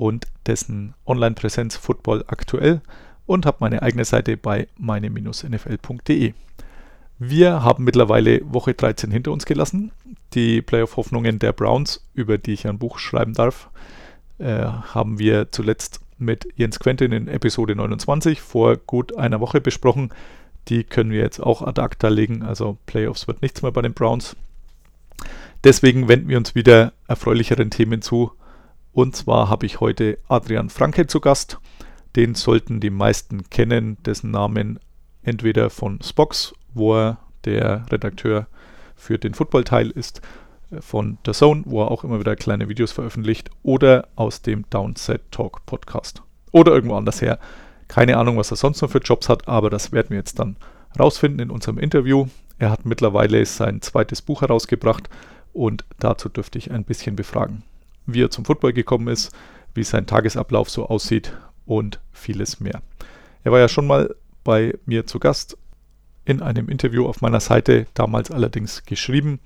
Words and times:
und 0.00 0.28
dessen 0.46 0.94
Online-Präsenz 1.04 1.76
Football 1.76 2.24
aktuell 2.26 2.80
und 3.26 3.44
habe 3.44 3.58
meine 3.60 3.82
eigene 3.82 4.06
Seite 4.06 4.38
bei 4.38 4.66
meine-nfl.de. 4.78 6.32
Wir 7.18 7.62
haben 7.62 7.84
mittlerweile 7.84 8.40
Woche 8.50 8.72
13 8.72 9.10
hinter 9.10 9.30
uns 9.30 9.44
gelassen. 9.44 9.92
Die 10.32 10.62
Playoff-Hoffnungen 10.62 11.38
der 11.38 11.52
Browns, 11.52 12.02
über 12.14 12.38
die 12.38 12.54
ich 12.54 12.66
ein 12.66 12.78
Buch 12.78 12.98
schreiben 12.98 13.34
darf, 13.34 13.68
äh, 14.38 14.64
haben 14.64 15.18
wir 15.18 15.52
zuletzt 15.52 16.00
mit 16.16 16.48
Jens 16.56 16.80
Quentin 16.80 17.12
in 17.12 17.28
Episode 17.28 17.76
29 17.76 18.40
vor 18.40 18.78
gut 18.78 19.18
einer 19.18 19.40
Woche 19.40 19.60
besprochen. 19.60 20.14
Die 20.68 20.82
können 20.82 21.10
wir 21.10 21.20
jetzt 21.20 21.40
auch 21.40 21.60
ad 21.60 21.78
acta 21.78 22.08
legen. 22.08 22.42
Also 22.42 22.78
Playoffs 22.86 23.28
wird 23.28 23.42
nichts 23.42 23.60
mehr 23.60 23.72
bei 23.72 23.82
den 23.82 23.92
Browns. 23.92 24.34
Deswegen 25.62 26.08
wenden 26.08 26.28
wir 26.28 26.38
uns 26.38 26.54
wieder 26.54 26.94
erfreulicheren 27.06 27.68
Themen 27.70 28.00
zu. 28.00 28.32
Und 28.92 29.14
zwar 29.14 29.48
habe 29.48 29.66
ich 29.66 29.80
heute 29.80 30.18
Adrian 30.28 30.70
Franke 30.70 31.06
zu 31.06 31.20
Gast. 31.20 31.58
Den 32.16 32.34
sollten 32.34 32.80
die 32.80 32.90
meisten 32.90 33.48
kennen, 33.50 33.96
dessen 34.04 34.30
Namen 34.30 34.80
entweder 35.22 35.70
von 35.70 36.00
Spox, 36.02 36.54
wo 36.74 36.96
er 36.96 37.18
der 37.44 37.86
Redakteur 37.90 38.46
für 38.96 39.18
den 39.18 39.34
Football-Teil 39.34 39.90
ist, 39.90 40.20
von 40.80 41.18
The 41.24 41.32
Zone, 41.32 41.62
wo 41.66 41.82
er 41.82 41.90
auch 41.90 42.04
immer 42.04 42.20
wieder 42.20 42.36
kleine 42.36 42.68
Videos 42.68 42.92
veröffentlicht, 42.92 43.50
oder 43.62 44.08
aus 44.16 44.42
dem 44.42 44.64
Downset 44.70 45.22
Talk 45.30 45.64
Podcast. 45.66 46.22
Oder 46.52 46.72
irgendwo 46.72 46.96
anders 46.96 47.22
her. 47.22 47.38
Keine 47.88 48.16
Ahnung, 48.16 48.36
was 48.36 48.50
er 48.50 48.56
sonst 48.56 48.82
noch 48.82 48.90
für 48.90 48.98
Jobs 48.98 49.28
hat, 49.28 49.48
aber 49.48 49.70
das 49.70 49.92
werden 49.92 50.10
wir 50.10 50.18
jetzt 50.18 50.38
dann 50.38 50.56
rausfinden 50.98 51.40
in 51.40 51.50
unserem 51.50 51.78
Interview. 51.78 52.26
Er 52.58 52.70
hat 52.70 52.84
mittlerweile 52.84 53.44
sein 53.46 53.82
zweites 53.82 54.22
Buch 54.22 54.42
herausgebracht 54.42 55.08
und 55.52 55.84
dazu 55.98 56.28
dürfte 56.28 56.58
ich 56.58 56.70
ein 56.70 56.84
bisschen 56.84 57.16
befragen. 57.16 57.64
Wie 58.06 58.22
er 58.22 58.30
zum 58.30 58.44
Football 58.44 58.72
gekommen 58.72 59.08
ist, 59.08 59.32
wie 59.74 59.84
sein 59.84 60.06
Tagesablauf 60.06 60.70
so 60.70 60.88
aussieht 60.88 61.32
und 61.66 62.00
vieles 62.12 62.60
mehr. 62.60 62.82
Er 63.44 63.52
war 63.52 63.60
ja 63.60 63.68
schon 63.68 63.86
mal 63.86 64.14
bei 64.44 64.74
mir 64.86 65.06
zu 65.06 65.18
Gast 65.18 65.56
in 66.24 66.42
einem 66.42 66.68
Interview 66.68 67.06
auf 67.06 67.20
meiner 67.20 67.40
Seite, 67.40 67.86
damals 67.94 68.30
allerdings 68.30 68.84
geschrieben. 68.84 69.40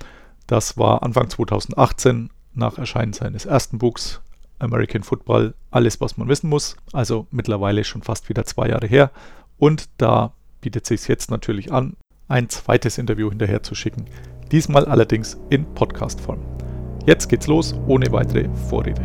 Das 0.46 0.76
war 0.76 1.02
Anfang 1.02 1.30
2018 1.30 2.30
nach 2.54 2.78
Erscheinen 2.78 3.12
seines 3.12 3.46
ersten 3.46 3.78
Buchs 3.78 4.20
American 4.58 5.02
Football, 5.02 5.54
alles 5.70 6.00
was 6.00 6.16
man 6.16 6.28
wissen 6.28 6.48
muss. 6.48 6.76
Also 6.92 7.26
mittlerweile 7.30 7.84
schon 7.84 8.02
fast 8.02 8.28
wieder 8.28 8.44
zwei 8.44 8.68
Jahre 8.68 8.86
her. 8.86 9.10
Und 9.58 9.88
da 9.98 10.32
bietet 10.60 10.86
sich 10.86 11.06
jetzt 11.08 11.30
natürlich 11.30 11.72
an, 11.72 11.96
ein 12.28 12.48
zweites 12.48 12.98
Interview 12.98 13.28
hinterher 13.28 13.62
zu 13.62 13.74
schicken. 13.74 14.06
Diesmal 14.50 14.86
allerdings 14.86 15.38
in 15.50 15.64
Podcast-Form. 15.74 16.63
Jetzt 17.06 17.28
geht's 17.28 17.46
los, 17.46 17.74
ohne 17.86 18.10
weitere 18.12 18.48
Vorrede. 18.70 19.02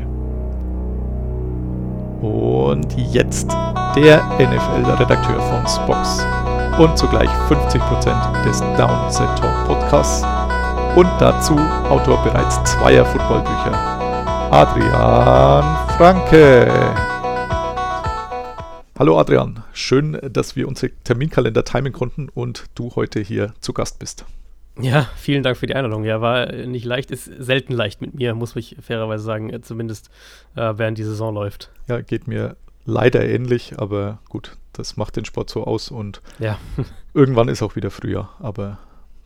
Und 2.21 2.95
jetzt 3.11 3.51
der 3.93 4.23
NFL-Redakteur 4.39 5.41
von 5.41 5.67
Spox 5.67 6.25
und 6.79 6.97
zugleich 6.97 7.29
50% 7.49 8.43
des 8.43 8.59
Downset 8.77 9.27
Talk 9.37 9.67
Podcasts 9.67 10.23
und 10.95 11.09
dazu 11.19 11.57
Autor 11.89 12.23
bereits 12.23 12.63
zweier 12.63 13.05
Footballbücher, 13.05 13.73
Adrian 14.51 15.87
Franke. 15.97 16.71
Hallo 18.97 19.19
Adrian, 19.19 19.63
schön, 19.73 20.17
dass 20.31 20.55
wir 20.55 20.69
unsere 20.69 20.93
Terminkalender 21.03 21.65
timen 21.65 21.91
konnten 21.91 22.29
und 22.29 22.65
du 22.75 22.95
heute 22.95 23.19
hier 23.19 23.53
zu 23.59 23.73
Gast 23.73 23.99
bist. 23.99 24.25
Ja, 24.79 25.09
vielen 25.15 25.43
Dank 25.43 25.57
für 25.57 25.67
die 25.67 25.75
Einladung. 25.75 26.03
Ja, 26.03 26.21
war 26.21 26.51
nicht 26.51 26.85
leicht, 26.85 27.11
ist 27.11 27.25
selten 27.25 27.73
leicht 27.73 28.01
mit 28.01 28.13
mir, 28.13 28.33
muss 28.35 28.55
ich 28.55 28.75
fairerweise 28.81 29.23
sagen, 29.23 29.51
zumindest 29.63 30.09
äh, 30.55 30.73
während 30.77 30.97
die 30.97 31.03
Saison 31.03 31.33
läuft. 31.33 31.71
Ja, 31.87 32.01
geht 32.01 32.27
mir 32.27 32.55
leider 32.85 33.23
ähnlich, 33.25 33.73
aber 33.77 34.19
gut, 34.29 34.57
das 34.73 34.97
macht 34.97 35.17
den 35.17 35.25
Sport 35.25 35.49
so 35.49 35.65
aus 35.65 35.91
und 35.91 36.21
ja. 36.39 36.57
irgendwann 37.13 37.49
ist 37.49 37.61
auch 37.61 37.75
wieder 37.75 37.91
Frühjahr, 37.91 38.35
aber 38.39 38.79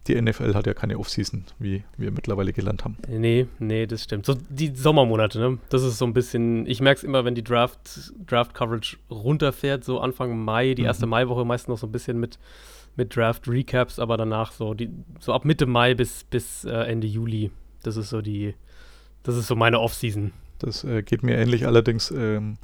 die 0.07 0.21
NFL 0.21 0.53
hat 0.53 0.67
ja 0.67 0.73
keine 0.73 0.99
Offseason, 0.99 1.45
wie 1.59 1.83
wir 1.97 2.11
mittlerweile 2.11 2.51
gelernt 2.51 2.83
haben. 2.83 2.97
Nee, 3.07 3.47
nee, 3.59 3.85
das 3.85 4.03
stimmt. 4.03 4.25
So 4.25 4.35
die 4.49 4.75
Sommermonate, 4.75 5.39
ne? 5.39 5.59
Das 5.69 5.83
ist 5.83 5.97
so 5.97 6.05
ein 6.05 6.13
bisschen, 6.13 6.67
ich 6.67 6.81
merke 6.81 6.97
es 6.97 7.03
immer, 7.03 7.23
wenn 7.23 7.35
die 7.35 7.43
Draft, 7.43 8.11
Draft 8.27 8.53
Coverage 8.53 8.97
runterfährt, 9.09 9.85
so 9.85 9.99
Anfang 9.99 10.37
Mai, 10.37 10.73
die 10.73 10.83
erste 10.83 11.05
mhm. 11.05 11.11
Maiwoche 11.11 11.45
meist 11.45 11.69
noch 11.69 11.77
so 11.77 11.87
ein 11.87 11.91
bisschen 11.91 12.19
mit 12.19 12.37
mit 12.95 13.15
Draft-Recaps, 13.15 13.99
aber 13.99 14.17
danach 14.17 14.51
so, 14.51 14.73
die, 14.73 14.89
so 15.19 15.33
ab 15.33 15.45
Mitte 15.45 15.65
Mai 15.65 15.95
bis, 15.95 16.23
bis 16.23 16.65
äh, 16.65 16.71
Ende 16.71 17.07
Juli. 17.07 17.51
Das 17.83 17.97
ist 17.97 18.09
so 18.09 18.21
die, 18.21 18.55
das 19.23 19.35
ist 19.35 19.47
so 19.47 19.55
meine 19.55 19.79
Off-Season. 19.79 20.31
Das 20.59 20.83
äh, 20.83 21.01
geht 21.01 21.23
mir 21.23 21.37
ähnlich, 21.37 21.65
allerdings 21.65 22.11
ähm, 22.11 22.57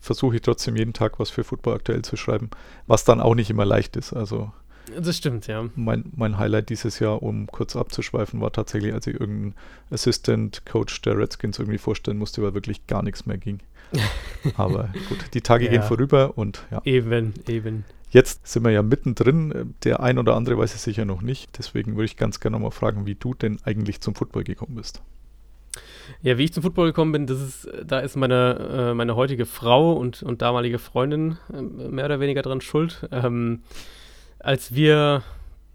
versuche 0.00 0.36
ich 0.36 0.42
trotzdem 0.42 0.76
jeden 0.76 0.92
Tag 0.92 1.18
was 1.18 1.30
für 1.30 1.44
Football 1.44 1.74
aktuell 1.74 2.02
zu 2.02 2.16
schreiben, 2.16 2.50
was 2.86 3.04
dann 3.04 3.20
auch 3.20 3.34
nicht 3.34 3.50
immer 3.50 3.64
leicht 3.64 3.96
ist. 3.96 4.12
Also 4.12 4.52
das 5.00 5.16
stimmt, 5.16 5.48
ja. 5.48 5.68
Mein, 5.74 6.12
mein 6.14 6.38
Highlight 6.38 6.68
dieses 6.68 7.00
Jahr, 7.00 7.22
um 7.22 7.48
kurz 7.48 7.74
abzuschweifen, 7.74 8.40
war 8.40 8.52
tatsächlich, 8.52 8.94
als 8.94 9.06
ich 9.06 9.18
irgendeinen 9.18 9.54
Assistant 9.90 10.64
Coach 10.64 11.02
der 11.02 11.18
Redskins 11.18 11.58
irgendwie 11.58 11.78
vorstellen 11.78 12.18
musste, 12.18 12.42
weil 12.42 12.54
wirklich 12.54 12.86
gar 12.86 13.02
nichts 13.02 13.26
mehr 13.26 13.38
ging. 13.38 13.58
Aber 14.56 14.90
gut, 15.08 15.18
die 15.34 15.40
Tage 15.40 15.64
ja. 15.66 15.70
gehen 15.70 15.82
vorüber 15.82 16.36
und 16.36 16.66
ja. 16.70 16.80
Eben, 16.84 17.34
eben. 17.48 17.84
Jetzt 18.10 18.46
sind 18.46 18.64
wir 18.64 18.70
ja 18.70 18.82
mittendrin. 18.82 19.74
Der 19.84 20.00
ein 20.00 20.18
oder 20.18 20.36
andere 20.36 20.56
weiß 20.56 20.74
es 20.74 20.82
sicher 20.84 21.04
noch 21.04 21.22
nicht. 21.22 21.58
Deswegen 21.58 21.96
würde 21.96 22.04
ich 22.04 22.16
ganz 22.16 22.40
gerne 22.40 22.58
mal 22.58 22.70
fragen, 22.70 23.06
wie 23.06 23.14
du 23.14 23.34
denn 23.34 23.58
eigentlich 23.64 24.00
zum 24.00 24.14
Football 24.14 24.44
gekommen 24.44 24.76
bist. 24.76 25.02
Ja, 26.22 26.38
wie 26.38 26.44
ich 26.44 26.52
zum 26.52 26.62
Football 26.62 26.86
gekommen 26.86 27.12
bin, 27.12 27.26
das 27.26 27.40
ist, 27.40 27.68
da 27.84 27.98
ist 27.98 28.16
meine, 28.16 28.90
äh, 28.90 28.94
meine 28.94 29.16
heutige 29.16 29.44
Frau 29.44 29.92
und, 29.92 30.22
und 30.22 30.40
damalige 30.40 30.78
Freundin 30.78 31.36
äh, 31.52 31.60
mehr 31.60 32.04
oder 32.04 32.20
weniger 32.20 32.42
dran 32.42 32.60
schuld. 32.60 33.08
Ähm, 33.10 33.62
als 34.38 34.74
wir 34.74 35.24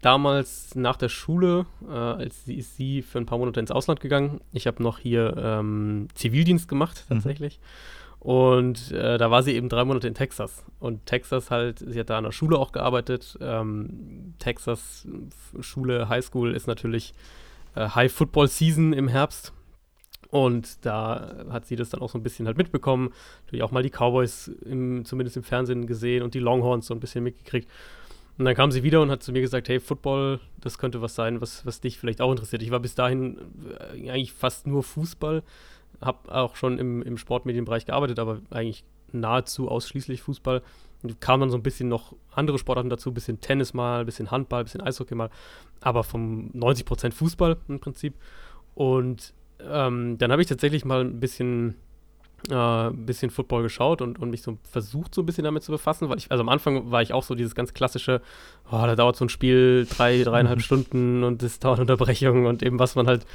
damals 0.00 0.74
nach 0.74 0.96
der 0.96 1.08
Schule, 1.08 1.66
äh, 1.88 1.92
als 1.92 2.44
sie 2.44 2.56
ist 2.56 2.76
sie 2.76 3.02
für 3.02 3.18
ein 3.18 3.26
paar 3.26 3.38
Monate 3.38 3.60
ins 3.60 3.70
Ausland 3.70 4.00
gegangen. 4.00 4.40
Ich 4.52 4.66
habe 4.66 4.82
noch 4.82 4.98
hier 4.98 5.36
ähm, 5.38 6.08
Zivildienst 6.14 6.68
gemacht 6.68 7.04
mhm. 7.08 7.14
tatsächlich. 7.14 7.58
Mhm. 7.58 8.01
Und 8.22 8.92
äh, 8.92 9.18
da 9.18 9.32
war 9.32 9.42
sie 9.42 9.52
eben 9.56 9.68
drei 9.68 9.84
Monate 9.84 10.06
in 10.06 10.14
Texas. 10.14 10.64
Und 10.78 11.06
Texas 11.06 11.50
halt, 11.50 11.80
sie 11.80 11.98
hat 11.98 12.08
da 12.08 12.18
an 12.18 12.22
der 12.22 12.30
Schule 12.30 12.56
auch 12.56 12.70
gearbeitet. 12.70 13.36
Ähm, 13.40 14.34
Texas 14.38 15.08
Schule, 15.58 16.08
Highschool 16.08 16.54
ist 16.54 16.68
natürlich 16.68 17.14
äh, 17.74 17.88
High 17.88 18.12
Football 18.12 18.46
Season 18.46 18.92
im 18.92 19.08
Herbst. 19.08 19.52
Und 20.30 20.86
da 20.86 21.46
hat 21.50 21.66
sie 21.66 21.74
das 21.74 21.90
dann 21.90 22.00
auch 22.00 22.10
so 22.10 22.16
ein 22.16 22.22
bisschen 22.22 22.46
halt 22.46 22.56
mitbekommen. 22.56 23.12
Natürlich 23.46 23.64
auch 23.64 23.72
mal 23.72 23.82
die 23.82 23.90
Cowboys 23.90 24.52
im, 24.66 25.04
zumindest 25.04 25.36
im 25.36 25.42
Fernsehen 25.42 25.88
gesehen 25.88 26.22
und 26.22 26.34
die 26.34 26.38
Longhorns 26.38 26.86
so 26.86 26.94
ein 26.94 27.00
bisschen 27.00 27.24
mitgekriegt. 27.24 27.68
Und 28.38 28.44
dann 28.44 28.54
kam 28.54 28.70
sie 28.70 28.84
wieder 28.84 29.02
und 29.02 29.10
hat 29.10 29.24
zu 29.24 29.32
mir 29.32 29.40
gesagt, 29.40 29.68
hey, 29.68 29.80
Football, 29.80 30.38
das 30.60 30.78
könnte 30.78 31.02
was 31.02 31.16
sein, 31.16 31.40
was, 31.40 31.66
was 31.66 31.80
dich 31.80 31.98
vielleicht 31.98 32.20
auch 32.20 32.30
interessiert. 32.30 32.62
Ich 32.62 32.70
war 32.70 32.78
bis 32.78 32.94
dahin 32.94 33.38
äh, 33.96 34.10
eigentlich 34.10 34.32
fast 34.32 34.68
nur 34.68 34.84
Fußball 34.84 35.42
habe 36.02 36.34
auch 36.34 36.56
schon 36.56 36.78
im, 36.78 37.02
im 37.02 37.16
Sportmedienbereich 37.16 37.86
gearbeitet, 37.86 38.18
aber 38.18 38.40
eigentlich 38.50 38.84
nahezu 39.12 39.68
ausschließlich 39.68 40.22
Fußball. 40.22 40.62
Und 41.02 41.20
kam 41.20 41.40
dann 41.40 41.50
so 41.50 41.56
ein 41.56 41.62
bisschen 41.62 41.88
noch 41.88 42.14
andere 42.30 42.58
Sportarten 42.58 42.90
dazu, 42.90 43.10
ein 43.10 43.14
bisschen 43.14 43.40
Tennis 43.40 43.74
mal, 43.74 44.00
ein 44.00 44.06
bisschen 44.06 44.30
Handball, 44.30 44.60
ein 44.60 44.64
bisschen 44.64 44.80
Eishockey 44.80 45.16
mal, 45.16 45.30
aber 45.80 46.04
vom 46.04 46.50
90 46.52 46.86
Prozent 46.86 47.14
Fußball 47.14 47.56
im 47.66 47.80
Prinzip. 47.80 48.14
Und 48.74 49.34
ähm, 49.60 50.16
dann 50.18 50.30
habe 50.30 50.42
ich 50.42 50.48
tatsächlich 50.48 50.84
mal 50.84 51.00
ein 51.00 51.18
bisschen, 51.18 51.76
ein 52.50 53.06
bisschen 53.06 53.30
Football 53.30 53.62
geschaut 53.62 54.02
und, 54.02 54.18
und 54.18 54.30
mich 54.30 54.42
so 54.42 54.58
versucht, 54.68 55.14
so 55.14 55.22
ein 55.22 55.26
bisschen 55.26 55.44
damit 55.44 55.62
zu 55.62 55.70
befassen, 55.70 56.08
weil 56.08 56.18
ich, 56.18 56.30
also 56.30 56.42
am 56.42 56.48
Anfang 56.48 56.90
war 56.90 57.02
ich 57.02 57.12
auch 57.12 57.22
so 57.22 57.34
dieses 57.34 57.54
ganz 57.54 57.72
klassische, 57.72 58.20
oh, 58.70 58.82
da 58.82 58.96
dauert 58.96 59.16
so 59.16 59.24
ein 59.24 59.28
Spiel 59.28 59.86
drei, 59.88 60.22
dreieinhalb. 60.22 60.60
Stunden 60.72 61.24
und 61.24 61.42
es 61.42 61.58
dauert 61.58 61.80
Unterbrechungen 61.80 62.46
und 62.46 62.62
eben 62.62 62.78
was 62.78 62.94
man 62.94 63.06
halt 63.06 63.26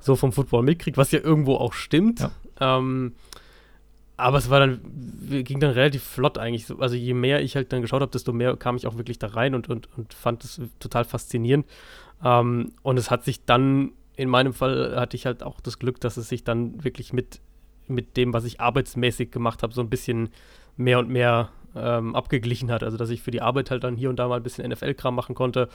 so 0.00 0.16
vom 0.16 0.32
Football 0.32 0.62
mitkriegt, 0.62 0.96
was 0.96 1.10
ja 1.10 1.20
irgendwo 1.20 1.56
auch 1.56 1.72
stimmt. 1.72 2.20
Ja. 2.20 2.78
Ähm, 2.78 3.12
aber 4.16 4.38
es 4.38 4.48
war 4.48 4.60
dann, 4.60 4.80
ging 5.44 5.60
dann 5.60 5.72
relativ 5.72 6.02
flott 6.02 6.38
eigentlich. 6.38 6.66
Also 6.78 6.96
je 6.96 7.12
mehr 7.12 7.42
ich 7.42 7.54
halt 7.54 7.72
dann 7.72 7.82
geschaut 7.82 8.00
habe, 8.00 8.12
desto 8.12 8.32
mehr 8.32 8.56
kam 8.56 8.76
ich 8.76 8.86
auch 8.86 8.96
wirklich 8.96 9.18
da 9.18 9.28
rein 9.28 9.54
und, 9.54 9.68
und, 9.68 9.88
und 9.96 10.14
fand 10.14 10.42
es 10.42 10.60
total 10.78 11.04
faszinierend. 11.04 11.66
Ähm, 12.24 12.72
und 12.82 12.98
es 12.98 13.10
hat 13.10 13.24
sich 13.24 13.44
dann, 13.44 13.92
in 14.16 14.30
meinem 14.30 14.54
Fall 14.54 14.98
hatte 14.98 15.16
ich 15.16 15.26
halt 15.26 15.42
auch 15.42 15.60
das 15.60 15.78
Glück, 15.78 16.00
dass 16.00 16.16
es 16.16 16.28
sich 16.30 16.44
dann 16.44 16.82
wirklich 16.82 17.12
mit 17.12 17.40
mit 17.88 18.16
dem, 18.16 18.32
was 18.32 18.44
ich 18.44 18.60
arbeitsmäßig 18.60 19.30
gemacht 19.30 19.62
habe, 19.62 19.72
so 19.72 19.80
ein 19.80 19.90
bisschen 19.90 20.30
mehr 20.76 20.98
und 20.98 21.08
mehr 21.08 21.50
ähm, 21.74 22.14
abgeglichen 22.14 22.70
hat. 22.70 22.82
Also 22.82 22.96
dass 22.96 23.10
ich 23.10 23.22
für 23.22 23.30
die 23.30 23.42
Arbeit 23.42 23.70
halt 23.70 23.84
dann 23.84 23.96
hier 23.96 24.10
und 24.10 24.16
da 24.16 24.28
mal 24.28 24.36
ein 24.36 24.42
bisschen 24.42 24.68
NFL-Kram 24.70 25.14
machen 25.14 25.34
konnte. 25.34 25.68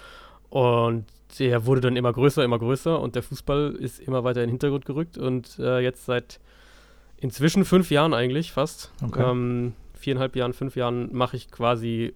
Und 0.50 1.06
der 1.40 1.66
wurde 1.66 1.82
dann 1.82 1.96
immer 1.96 2.12
größer, 2.12 2.44
immer 2.44 2.60
größer 2.60 3.00
und 3.00 3.16
der 3.16 3.24
Fußball 3.24 3.72
ist 3.80 4.00
immer 4.00 4.24
weiter 4.24 4.42
in 4.42 4.48
den 4.48 4.54
Hintergrund 4.54 4.86
gerückt. 4.86 5.18
Und 5.18 5.58
äh, 5.60 5.80
jetzt 5.80 6.06
seit 6.06 6.40
inzwischen 7.18 7.64
fünf 7.66 7.90
Jahren 7.92 8.14
eigentlich 8.14 8.52
fast, 8.52 8.92
Okay. 9.04 9.24
ähm, 9.30 9.74
viereinhalb 9.94 10.36
Jahren, 10.36 10.54
fünf 10.54 10.76
Jahren 10.76 11.14
mache 11.16 11.38
ich 11.38 11.52
quasi 11.52 12.14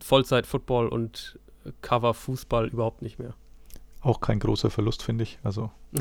Vollzeit 0.00 0.46
Football 0.46 0.88
und 0.88 1.38
Cover 1.82 2.14
Fußball 2.14 2.68
überhaupt 2.68 3.02
nicht 3.02 3.18
mehr. 3.18 3.34
Auch 4.00 4.20
kein 4.20 4.38
großer 4.38 4.70
Verlust, 4.70 5.02
finde 5.02 5.24
ich. 5.24 5.38
Also 5.42 5.70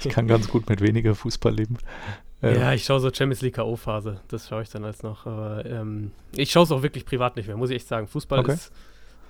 ich 0.00 0.08
kann 0.08 0.26
ganz 0.26 0.48
gut 0.48 0.68
mit 0.68 0.80
weniger 0.80 1.14
Fußball 1.14 1.54
leben. 1.54 1.78
Ähm, 2.42 2.60
Ja, 2.60 2.72
ich 2.72 2.84
schaue 2.84 3.00
so 3.00 3.08
Champions 3.12 3.42
League 3.42 3.54
K.O.-Phase. 3.56 4.18
Das 4.28 4.48
schaue 4.48 4.62
ich 4.62 4.68
dann 4.70 4.84
als 4.84 5.02
noch. 5.02 5.26
Aber 5.26 5.64
ähm, 5.66 6.12
ich 6.34 6.50
schaue 6.50 6.64
es 6.64 6.72
auch 6.72 6.82
wirklich 6.82 7.04
privat 7.04 7.36
nicht 7.36 7.46
mehr, 7.46 7.56
muss 7.56 7.70
ich 7.70 7.76
echt 7.76 7.88
sagen. 7.88 8.06
Fußball 8.06 8.40
Okay. 8.40 8.52
ist 8.54 8.72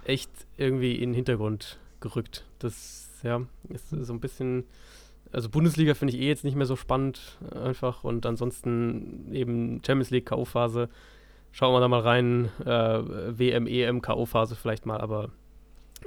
echt 0.04 0.30
irgendwie 0.56 0.94
in 0.94 1.10
den 1.10 1.14
Hintergrund 1.14 1.78
gerückt. 2.00 2.44
Das, 2.58 3.08
ja, 3.22 3.42
ist 3.68 3.90
so 3.90 4.12
ein 4.12 4.20
bisschen. 4.20 4.64
Also 5.32 5.48
Bundesliga 5.48 5.94
finde 5.94 6.14
ich 6.14 6.20
eh 6.20 6.28
jetzt 6.28 6.44
nicht 6.44 6.56
mehr 6.56 6.66
so 6.66 6.76
spannend 6.76 7.38
einfach. 7.52 8.04
Und 8.04 8.24
ansonsten 8.26 9.32
eben 9.32 9.82
Champions 9.84 10.10
League 10.10 10.26
K.O.-Phase. 10.26 10.88
Schauen 11.50 11.74
wir 11.74 11.80
da 11.80 11.88
mal 11.88 12.00
rein. 12.00 12.50
Äh, 12.64 12.68
WM, 13.38 13.66
EM 13.66 14.02
K.O.-Phase 14.02 14.54
vielleicht 14.54 14.86
mal. 14.86 15.00
Aber 15.00 15.30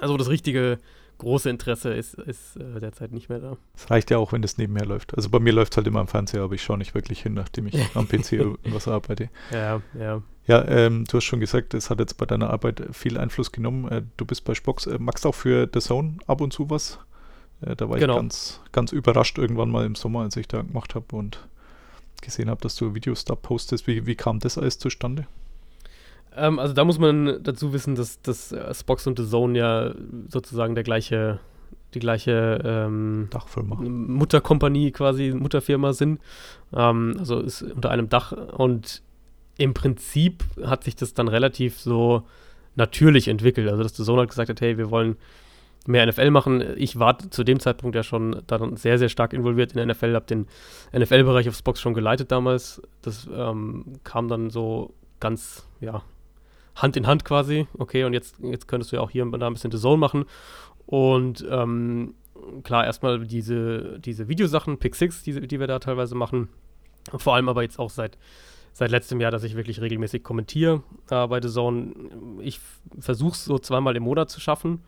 also 0.01 0.17
das 0.17 0.29
richtige 0.29 0.79
große 1.19 1.49
Interesse 1.49 1.93
ist, 1.93 2.13
ist 2.13 2.55
äh, 2.55 2.79
derzeit 2.79 3.11
nicht 3.11 3.27
mehr 3.29 3.39
da. 3.39 3.57
Es 3.75 3.89
reicht 3.91 4.09
ja 4.09 4.17
auch, 4.17 4.31
wenn 4.31 4.41
das 4.41 4.57
nebenher 4.57 4.85
läuft. 4.85 5.15
Also 5.15 5.29
bei 5.29 5.39
mir 5.39 5.51
läuft 5.51 5.73
es 5.73 5.77
halt 5.77 5.85
immer 5.87 5.99
am 5.99 6.07
Fernseher, 6.07 6.43
aber 6.43 6.55
ich 6.55 6.63
schaue 6.63 6.77
nicht 6.77 6.95
wirklich 6.95 7.21
hin, 7.21 7.33
nachdem 7.33 7.67
ich 7.67 7.75
am 7.95 8.07
PC 8.07 8.31
irgendwas 8.33 8.87
arbeite. 8.87 9.29
Ja, 9.51 9.81
ja. 9.99 10.21
Ja, 10.47 10.65
ähm, 10.67 11.03
du 11.05 11.17
hast 11.17 11.25
schon 11.25 11.41
gesagt, 11.41 11.73
es 11.75 11.89
hat 11.89 11.99
jetzt 11.99 12.17
bei 12.17 12.25
deiner 12.25 12.49
Arbeit 12.49 12.81
viel 12.93 13.17
Einfluss 13.19 13.51
genommen. 13.51 13.87
Äh, 13.89 14.01
du 14.17 14.25
bist 14.25 14.45
bei 14.45 14.55
Spox. 14.55 14.87
Äh, 14.87 14.97
magst 14.97 15.25
auch 15.25 15.35
für 15.35 15.69
The 15.71 15.79
Zone 15.79 16.17
ab 16.25 16.41
und 16.41 16.53
zu 16.53 16.69
was? 16.69 16.99
Äh, 17.61 17.75
da 17.75 17.89
war 17.89 17.99
Genau. 17.99 18.13
ich 18.13 18.19
ganz, 18.19 18.61
ganz 18.71 18.91
überrascht 18.93 19.37
irgendwann 19.37 19.69
mal 19.69 19.85
im 19.85 19.95
Sommer, 19.95 20.21
als 20.21 20.37
ich 20.37 20.47
da 20.47 20.61
gemacht 20.61 20.95
habe 20.95 21.15
und 21.15 21.45
gesehen 22.21 22.49
habe, 22.49 22.61
dass 22.61 22.75
du 22.77 22.95
Videos 22.95 23.25
da 23.25 23.35
postest. 23.35 23.85
Wie, 23.87 24.05
wie 24.05 24.15
kam 24.15 24.39
das 24.39 24.57
alles 24.57 24.79
zustande? 24.79 25.27
Ähm, 26.35 26.59
also 26.59 26.73
da 26.73 26.83
muss 26.85 26.99
man 26.99 27.41
dazu 27.43 27.73
wissen, 27.73 27.95
dass, 27.95 28.21
dass 28.21 28.51
äh, 28.51 28.73
Spox 28.73 29.07
und 29.07 29.17
The 29.19 29.27
Zone 29.27 29.57
ja 29.57 29.93
sozusagen 30.27 30.75
der 30.75 30.83
gleiche, 30.83 31.39
die 31.93 31.99
gleiche 31.99 32.61
ähm. 32.63 33.29
Mutterkompanie 33.79 34.91
quasi, 34.91 35.31
Mutterfirma 35.31 35.93
sind. 35.93 36.19
Ähm, 36.73 37.15
also 37.17 37.39
ist 37.39 37.61
unter 37.61 37.91
einem 37.91 38.09
Dach 38.09 38.31
und 38.31 39.01
im 39.57 39.73
Prinzip 39.73 40.43
hat 40.63 40.83
sich 40.83 40.95
das 40.95 41.13
dann 41.13 41.27
relativ 41.27 41.79
so 41.79 42.23
natürlich 42.75 43.27
entwickelt. 43.27 43.67
Also 43.67 43.83
dass 43.83 43.95
The 43.95 44.03
Zone 44.03 44.19
halt 44.19 44.29
gesagt 44.29 44.49
hat, 44.49 44.61
hey, 44.61 44.77
wir 44.77 44.89
wollen 44.89 45.17
mehr 45.85 46.05
NFL 46.05 46.31
machen. 46.31 46.63
Ich 46.77 46.99
war 46.99 47.17
zu 47.17 47.43
dem 47.43 47.59
Zeitpunkt 47.59 47.95
ja 47.95 48.03
schon 48.03 48.41
dann 48.47 48.77
sehr, 48.77 48.97
sehr 48.97 49.09
stark 49.09 49.33
involviert 49.33 49.73
in 49.73 49.77
der 49.77 49.85
NFL, 49.87 50.15
habe 50.15 50.25
den 50.25 50.47
NFL-Bereich 50.97 51.49
auf 51.49 51.55
Spox 51.55 51.81
schon 51.81 51.93
geleitet 51.93 52.31
damals. 52.31 52.81
Das 53.01 53.27
ähm, 53.33 53.85
kam 54.03 54.27
dann 54.27 54.49
so 54.49 54.93
ganz, 55.19 55.65
ja, 55.81 56.03
Hand 56.81 56.97
in 56.97 57.07
Hand 57.07 57.25
quasi. 57.25 57.67
Okay, 57.77 58.03
und 58.03 58.13
jetzt, 58.13 58.37
jetzt 58.41 58.67
könntest 58.67 58.91
du 58.91 58.97
ja 58.97 59.01
auch 59.01 59.09
hier 59.09 59.23
und 59.23 59.37
da 59.39 59.47
ein 59.47 59.53
bisschen 59.53 59.71
The 59.71 59.77
Zone 59.77 59.97
machen. 59.97 60.25
Und 60.85 61.45
ähm, 61.49 62.15
klar, 62.63 62.85
erstmal 62.85 63.19
diese, 63.25 63.99
diese 63.99 64.27
Videosachen, 64.27 64.77
Pick 64.79 64.95
6, 64.95 65.23
die, 65.23 65.47
die 65.47 65.59
wir 65.59 65.67
da 65.67 65.79
teilweise 65.79 66.15
machen. 66.15 66.49
Vor 67.15 67.35
allem 67.35 67.49
aber 67.49 67.61
jetzt 67.63 67.79
auch 67.79 67.89
seit, 67.89 68.17
seit 68.73 68.91
letztem 68.91 69.19
Jahr, 69.21 69.31
dass 69.31 69.43
ich 69.43 69.55
wirklich 69.55 69.81
regelmäßig 69.81 70.23
kommentiere 70.23 70.83
äh, 71.09 71.27
bei 71.27 71.41
The 71.41 71.49
Zone. 71.49 71.93
Ich 72.41 72.59
versuche 72.99 73.33
es 73.33 73.45
so 73.45 73.59
zweimal 73.59 73.95
im 73.95 74.03
Monat 74.03 74.29
zu 74.29 74.39
schaffen. 74.39 74.81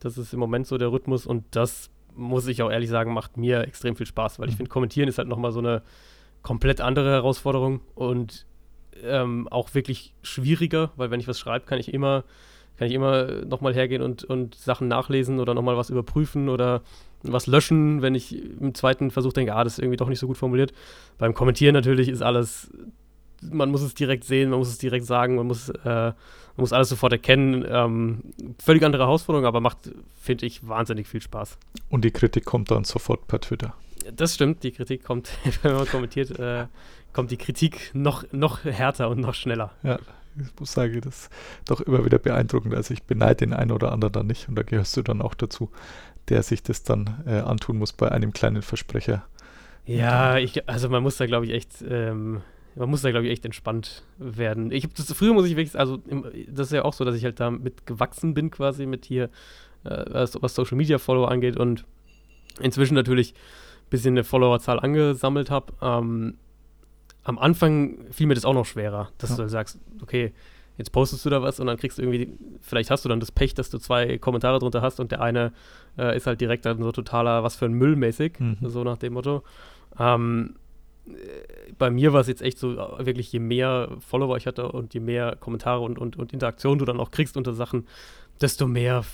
Das 0.00 0.18
ist 0.18 0.32
im 0.32 0.40
Moment 0.40 0.66
so 0.66 0.78
der 0.78 0.92
Rhythmus 0.92 1.26
und 1.26 1.44
das 1.52 1.90
muss 2.14 2.46
ich 2.48 2.62
auch 2.62 2.70
ehrlich 2.70 2.88
sagen, 2.90 3.12
macht 3.12 3.36
mir 3.36 3.60
extrem 3.62 3.94
viel 3.96 4.06
Spaß, 4.06 4.38
weil 4.38 4.48
ich 4.48 4.54
Mhm. 4.54 4.58
finde, 4.58 4.70
kommentieren 4.70 5.08
ist 5.08 5.18
halt 5.18 5.28
nochmal 5.28 5.52
so 5.52 5.60
eine 5.60 5.82
komplett 6.42 6.80
andere 6.80 7.10
Herausforderung 7.10 7.80
und 7.94 8.46
ähm, 9.02 9.48
auch 9.48 9.74
wirklich 9.74 10.14
schwieriger, 10.22 10.90
weil 10.96 11.10
wenn 11.10 11.20
ich 11.20 11.28
was 11.28 11.38
schreibe, 11.38 11.66
kann 11.66 11.78
ich 11.78 11.92
immer, 11.92 12.24
kann 12.76 12.88
ich 12.88 12.94
immer 12.94 13.44
nochmal 13.44 13.74
hergehen 13.74 14.02
und, 14.02 14.24
und 14.24 14.54
Sachen 14.54 14.88
nachlesen 14.88 15.40
oder 15.40 15.54
nochmal 15.54 15.76
was 15.76 15.90
überprüfen 15.90 16.48
oder 16.48 16.82
was 17.22 17.46
löschen, 17.46 18.02
wenn 18.02 18.14
ich 18.14 18.36
im 18.60 18.74
zweiten 18.74 19.10
Versuch 19.10 19.32
denke, 19.32 19.54
ah, 19.54 19.64
das 19.64 19.74
ist 19.74 19.78
irgendwie 19.80 19.96
doch 19.96 20.08
nicht 20.08 20.20
so 20.20 20.26
gut 20.26 20.36
formuliert. 20.36 20.72
Beim 21.18 21.34
Kommentieren 21.34 21.74
natürlich 21.74 22.08
ist 22.08 22.22
alles, 22.22 22.70
man 23.42 23.70
muss 23.70 23.82
es 23.82 23.94
direkt 23.94 24.24
sehen, 24.24 24.50
man 24.50 24.58
muss 24.58 24.68
es 24.68 24.78
direkt 24.78 25.04
sagen, 25.04 25.36
man 25.36 25.46
muss, 25.46 25.68
äh, 25.68 25.84
man 25.84 26.14
muss 26.56 26.72
alles 26.72 26.88
sofort 26.88 27.12
erkennen. 27.12 27.64
Ähm, 27.68 28.22
völlig 28.62 28.84
andere 28.84 29.04
Herausforderung, 29.04 29.46
aber 29.46 29.60
macht, 29.60 29.90
finde 30.20 30.46
ich, 30.46 30.66
wahnsinnig 30.66 31.08
viel 31.08 31.22
Spaß. 31.22 31.58
Und 31.88 32.04
die 32.04 32.10
Kritik 32.10 32.44
kommt 32.44 32.70
dann 32.70 32.84
sofort 32.84 33.26
per 33.26 33.40
Twitter. 33.40 33.74
Das 34.14 34.34
stimmt, 34.34 34.62
die 34.62 34.70
Kritik 34.70 35.04
kommt, 35.04 35.30
wenn 35.62 35.74
man 35.74 35.86
kommentiert, 35.86 36.38
äh, 36.38 36.66
kommt 37.12 37.30
die 37.30 37.36
Kritik 37.36 37.90
noch, 37.94 38.24
noch 38.32 38.64
härter 38.64 39.08
und 39.08 39.20
noch 39.20 39.34
schneller. 39.34 39.72
Ja, 39.82 39.98
ich 40.36 40.60
muss 40.60 40.72
sagen, 40.72 41.00
das 41.00 41.22
ist 41.22 41.30
doch 41.66 41.80
immer 41.80 42.04
wieder 42.04 42.18
beeindruckend. 42.18 42.74
Also 42.74 42.94
ich 42.94 43.02
beneide 43.02 43.36
den 43.36 43.52
einen 43.52 43.72
oder 43.72 43.92
anderen 43.92 44.12
dann 44.12 44.26
nicht 44.26 44.48
und 44.48 44.54
da 44.54 44.62
gehörst 44.62 44.96
du 44.96 45.02
dann 45.02 45.22
auch 45.22 45.34
dazu, 45.34 45.70
der 46.28 46.42
sich 46.42 46.62
das 46.62 46.82
dann 46.82 47.22
äh, 47.26 47.40
antun 47.40 47.78
muss 47.78 47.92
bei 47.92 48.10
einem 48.10 48.32
kleinen 48.32 48.62
Versprecher. 48.62 49.24
Ja, 49.86 50.36
ich, 50.36 50.68
also 50.68 50.88
man 50.90 51.02
muss 51.02 51.16
da, 51.16 51.26
glaube 51.26 51.46
ich, 51.46 51.52
echt, 51.52 51.82
ähm, 51.88 52.42
man 52.74 52.90
muss 52.90 53.02
da, 53.02 53.10
glaube 53.10 53.26
ich, 53.26 53.32
echt 53.32 53.44
entspannt 53.46 54.04
werden. 54.18 54.70
Ich 54.70 54.84
habe 54.84 54.92
das 54.94 55.10
früher 55.12 55.32
muss 55.32 55.46
ich 55.46 55.56
wirklich, 55.56 55.78
also 55.78 55.98
das 56.48 56.66
ist 56.66 56.72
ja 56.72 56.84
auch 56.84 56.92
so, 56.92 57.04
dass 57.04 57.16
ich 57.16 57.24
halt 57.24 57.40
damit 57.40 57.86
gewachsen 57.86 58.34
bin, 58.34 58.50
quasi 58.50 58.84
mit 58.84 59.06
hier, 59.06 59.30
äh, 59.84 60.04
was, 60.08 60.40
was 60.42 60.54
Social 60.54 60.76
Media 60.76 60.98
Follower 60.98 61.30
angeht 61.30 61.56
und 61.56 61.84
inzwischen 62.60 62.94
natürlich 62.94 63.32
ein 63.32 63.90
bisschen 63.90 64.12
eine 64.12 64.24
Followerzahl 64.24 64.78
angesammelt 64.78 65.50
habe. 65.50 65.72
Ähm, 65.80 66.34
am 67.28 67.38
Anfang 67.38 67.98
fiel 68.10 68.26
mir 68.26 68.34
das 68.34 68.44
auch 68.46 68.54
noch 68.54 68.64
schwerer, 68.66 69.10
dass 69.18 69.30
Ja. 69.30 69.36
du 69.44 69.48
sagst, 69.48 69.78
okay, 70.02 70.32
jetzt 70.78 70.92
postest 70.92 71.24
du 71.26 71.30
da 71.30 71.42
was 71.42 71.60
und 71.60 71.66
dann 71.66 71.76
kriegst 71.76 71.98
du 71.98 72.02
irgendwie, 72.02 72.32
vielleicht 72.62 72.90
hast 72.90 73.04
du 73.04 73.08
dann 73.08 73.20
das 73.20 73.30
Pech, 73.32 73.52
dass 73.54 73.68
du 73.68 73.78
zwei 73.78 74.16
Kommentare 74.18 74.58
drunter 74.58 74.80
hast 74.80 74.98
und 74.98 75.10
der 75.12 75.20
eine 75.20 75.52
äh, 75.98 76.16
ist 76.16 76.26
halt 76.26 76.40
direkt 76.40 76.64
dann 76.64 76.82
so 76.82 76.90
totaler, 76.92 77.42
was 77.44 77.56
für 77.56 77.66
ein 77.66 77.72
Müll 77.74 77.96
mäßig, 77.96 78.38
Mhm. 78.40 78.56
so 78.62 78.82
nach 78.84 78.96
dem 78.96 79.12
Motto. 79.12 79.42
Ähm, 79.98 80.54
äh, 81.06 81.72
bei 81.78 81.90
mir 81.90 82.12
war 82.12 82.20
es 82.22 82.28
jetzt 82.28 82.40
echt 82.42 82.58
so, 82.58 82.76
wirklich 82.98 83.30
je 83.32 83.40
mehr 83.40 83.90
Follower 84.00 84.36
ich 84.36 84.46
hatte 84.46 84.72
und 84.72 84.94
je 84.94 85.00
mehr 85.00 85.36
Kommentare 85.36 85.80
und, 85.80 85.98
und, 85.98 86.16
und 86.16 86.32
Interaktion 86.32 86.78
du 86.78 86.84
dann 86.86 87.00
auch 87.00 87.10
kriegst 87.10 87.36
unter 87.36 87.52
Sachen, 87.54 87.86
desto 88.40 88.66
mehr 88.66 89.04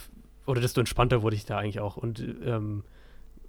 oder 0.46 0.60
desto 0.60 0.80
entspannter 0.80 1.22
wurde 1.22 1.36
ich 1.36 1.46
da 1.46 1.56
eigentlich 1.58 1.80
auch. 1.80 1.96
Und 1.96 2.22
ähm, 2.44 2.84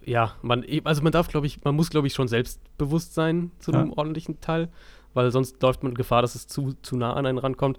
ja, 0.05 0.35
man, 0.41 0.63
also 0.83 1.01
man 1.01 1.11
darf, 1.11 1.27
glaube 1.27 1.47
ich, 1.47 1.63
man 1.63 1.75
muss, 1.75 1.89
glaube 1.89 2.07
ich, 2.07 2.13
schon 2.13 2.27
selbstbewusst 2.27 3.13
sein 3.13 3.51
zu 3.59 3.71
Ja. 3.71 3.79
einem 3.79 3.93
ordentlichen 3.93 4.39
Teil, 4.39 4.69
weil 5.13 5.31
sonst 5.31 5.61
läuft 5.61 5.83
man 5.83 5.93
Gefahr, 5.95 6.21
dass 6.21 6.35
es 6.35 6.47
zu, 6.47 6.73
zu 6.81 6.95
nah 6.97 7.13
an 7.13 7.25
einen 7.25 7.37
rankommt. 7.37 7.77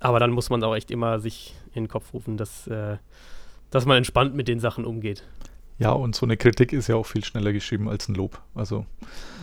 Aber 0.00 0.18
dann 0.20 0.30
muss 0.32 0.50
man 0.50 0.62
auch 0.64 0.74
echt 0.74 0.90
immer 0.90 1.20
sich 1.20 1.54
in 1.74 1.84
den 1.84 1.88
Kopf 1.88 2.12
rufen, 2.12 2.36
dass, 2.36 2.66
äh, 2.66 2.96
dass 3.70 3.86
man 3.86 3.96
entspannt 3.96 4.34
mit 4.34 4.48
den 4.48 4.58
Sachen 4.60 4.84
umgeht. 4.84 5.24
Ja, 5.78 5.92
und 5.92 6.14
so 6.14 6.26
eine 6.26 6.36
Kritik 6.36 6.72
ist 6.72 6.88
ja 6.88 6.96
auch 6.96 7.06
viel 7.06 7.24
schneller 7.24 7.52
geschrieben 7.52 7.88
als 7.88 8.08
ein 8.08 8.14
Lob. 8.14 8.40
Also 8.54 8.84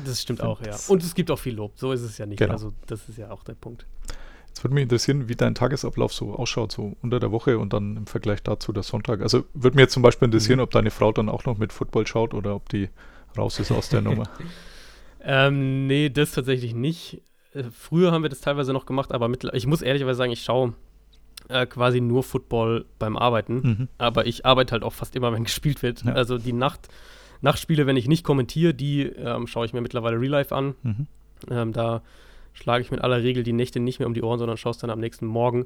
Das 0.06 0.22
stimmt 0.22 0.42
auch, 0.42 0.62
ja. 0.62 0.76
Und 0.88 1.04
es 1.04 1.16
gibt 1.16 1.32
auch 1.32 1.40
viel 1.40 1.56
Lob, 1.56 1.74
so 1.76 1.92
ist 1.92 2.02
es 2.02 2.18
ja 2.18 2.26
nicht. 2.26 2.38
Genau. 2.40 2.54
Also 2.54 2.74
das 2.88 3.10
ist 3.10 3.18
ja 3.18 3.32
auch 3.32 3.44
der 3.44 3.56
Punkt. 3.56 3.86
Jetzt 4.50 4.64
würde 4.64 4.74
mich 4.74 4.84
interessieren, 4.84 5.30
wie 5.30 5.36
dein 5.36 5.56
Tagesablauf 5.56 6.12
so 6.14 6.34
ausschaut, 6.36 6.72
so 6.74 6.98
unter 7.02 7.20
der 7.20 7.32
Woche 7.32 7.58
und 7.58 7.72
dann 7.72 7.96
im 7.98 8.06
Vergleich 8.08 8.44
dazu 8.44 8.74
der 8.74 8.84
Sonntag. 8.84 9.22
Also 9.22 9.46
würde 9.54 9.76
mir 9.76 9.84
jetzt 9.84 9.94
zum 9.94 10.04
Beispiel 10.04 10.26
interessieren, 10.26 10.58
Mhm. 10.60 10.64
ob 10.64 10.72
deine 10.72 10.92
Frau 10.92 11.12
dann 11.12 11.30
auch 11.30 11.46
noch 11.46 11.58
mit 11.58 11.72
Football 11.72 12.06
schaut 12.08 12.34
oder 12.34 12.56
ob 12.56 12.68
die 12.70 12.90
raus 13.38 13.60
ist 13.60 13.72
aus 13.72 13.90
der 13.90 14.02
Nummer. 14.02 14.24
Ähm, 15.22 15.86
nee, 15.88 16.10
das 16.10 16.32
tatsächlich 16.32 16.74
nicht. 16.74 17.22
Äh, 17.54 17.64
früher 17.78 18.12
haben 18.12 18.24
wir 18.24 18.30
das 18.30 18.40
teilweise 18.42 18.72
noch 18.72 18.86
gemacht, 18.86 19.12
aber 19.12 19.28
mittler 19.28 19.54
ich 19.54 19.68
muss 19.68 19.82
ehrlicherweise 19.82 20.18
sagen, 20.18 20.32
ich 20.32 20.44
schaue 20.44 20.74
äh, 21.50 21.66
quasi 21.66 22.00
nur 22.00 22.24
Football 22.24 22.86
beim 23.00 23.18
Arbeiten. 23.18 23.56
Mhm. 23.56 23.88
Aber 23.98 24.28
ich 24.28 24.46
arbeite 24.46 24.72
halt 24.72 24.84
auch 24.84 24.94
fast 24.94 25.16
immer, 25.18 25.34
wenn 25.34 25.44
gespielt 25.44 25.84
wird. 25.84 26.04
Ja. 26.04 26.14
Also 26.14 26.38
die 26.38 26.54
Nacht, 26.54 26.88
Nachtspiele, 27.42 27.86
wenn 27.86 27.98
ich 27.98 28.08
nicht 28.08 28.24
kommentiere, 28.24 28.74
die 28.74 29.02
ähm, 29.04 29.46
schaue 29.48 29.66
ich 29.66 29.74
mir 29.74 29.82
mittlerweile 29.82 30.20
Real 30.20 30.32
Life 30.32 30.56
an. 30.56 30.76
Mhm. 30.84 31.08
Ähm, 31.50 31.74
da 31.74 32.02
schlage 32.60 32.84
ich 32.84 32.92
mir 32.92 32.98
in 32.98 33.04
aller 33.04 33.24
Regel 33.24 33.44
die 33.44 33.54
Nächte 33.54 33.80
nicht 33.80 34.00
mehr 34.00 34.08
um 34.08 34.14
die 34.14 34.22
Ohren, 34.24 34.40
sondern 34.40 34.58
schaue 34.58 34.72
es 34.72 34.78
dann 34.78 34.90
am 34.90 35.00
nächsten 35.00 35.26
Morgen. 35.26 35.66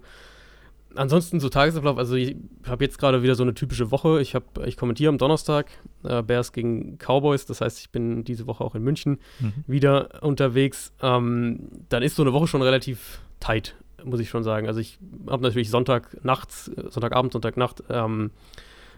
Ansonsten 0.96 1.40
so 1.40 1.50
Tagesablauf, 1.50 1.98
also 1.98 2.14
ich 2.16 2.36
habe 2.68 2.84
jetzt 2.86 3.00
gerade 3.00 3.24
wieder 3.24 3.34
so 3.34 3.42
eine 3.42 3.56
typische 3.56 3.90
Woche. 3.90 4.22
Ich, 4.22 4.36
hab, 4.36 4.64
ich 4.68 4.78
kommentiere 4.78 5.10
am 5.10 5.18
Donnerstag 5.18 5.72
äh, 6.04 6.22
Bears 6.22 6.52
gegen 6.52 7.00
Cowboys, 7.00 7.48
das 7.48 7.62
heißt, 7.62 7.80
ich 7.80 7.90
bin 7.90 8.24
diese 8.24 8.46
Woche 8.46 8.64
auch 8.64 8.76
in 8.76 8.84
München 8.84 9.18
Mhm. 9.40 9.54
wieder 9.66 10.22
unterwegs. 10.22 10.94
Ähm, 11.02 11.62
dann 11.90 12.04
ist 12.04 12.16
so 12.16 12.22
eine 12.22 12.32
Woche 12.32 12.46
schon 12.46 12.62
relativ 12.62 13.22
tight, 13.40 13.76
muss 14.04 14.20
ich 14.20 14.30
schon 14.30 14.44
sagen. 14.44 14.68
Also 14.68 14.80
ich 14.82 15.00
habe 15.28 15.42
natürlich 15.42 15.72
Sonntag 15.72 16.24
nachts, 16.24 16.68
äh, 16.68 16.90
Sonntagabend, 16.92 17.34
Sonntagnacht 17.34 17.84
ähm, 17.90 18.30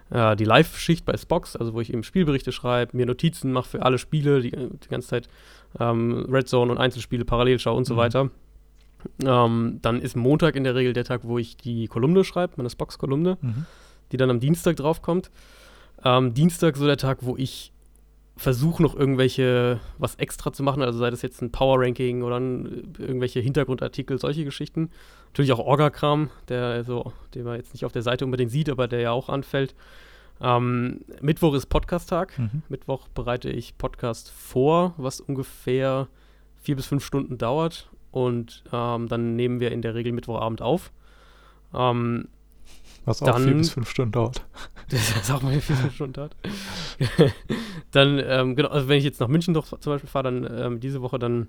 äh, 0.10 0.36
die 0.36 0.46
Live-Schicht 0.46 1.06
bei 1.06 1.16
Spox, 1.18 1.56
also 1.56 1.74
wo 1.74 1.82
ich 1.82 1.92
eben 1.92 2.04
Spielberichte 2.04 2.52
schreibe, 2.52 2.96
mir 2.96 3.06
Notizen 3.06 3.52
mache 3.52 3.70
für 3.70 3.82
alle 3.84 3.98
Spiele, 3.98 4.42
die, 4.42 4.52
die 4.52 4.88
ganze 4.90 5.08
Zeit 5.10 5.28
ähm, 5.80 6.26
Red 6.30 6.48
Zone 6.48 6.72
und 6.72 6.78
Einzelspiele 6.78 7.26
parallel 7.26 7.60
schaue 7.60 7.78
und 7.78 7.86
so 7.86 7.94
Mhm. 7.96 7.98
weiter. 7.98 8.30
Ähm, 9.24 9.80
dann 9.82 10.02
ist 10.02 10.16
Montag 10.16 10.56
in 10.56 10.64
der 10.64 10.76
Regel 10.76 10.94
der 10.94 11.04
Tag, 11.04 11.22
wo 11.24 11.38
ich 11.38 11.58
die 11.58 11.88
Kolumne 11.88 12.24
schreibe, 12.24 12.54
meine 12.58 12.70
Spox-Kolumne, 12.70 13.38
Mhm. 13.42 13.66
die 14.12 14.18
dann 14.18 14.30
am 14.30 14.40
Dienstag 14.40 14.76
draufkommt. 14.78 15.30
Ähm, 16.04 16.34
Dienstag 16.34 16.76
so 16.78 16.86
der 16.86 16.98
Tag, 16.98 17.20
wo 17.22 17.38
ich 17.38 17.72
versuche 18.38 18.84
noch 18.84 18.96
irgendwelche, 18.96 19.80
was 19.98 20.16
extra 20.16 20.52
zu 20.52 20.62
machen, 20.62 20.82
also 20.82 21.00
sei 21.00 21.10
das 21.10 21.22
jetzt 21.22 21.42
ein 21.42 21.52
Power-Ranking 21.52 22.22
oder 22.22 22.38
ein, 22.38 22.94
irgendwelche 22.98 23.40
Hintergrundartikel, 23.40 24.20
solche 24.20 24.44
Geschichten. 24.44 24.90
Natürlich 25.28 25.54
auch 25.54 25.60
Orga-Kram, 25.60 26.30
der 26.50 26.84
so, 26.84 27.14
den 27.34 27.44
man 27.44 27.58
jetzt 27.58 27.74
nicht 27.74 27.86
auf 27.86 27.92
der 27.92 28.02
Seite 28.02 28.26
unbedingt 28.26 28.52
sieht, 28.52 28.70
aber 28.70 28.88
der 28.88 29.00
ja 29.00 29.12
auch 29.12 29.30
anfällt. 29.30 29.74
Ähm, 30.42 31.02
Mittwoch 31.22 31.54
ist 31.54 31.68
Podcast-Tag. 31.68 32.38
Mhm. 32.38 32.64
Mittwoch 32.68 33.08
bereite 33.10 33.50
ich 33.50 33.78
Podcast 33.78 34.32
vor, 34.32 34.94
was 34.98 35.22
ungefähr 35.22 36.08
vier 36.62 36.76
bis 36.76 36.88
fünf 36.88 37.06
Stunden 37.06 37.38
dauert. 37.38 37.90
Und 38.12 38.64
ähm, 38.72 39.08
dann 39.08 39.36
nehmen 39.36 39.60
wir 39.60 39.72
in 39.72 39.82
der 39.82 39.96
Regel 39.96 40.12
Mittwochabend 40.12 40.62
auf. 40.62 40.92
Ähm, 41.74 42.28
Was 43.06 43.22
auch 43.22 43.28
Dann- 43.28 43.44
vier 43.44 43.54
bis 43.56 43.70
fünf 43.72 43.90
Stunden 43.90 44.12
dauert. 44.12 44.46
das 44.90 45.16
ist 45.16 45.32
auch 45.32 45.42
mal 45.42 45.52
vier 45.52 45.76
bis 45.76 45.80
fünf 45.82 45.94
Stunden 45.96 46.14
dauert. 46.14 46.36
dann, 47.92 48.20
ähm, 48.26 48.56
genau, 48.56 48.70
also 48.70 48.88
wenn 48.88 48.98
ich 48.98 49.04
jetzt 49.04 49.20
nach 49.20 49.28
München 49.28 49.54
doch 49.54 49.66
zum 49.80 49.94
Beispiel 49.94 50.10
fahre, 50.10 50.24
dann 50.32 50.48
ähm, 50.58 50.80
diese 50.80 51.02
Woche, 51.02 51.20
dann 51.20 51.48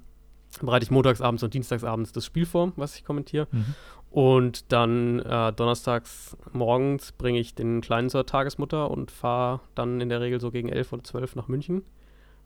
bereite 0.60 0.84
ich 0.84 0.90
montagsabends 0.90 1.42
und 1.42 1.54
dienstagsabends 1.54 2.12
das 2.12 2.24
Spiel 2.24 2.46
vor, 2.46 2.72
was 2.76 2.96
ich 2.96 3.04
kommentiere. 3.04 3.48
Mhm. 3.50 3.74
Und 4.10 4.72
dann 4.72 5.18
äh, 5.20 5.52
donnerstags 5.52 6.36
morgens 6.52 7.12
bringe 7.12 7.38
ich 7.38 7.54
den 7.54 7.80
Kleinen 7.80 8.08
zur 8.08 8.24
Tagesmutter 8.24 8.90
und 8.90 9.10
fahre 9.10 9.60
dann 9.74 10.00
in 10.00 10.08
der 10.08 10.20
Regel 10.20 10.40
so 10.40 10.50
gegen 10.50 10.68
11 10.68 10.92
oder 10.92 11.04
12 11.04 11.36
nach 11.36 11.48
München 11.48 11.82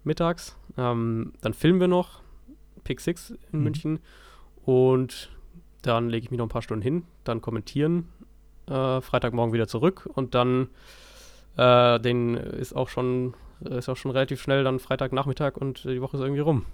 mittags. 0.02 0.56
Ähm, 0.76 1.32
dann 1.42 1.52
filmen 1.54 1.78
wir 1.78 1.88
noch 1.88 2.22
Pick 2.84 3.00
6 3.00 3.30
in 3.52 3.58
Mhm. 3.58 3.62
München 3.64 3.98
und 4.64 5.30
dann 5.82 6.08
lege 6.08 6.24
ich 6.24 6.30
mich 6.30 6.38
noch 6.38 6.46
ein 6.46 6.50
paar 6.50 6.62
Stunden 6.62 6.82
hin, 6.82 7.04
dann 7.24 7.40
kommentieren, 7.40 8.08
äh, 8.70 9.00
Freitagmorgen 9.00 9.52
wieder 9.52 9.66
zurück 9.68 10.08
und 10.14 10.34
dann 10.34 10.68
äh, 11.56 11.98
den 12.00 12.34
ist 12.36 12.74
auch 12.74 12.88
schon 12.88 13.34
ist 13.60 13.90
auch 13.90 13.96
schon 13.96 14.10
relativ 14.10 14.40
schnell 14.40 14.64
dann 14.64 14.78
Freitagnachmittag 14.78 15.56
und 15.56 15.84
die 15.84 16.00
Woche 16.00 16.16
ist 16.16 16.22
irgendwie 16.22 16.40
rum. 16.40 16.64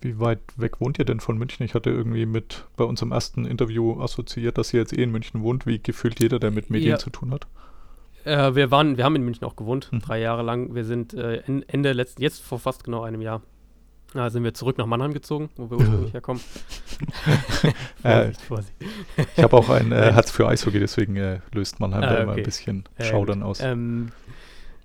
Wie 0.00 0.18
weit 0.18 0.40
weg 0.56 0.80
wohnt 0.80 0.98
ihr 0.98 1.04
denn 1.04 1.20
von 1.20 1.38
München? 1.38 1.64
Ich 1.64 1.74
hatte 1.74 1.90
irgendwie 1.90 2.26
mit 2.26 2.64
bei 2.76 2.82
unserem 2.84 3.12
ersten 3.12 3.44
Interview 3.46 4.00
assoziiert, 4.02 4.58
dass 4.58 4.74
ihr 4.74 4.80
jetzt 4.80 4.92
eh 4.92 5.02
in 5.02 5.12
München 5.12 5.42
wohnt, 5.42 5.64
wie 5.64 5.78
gefühlt 5.78 6.20
jeder, 6.20 6.40
der 6.40 6.50
mit 6.50 6.70
Medien 6.70 6.90
Ja. 6.90 6.98
zu 6.98 7.10
tun 7.10 7.30
hat. 7.30 7.46
Äh, 8.24 8.54
wir 8.56 8.70
waren, 8.72 8.96
wir 8.96 9.04
haben 9.04 9.14
in 9.16 9.24
München 9.24 9.44
auch 9.44 9.54
gewohnt, 9.54 9.90
Mhm. 9.92 10.00
drei 10.00 10.18
Jahre 10.20 10.42
lang. 10.42 10.74
Wir 10.74 10.84
sind 10.84 11.14
äh, 11.14 11.36
en- 11.46 11.62
Ende 11.68 11.92
letzten, 11.92 12.20
jetzt 12.22 12.42
vor 12.42 12.58
fast 12.58 12.82
genau 12.82 13.02
einem 13.02 13.20
Jahr, 13.22 13.42
äh, 14.14 14.30
sind 14.30 14.44
wir 14.44 14.54
zurück 14.54 14.78
nach 14.78 14.86
Mannheim 14.86 15.12
gezogen, 15.14 15.50
wo 15.56 15.70
wir 15.70 15.78
ursprünglich 15.78 16.12
herkommen. 16.12 16.42
Äh, 18.02 18.32
Vorsicht, 18.32 18.40
Vorsicht. 18.42 18.74
Ich 19.36 19.42
habe 19.42 19.56
auch 19.56 19.68
ein 19.70 19.90
äh, 19.90 20.12
Herz 20.12 20.30
für 20.30 20.46
Eishockey, 20.46 20.78
deswegen 20.78 21.16
äh, 21.16 21.40
löst 21.52 21.80
Mannheim 21.80 22.02
Ah, 22.04 22.06
da 22.06 22.16
immer 22.22 22.32
okay. 22.32 22.40
ein 22.42 22.44
bisschen 22.44 22.84
Schaudern 23.00 23.40
gut. 23.40 23.48
aus. 23.48 23.60
Ähm, 23.60 24.12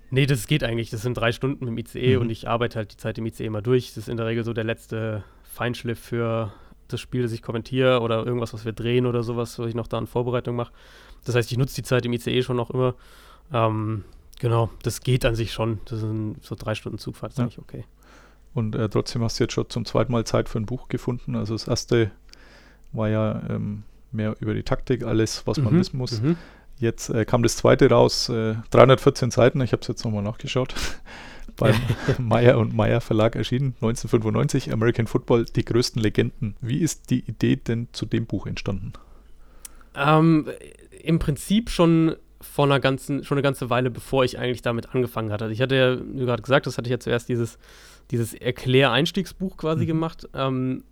nee, 0.10 0.26
das 0.26 0.48
geht 0.48 0.64
eigentlich. 0.64 0.90
Das 0.90 1.02
sind 1.02 1.16
drei 1.16 1.32
Stunden 1.34 1.66
dem 1.66 1.78
ICE 1.78 2.16
Mhm. 2.16 2.22
und 2.22 2.30
ich 2.30 2.48
arbeite 2.48 2.78
halt 2.78 2.94
die 2.94 2.98
Zeit 2.98 3.18
im 3.18 3.26
ICE 3.26 3.50
mal 3.50 3.62
durch. 3.62 3.88
Das 3.90 3.98
ist 3.98 4.10
in 4.10 4.18
der 4.18 4.26
Regel 4.26 4.44
so 4.46 4.54
der 4.54 4.64
letzte 4.64 5.24
Feinschliff 5.44 6.00
für 6.00 6.54
das 6.88 7.02
Spiel, 7.02 7.22
das 7.24 7.34
ich 7.34 7.42
kommentiere 7.42 8.00
oder 8.00 8.26
irgendwas, 8.26 8.54
was 8.54 8.64
wir 8.66 8.72
drehen 8.74 9.06
oder 9.06 9.22
sowas, 9.22 9.60
was 9.60 9.68
ich 9.68 9.76
noch 9.76 9.88
da 9.88 9.98
in 10.00 10.08
Vorbereitung 10.08 10.56
mache. 10.56 10.72
Das 11.26 11.36
heißt, 11.36 11.52
ich 11.52 11.58
nutze 11.58 11.76
die 11.76 11.84
Zeit 11.84 12.06
im 12.06 12.14
ICE 12.14 12.42
schon 12.42 12.56
noch 12.56 12.70
immer. 12.72 12.96
Ähm, 13.54 14.06
genau, 14.40 14.70
das 14.84 15.02
geht 15.02 15.26
an 15.26 15.36
sich 15.36 15.52
schon. 15.52 15.80
Das 15.86 16.00
sind 16.00 16.38
so 16.42 16.56
drei 16.58 16.74
Stunden 16.74 16.98
Zugfahrt, 16.98 17.34
ist 17.34 17.38
Ja. 17.38 17.44
eigentlich 17.44 17.60
okay. 17.60 17.84
Und 18.60 18.76
äh, 18.76 18.90
trotzdem 18.90 19.24
hast 19.24 19.40
du 19.40 19.46
jetzt 19.46 19.54
schon 19.54 19.70
zum 19.70 19.86
zweiten 19.86 20.12
Mal 20.12 20.26
Zeit 20.26 20.50
für 20.50 20.60
ein 20.60 20.66
Buch 20.66 20.88
gefunden. 20.90 21.36
Also 21.36 21.54
das 21.56 21.68
erste 21.68 22.12
war 22.92 23.10
ja 23.10 23.42
ähm, 23.50 23.84
mehr 24.12 24.36
über 24.40 24.54
die 24.54 24.64
Taktik, 24.64 25.04
alles, 25.04 25.46
was 25.48 25.62
man 25.62 25.74
Mhm, 25.74 25.80
wissen 25.80 25.98
muss. 25.98 26.22
mhm. 26.22 26.38
Jetzt 26.78 27.10
äh, 27.10 27.26
kam 27.26 27.44
das 27.44 27.58
zweite 27.58 27.90
raus, 27.90 28.30
äh, 28.30 28.56
314 28.72 29.32
Seiten, 29.32 29.62
ich 29.62 29.74
habe 29.74 29.82
es 29.82 29.88
jetzt 29.88 30.04
nochmal 30.06 30.24
nachgeschaut, 30.24 30.74
beim 31.58 31.76
Meyer 32.18 32.58
und 32.58 32.74
Meyer 32.74 33.02
Verlag 33.02 33.36
erschienen, 33.36 33.76
1995, 33.82 34.72
American 34.72 35.08
Football, 35.08 35.46
die 35.46 35.66
größten 35.66 36.02
Legenden. 36.02 36.56
Wie 36.62 36.80
ist 36.80 37.10
die 37.10 37.20
Idee 37.22 37.58
denn 37.58 37.90
zu 37.92 38.06
dem 38.06 38.26
Buch 38.28 38.48
entstanden? 38.48 38.94
Ähm, 39.96 40.48
Im 41.04 41.20
Prinzip 41.20 41.70
schon 41.70 42.16
vor 42.42 42.66
einer 42.66 42.80
ganzen, 42.80 43.24
schon 43.26 43.38
eine 43.38 43.44
ganze 43.44 43.70
Weile, 43.70 43.92
bevor 43.92 44.24
ich 44.24 44.40
eigentlich 44.40 44.62
damit 44.62 44.96
angefangen 44.96 45.32
hatte. 45.32 45.46
Also 45.46 45.54
ich 45.54 45.62
hatte 45.62 45.76
ja, 45.76 45.98
wie 46.00 46.26
gerade 46.26 46.42
gesagt, 46.42 46.68
das 46.68 46.78
hatte 46.78 46.88
ich 46.88 46.92
ja 46.92 47.00
zuerst 47.00 47.28
dieses, 47.28 47.58
dieses 48.12 48.34
Erklär-Einstiegsbuch 48.34 49.58
quasi 49.58 49.84
Mhm. 49.84 49.88
gemacht. 49.88 50.28
Ähm, 50.34 50.84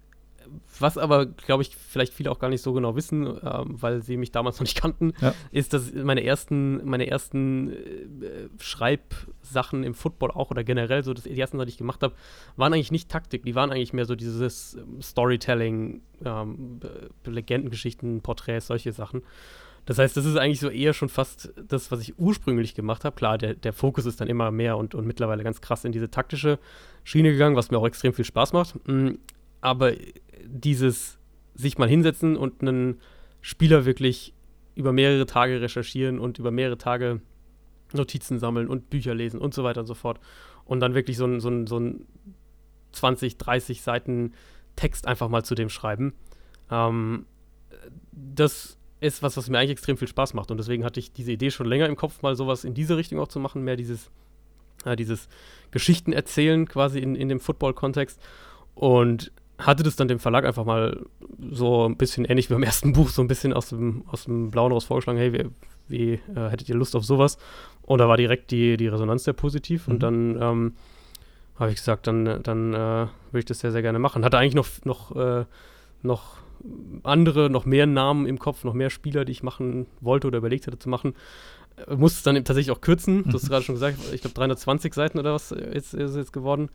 was 0.80 0.98
aber, 0.98 1.26
glaube 1.26 1.62
ich, 1.64 1.76
vielleicht 1.76 2.14
viele 2.14 2.32
auch 2.32 2.40
gar 2.40 2.48
nicht 2.48 2.62
so 2.62 2.72
genau 2.72 2.96
wissen, 2.96 3.26
ähm, 3.28 3.82
weil 3.82 4.02
sie 4.02 4.16
mich 4.16 4.32
damals 4.32 4.56
noch 4.56 4.62
nicht 4.66 4.80
kannten, 4.80 5.12
Ja. 5.20 5.34
ist, 5.52 5.74
dass 5.74 5.94
meine 5.94 6.24
ersten, 6.24 6.86
meine 6.90 7.06
ersten 7.08 7.70
äh, 7.74 8.48
Schreibsachen 8.58 9.84
im 9.84 9.94
Football 9.94 10.32
auch 10.32 10.50
oder 10.50 10.64
generell 10.64 11.04
so, 11.04 11.14
das, 11.14 11.26
die 11.26 11.38
ersten, 11.38 11.60
die 11.60 11.66
ich 11.68 11.78
gemacht 11.78 12.02
habe, 12.02 12.14
waren 12.56 12.74
eigentlich 12.74 12.92
nicht 12.92 13.10
Taktik, 13.10 13.44
die 13.44 13.56
waren 13.56 13.72
eigentlich 13.72 13.92
mehr 13.92 14.06
so 14.06 14.16
dieses 14.16 14.76
ähm, 14.76 15.02
Storytelling, 15.02 16.02
ähm, 16.24 16.80
Legendengeschichten, 17.26 18.22
Porträts, 18.22 18.68
solche 18.68 18.94
Sachen. 18.94 19.24
Das 19.88 20.00
heißt, 20.00 20.18
das 20.18 20.26
ist 20.26 20.36
eigentlich 20.36 20.60
so 20.60 20.70
eher 20.70 20.94
schon 20.94 21.08
fast 21.08 21.54
das, 21.66 21.92
was 21.92 22.02
ich 22.02 22.20
ursprünglich 22.20 22.76
gemacht 22.76 23.06
habe. 23.06 23.16
Klar, 23.16 23.38
der, 23.38 23.54
der 23.54 23.72
Fokus 23.72 24.06
ist 24.06 24.20
dann 24.20 24.28
immer 24.28 24.52
mehr 24.52 24.76
und, 24.76 24.94
und 24.94 25.08
mittlerweile 25.08 25.46
ganz 25.46 25.62
krass 25.62 25.86
in 25.86 25.94
diese 25.94 26.12
taktische 26.12 26.60
Schiene 27.06 27.32
gegangen, 27.32 27.56
was 27.56 27.72
mir 27.72 27.78
auch 27.78 27.88
extrem 27.88 28.12
viel 28.14 28.26
Spaß 28.26 28.52
macht. 28.52 28.76
Mm, 28.86 29.12
Aber 29.62 29.94
dieses 30.46 31.18
sich 31.56 31.78
mal 31.78 31.88
hinsetzen 31.88 32.36
und 32.36 32.62
einen 32.62 33.00
Spieler 33.40 33.86
wirklich 33.86 34.34
über 34.76 34.92
mehrere 34.92 35.26
Tage 35.26 35.62
recherchieren 35.62 36.20
und 36.20 36.38
über 36.38 36.52
mehrere 36.52 36.78
Tage 36.78 37.22
Notizen 37.94 38.40
sammeln 38.40 38.68
und 38.68 38.90
Bücher 38.90 39.16
lesen 39.16 39.40
und 39.40 39.54
so 39.54 39.64
weiter 39.64 39.80
und 39.80 39.88
so 39.88 39.96
fort. 39.96 40.20
Und 40.66 40.82
dann 40.82 40.96
wirklich 40.96 41.16
so 41.16 41.26
ein, 41.26 41.40
so 41.40 41.48
ein, 41.48 41.66
so 41.66 41.80
ein 41.80 42.06
20, 42.92 43.38
30 43.38 43.82
Seiten 43.82 44.34
Text 44.76 45.08
einfach 45.08 45.30
mal 45.30 45.46
zu 45.46 45.56
dem 45.56 45.70
schreiben. 45.70 46.14
Ähm, 46.70 47.26
das 48.12 48.78
ist 49.00 49.22
was, 49.24 49.38
was 49.38 49.50
mir 49.50 49.60
eigentlich 49.60 49.72
extrem 49.72 49.98
viel 49.98 50.08
Spaß 50.08 50.34
macht. 50.34 50.52
Und 50.52 50.58
deswegen 50.58 50.84
hatte 50.84 51.00
ich 51.00 51.12
diese 51.12 51.32
Idee 51.32 51.52
schon 51.52 51.68
länger 51.68 51.86
im 51.88 51.96
Kopf, 51.96 52.22
mal 52.22 52.36
sowas 52.36 52.64
in 52.64 52.74
diese 52.74 52.98
Richtung 52.98 53.20
auch 53.20 53.28
zu 53.28 53.40
machen, 53.40 53.64
mehr 53.64 53.76
dieses, 53.76 54.10
äh, 54.86 54.96
dieses 54.96 55.28
Geschichten 55.72 56.14
erzählen 56.14 56.68
quasi 56.68 57.00
in, 57.00 57.16
in 57.16 57.30
dem 57.30 57.40
Football-Kontext. 57.40 58.20
Und 58.76 59.32
hatte 59.60 59.84
das 59.84 59.96
dann 59.96 60.08
dem 60.08 60.20
Verlag 60.20 60.46
einfach 60.46 60.66
mal 60.66 61.06
so 61.52 61.88
ein 61.88 61.98
bisschen 61.98 62.26
ähnlich 62.26 62.50
wie 62.50 62.54
beim 62.54 62.64
ersten 62.64 62.94
Buch, 62.94 63.10
so 63.10 63.22
ein 63.22 63.28
bisschen 63.28 63.54
aus 63.54 63.70
dem, 63.70 64.04
aus 64.08 64.26
dem 64.26 64.52
Blauen 64.52 64.72
raus 64.72 64.86
vorgeschlagen, 64.86 65.18
hey, 65.20 65.34
wie, 65.34 65.46
wie 65.88 66.14
äh, 66.36 66.50
hättet 66.50 66.70
ihr 66.70 66.76
Lust 66.76 66.96
auf 66.96 67.06
sowas? 67.06 67.38
Und 67.82 68.00
da 68.00 68.08
war 68.08 68.18
direkt 68.18 68.52
die, 68.52 68.78
die 68.78 68.88
Resonanz 68.88 69.24
sehr 69.24 69.34
positiv 69.34 69.88
Mhm. 69.88 69.94
und 69.94 70.04
dann 70.04 70.42
ähm, 70.42 70.74
habe 71.60 71.72
ich 71.72 71.78
gesagt, 71.78 72.06
dann, 72.08 72.44
dann 72.44 72.74
äh, 72.74 72.78
würde 72.78 73.40
ich 73.40 73.46
das 73.46 73.60
sehr, 73.60 73.72
sehr 73.72 73.82
gerne 73.82 74.00
machen. 74.00 74.24
Hatte 74.24 74.38
eigentlich 74.38 74.54
noch, 74.54 74.68
noch, 74.84 75.16
äh, 75.16 75.46
noch 76.04 76.38
andere, 77.04 77.50
noch 77.50 77.66
mehr 77.66 77.86
Namen 77.86 78.26
im 78.26 78.40
Kopf, 78.40 78.64
noch 78.64 78.74
mehr 78.74 78.90
Spieler, 78.90 79.26
die 79.26 79.32
ich 79.32 79.44
machen 79.44 79.88
wollte 80.02 80.28
oder 80.28 80.40
überlegt 80.40 80.68
hatte 80.68 80.80
zu 80.80 80.90
machen. 80.90 81.14
Äh, 81.88 81.96
musste 81.96 82.18
es 82.18 82.24
dann 82.24 82.36
eben 82.36 82.46
tatsächlich 82.46 82.76
auch 82.76 82.82
kürzen. 82.82 83.24
Du 83.24 83.34
hast 83.34 83.48
gerade 83.50 83.64
schon 83.64 83.76
gesagt, 83.76 83.98
ich 84.14 84.22
glaube 84.22 84.34
320 84.34 84.94
Seiten 84.94 85.20
oder 85.20 85.34
was 85.34 85.52
äh, 85.52 85.78
ist, 85.78 85.94
ist 85.94 86.16
jetzt 86.16 86.34
geworden. 86.34 86.70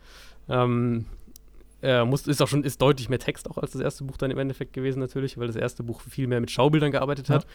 Ähm, 0.48 1.06
äh, 1.82 2.04
muss, 2.04 2.26
ist 2.26 2.40
auch 2.40 2.48
schon 2.48 2.62
ist 2.64 2.80
deutlich 2.80 3.08
mehr 3.08 3.18
Text 3.18 3.50
auch 3.50 3.58
als 3.58 3.72
das 3.72 3.80
erste 3.80 4.04
Buch 4.04 4.16
dann 4.16 4.30
im 4.30 4.38
Endeffekt 4.38 4.72
gewesen 4.72 5.00
natürlich, 5.00 5.36
weil 5.38 5.48
das 5.48 5.56
erste 5.56 5.82
Buch 5.82 6.00
viel 6.00 6.28
mehr 6.28 6.40
mit 6.40 6.50
Schaubildern 6.50 6.92
gearbeitet 6.92 7.28
hat. 7.28 7.46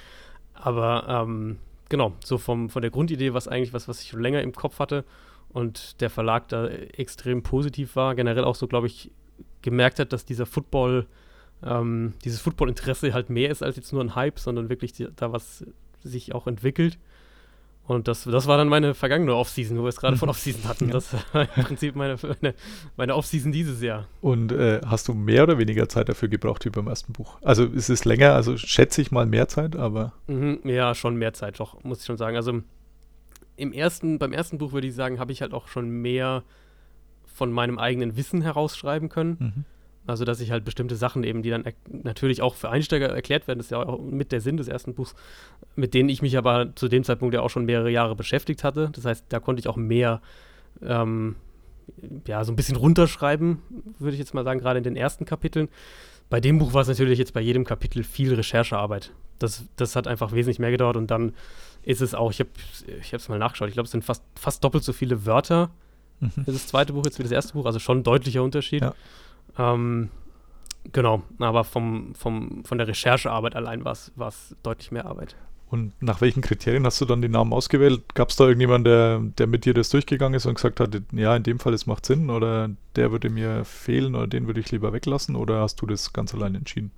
Aber 0.53 1.05
ähm, 1.07 1.57
genau, 1.89 2.13
so 2.23 2.37
vom, 2.37 2.69
von 2.69 2.81
der 2.81 2.91
Grundidee 2.91 3.33
was 3.33 3.47
eigentlich 3.47 3.73
was, 3.73 3.87
was 3.87 4.01
ich 4.01 4.09
schon 4.09 4.21
länger 4.21 4.41
im 4.41 4.51
Kopf 4.51 4.79
hatte 4.79 5.05
und 5.49 6.01
der 6.01 6.09
Verlag 6.09 6.49
da 6.49 6.67
extrem 6.67 7.43
positiv 7.43 7.95
war, 7.95 8.15
generell 8.15 8.43
auch 8.43 8.55
so, 8.55 8.67
glaube 8.67 8.87
ich, 8.87 9.11
gemerkt 9.61 9.99
hat, 9.99 10.13
dass 10.13 10.25
dieser 10.25 10.45
Football, 10.45 11.07
ähm, 11.63 12.13
dieses 12.23 12.41
Football-Interesse 12.41 13.13
halt 13.13 13.29
mehr 13.29 13.49
ist 13.49 13.63
als 13.63 13.75
jetzt 13.75 13.93
nur 13.93 14.03
ein 14.03 14.15
Hype, 14.15 14.39
sondern 14.39 14.69
wirklich 14.69 14.93
die, 14.93 15.07
da 15.15 15.31
was 15.31 15.65
sich 16.03 16.33
auch 16.33 16.47
entwickelt. 16.47 16.97
Und 17.87 18.09
das, 18.09 18.25
das 18.25 18.47
war 18.47 18.57
dann 18.57 18.67
meine 18.67 18.93
vergangene 18.93 19.33
Offseason, 19.33 19.77
wo 19.77 19.83
wir 19.83 19.89
es 19.89 19.95
gerade 19.95 20.17
von 20.17 20.27
Offseason 20.29 20.65
hatten. 20.65 20.87
Ja. 20.87 20.93
Das 20.93 21.13
war 21.13 21.47
im 21.55 21.63
Prinzip 21.63 21.95
meine, 21.95 22.17
meine, 22.21 22.53
meine 22.97 23.15
Offseason 23.15 23.51
dieses 23.53 23.81
Jahr. 23.81 24.07
Und 24.19 24.51
äh, 24.51 24.81
hast 24.85 25.07
du 25.07 25.13
mehr 25.13 25.43
oder 25.43 25.57
weniger 25.57 25.87
Zeit 25.87 26.09
dafür 26.09 26.27
gebraucht 26.27 26.65
wie 26.65 26.69
beim 26.69 26.87
ersten 26.87 27.13
Buch? 27.13 27.37
Also 27.41 27.63
ist 27.65 27.89
es 27.89 28.03
länger, 28.03 28.33
also 28.33 28.57
schätze 28.57 29.01
ich 29.01 29.11
mal 29.11 29.25
mehr 29.25 29.47
Zeit, 29.47 29.77
aber 29.77 30.13
Mhm, 30.27 30.59
ja, 30.65 30.93
schon 30.95 31.15
mehr 31.15 31.33
Zeit, 31.33 31.59
doch, 31.61 31.81
muss 31.83 32.01
ich 32.01 32.05
schon 32.05 32.17
sagen. 32.17 32.35
Also 32.35 32.61
im 33.55 33.71
ersten, 33.71 34.19
beim 34.19 34.33
ersten 34.33 34.57
Buch 34.57 34.73
würde 34.73 34.87
ich 34.87 34.93
sagen, 34.93 35.19
habe 35.19 35.31
ich 35.31 35.41
halt 35.41 35.53
auch 35.53 35.69
schon 35.69 35.89
mehr 35.89 36.43
von 37.25 37.51
meinem 37.53 37.79
eigenen 37.79 38.17
Wissen 38.17 38.41
herausschreiben 38.41 39.07
können. 39.09 39.37
mhm. 39.39 39.65
Also, 40.07 40.23
dass 40.23 40.39
ich 40.39 40.51
halt 40.51 40.63
bestimmte 40.63 40.95
Sachen 40.95 41.23
eben, 41.25 41.43
die 41.43 41.49
dann 41.49 41.65
natürlich 41.89 42.41
auch 42.41 42.55
für 42.55 42.69
Einsteiger 42.69 43.09
erklärt 43.09 43.47
werden, 43.47 43.59
das 43.59 43.67
ist 43.67 43.71
ja 43.71 43.85
auch 43.85 43.99
mit 43.99 44.31
der 44.31 44.39
Sinn 44.39 44.55
des 44.55 44.69
ersten 44.69 44.93
Buchs, 44.93 45.15
mit 45.75 45.93
denen 45.93 46.07
ich 46.07 46.21
mich 46.21 46.37
aber 46.37 46.73
zu 46.75 46.87
dem 46.87 47.03
Zeitpunkt 47.03 47.35
ja 47.35 47.41
auch 47.41 47.49
schon 47.49 47.65
mehrere 47.65 47.91
Jahre 47.91 48.15
beschäftigt 48.15 48.63
hatte. 48.63 48.89
Das 48.93 49.03
heißt, 49.03 49.25
da 49.27 49.39
konnte 49.41 49.59
ich 49.59 49.67
auch 49.67 49.75
mehr, 49.75 50.21
ähm, 50.81 51.35
ja, 52.25 52.43
so 52.45 52.53
ein 52.53 52.55
bisschen 52.55 52.77
runterschreiben, 52.77 53.59
würde 53.99 54.13
ich 54.13 54.19
jetzt 54.19 54.33
mal 54.33 54.45
sagen, 54.45 54.61
gerade 54.61 54.77
in 54.77 54.83
den 54.83 54.95
ersten 54.95 55.25
Kapiteln. 55.25 55.67
Bei 56.29 56.39
dem 56.39 56.57
Buch 56.57 56.73
war 56.73 56.81
es 56.81 56.87
natürlich 56.87 57.19
jetzt 57.19 57.33
bei 57.33 57.41
jedem 57.41 57.65
Kapitel 57.65 58.03
viel 58.03 58.33
Recherchearbeit. 58.33 59.11
Das, 59.39 59.65
das 59.75 59.95
hat 59.97 60.07
einfach 60.07 60.31
wesentlich 60.31 60.59
mehr 60.59 60.71
gedauert 60.71 60.95
und 60.95 61.11
dann 61.11 61.33
ist 61.83 62.01
es 62.01 62.15
auch, 62.15 62.31
ich 62.31 62.39
habe 62.39 62.49
es 63.11 63.29
mal 63.29 63.39
nachgeschaut, 63.39 63.67
ich 63.67 63.73
glaube, 63.73 63.85
es 63.85 63.91
sind 63.91 64.05
fast, 64.05 64.23
fast 64.35 64.63
doppelt 64.63 64.83
so 64.85 64.93
viele 64.93 65.25
Wörter, 65.25 65.69
mhm. 66.21 66.31
das 66.45 66.67
zweite 66.67 66.93
Buch 66.93 67.03
jetzt 67.05 67.19
wie 67.19 67.23
das 67.23 67.31
erste 67.31 67.53
Buch, 67.53 67.65
also 67.65 67.79
schon 67.79 67.99
ein 67.99 68.03
deutlicher 68.03 68.41
Unterschied. 68.41 68.81
Ja. 68.81 68.95
Ähm, 69.57 70.09
genau, 70.91 71.23
aber 71.39 71.63
vom, 71.63 72.13
vom, 72.15 72.63
von 72.65 72.77
der 72.77 72.87
Recherchearbeit 72.87 73.55
allein 73.55 73.83
war 73.85 73.93
es 73.93 74.55
deutlich 74.63 74.91
mehr 74.91 75.05
Arbeit. 75.05 75.35
Und 75.69 75.91
nach 76.01 76.21
welchen 76.21 76.41
Kriterien 76.41 76.85
hast 76.85 77.01
du 77.01 77.05
dann 77.05 77.21
den 77.21 77.31
Namen 77.31 77.51
ausgewählt? 77.51 78.15
Gab 78.15 78.29
es 78.29 78.37
da 78.37 78.45
irgendjemanden, 78.45 78.85
der, 78.85 79.19
der 79.37 79.47
mit 79.47 79.65
dir 79.65 79.73
das 79.73 79.89
durchgegangen 79.89 80.35
ist 80.35 80.45
und 80.45 80.55
gesagt 80.55 80.79
hat, 80.79 80.95
ja, 81.11 81.35
in 81.35 81.43
dem 81.43 81.59
Fall, 81.59 81.73
es 81.73 81.85
macht 81.85 82.05
Sinn 82.05 82.29
oder 82.29 82.69
der 82.95 83.11
würde 83.11 83.29
mir 83.29 83.65
fehlen 83.65 84.15
oder 84.15 84.27
den 84.27 84.47
würde 84.47 84.61
ich 84.61 84.71
lieber 84.71 84.93
weglassen 84.93 85.35
oder 85.35 85.61
hast 85.61 85.81
du 85.81 85.85
das 85.85 86.13
ganz 86.13 86.33
allein 86.33 86.55
entschieden? 86.55 86.91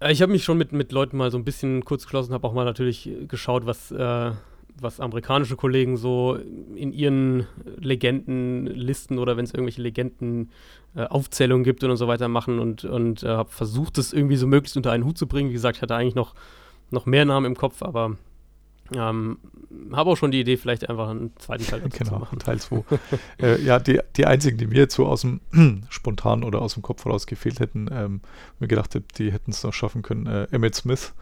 Äh, 0.00 0.12
ich 0.12 0.20
habe 0.20 0.32
mich 0.32 0.44
schon 0.44 0.58
mit, 0.58 0.72
mit 0.72 0.92
Leuten 0.92 1.16
mal 1.16 1.30
so 1.30 1.38
ein 1.38 1.44
bisschen 1.44 1.84
kurz 1.84 2.04
geschlossen, 2.04 2.34
habe 2.34 2.46
auch 2.46 2.52
mal 2.52 2.66
natürlich 2.66 3.08
geschaut, 3.26 3.64
was, 3.64 3.90
äh, 3.90 4.32
was 4.80 5.00
amerikanische 5.00 5.56
Kollegen 5.56 5.96
so 5.96 6.36
in 6.74 6.92
ihren 6.92 7.46
Legendenlisten 7.78 9.18
oder 9.18 9.36
wenn 9.36 9.44
es 9.44 9.52
irgendwelche 9.52 9.82
Legendenaufzählungen 9.82 11.64
äh, 11.64 11.68
gibt 11.68 11.84
und 11.84 11.96
so 11.96 12.08
weiter 12.08 12.28
machen 12.28 12.58
und, 12.58 12.84
und 12.84 13.22
äh, 13.22 13.28
habe 13.28 13.50
versucht, 13.50 13.98
das 13.98 14.12
irgendwie 14.12 14.36
so 14.36 14.46
möglichst 14.46 14.76
unter 14.76 14.92
einen 14.92 15.04
Hut 15.04 15.18
zu 15.18 15.26
bringen. 15.26 15.50
Wie 15.50 15.54
gesagt, 15.54 15.76
ich 15.76 15.82
hatte 15.82 15.94
eigentlich 15.94 16.14
noch, 16.14 16.34
noch 16.90 17.06
mehr 17.06 17.24
Namen 17.24 17.46
im 17.46 17.56
Kopf, 17.56 17.82
aber 17.82 18.16
ähm, 18.94 19.38
habe 19.92 20.10
auch 20.10 20.16
schon 20.16 20.30
die 20.30 20.40
Idee, 20.40 20.56
vielleicht 20.56 20.88
einfach 20.88 21.08
einen 21.10 21.32
zweiten 21.36 21.64
Teil 21.64 21.80
dazu 21.80 21.98
genau, 21.98 22.10
zu 22.10 22.18
machen. 22.18 22.38
Teil 22.38 22.58
2. 22.58 22.84
äh, 23.42 23.62
ja, 23.62 23.78
die, 23.78 24.00
die 24.16 24.26
einzigen, 24.26 24.58
die 24.58 24.66
mir 24.66 24.78
jetzt 24.78 24.94
so 24.94 25.06
aus 25.06 25.20
dem 25.20 25.40
spontan 25.90 26.42
oder 26.42 26.60
aus 26.60 26.74
dem 26.74 26.82
Kopf 26.82 27.06
raus 27.06 27.26
gefehlt 27.26 27.60
hätten, 27.60 27.88
ähm, 27.92 28.20
mir 28.58 28.68
gedacht 28.68 28.94
habe, 28.94 29.04
die 29.16 29.32
hätten 29.32 29.52
es 29.52 29.62
noch 29.62 29.72
schaffen 29.72 30.02
können, 30.02 30.26
äh, 30.26 30.48
Emmett 30.50 30.74
Smith 30.74 31.14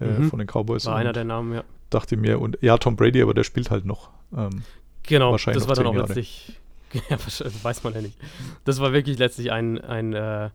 äh, 0.00 0.06
mhm. 0.06 0.28
von 0.28 0.38
den 0.38 0.48
Cowboys. 0.48 0.86
War 0.86 0.96
einer 0.96 1.12
der 1.12 1.24
Namen, 1.24 1.54
ja. 1.54 1.64
Dachte 1.94 2.16
mir, 2.16 2.40
und 2.40 2.58
ja, 2.60 2.76
Tom 2.76 2.96
Brady, 2.96 3.22
aber 3.22 3.34
der 3.34 3.44
spielt 3.44 3.70
halt 3.70 3.84
noch. 3.84 4.10
Ähm, 4.36 4.62
genau, 5.04 5.30
wahrscheinlich 5.30 5.62
das 5.62 5.68
war 5.68 5.76
dann 5.76 5.86
auch 5.86 5.94
Jahre. 5.94 6.06
letztlich, 6.06 6.58
ja, 7.08 7.16
weiß 7.62 7.84
man 7.84 7.94
ja 7.94 8.02
nicht. 8.02 8.18
Das 8.64 8.80
war 8.80 8.92
wirklich 8.92 9.18
letztlich 9.18 9.52
ein, 9.52 9.80
ein, 9.80 10.12
äh, 10.12 10.50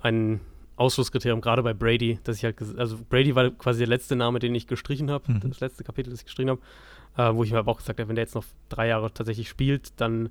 ein 0.00 0.40
Ausschlusskriterium, 0.76 1.42
gerade 1.42 1.62
bei 1.62 1.74
Brady, 1.74 2.18
dass 2.24 2.38
ich 2.38 2.44
halt, 2.44 2.56
also 2.78 2.98
Brady 3.10 3.34
war 3.34 3.50
quasi 3.50 3.80
der 3.80 3.88
letzte 3.88 4.16
Name, 4.16 4.38
den 4.38 4.54
ich 4.54 4.66
gestrichen 4.66 5.10
habe, 5.10 5.30
mhm. 5.30 5.40
das 5.50 5.60
letzte 5.60 5.84
Kapitel, 5.84 6.08
das 6.08 6.20
ich 6.20 6.24
gestrichen 6.24 6.48
habe, 6.48 6.60
äh, 7.18 7.34
wo 7.36 7.44
ich 7.44 7.52
mir 7.52 7.58
aber 7.58 7.72
auch 7.72 7.76
gesagt 7.76 8.00
habe, 8.00 8.08
wenn 8.08 8.16
der 8.16 8.24
jetzt 8.24 8.34
noch 8.34 8.46
drei 8.70 8.88
Jahre 8.88 9.12
tatsächlich 9.12 9.50
spielt, 9.50 10.00
dann 10.00 10.30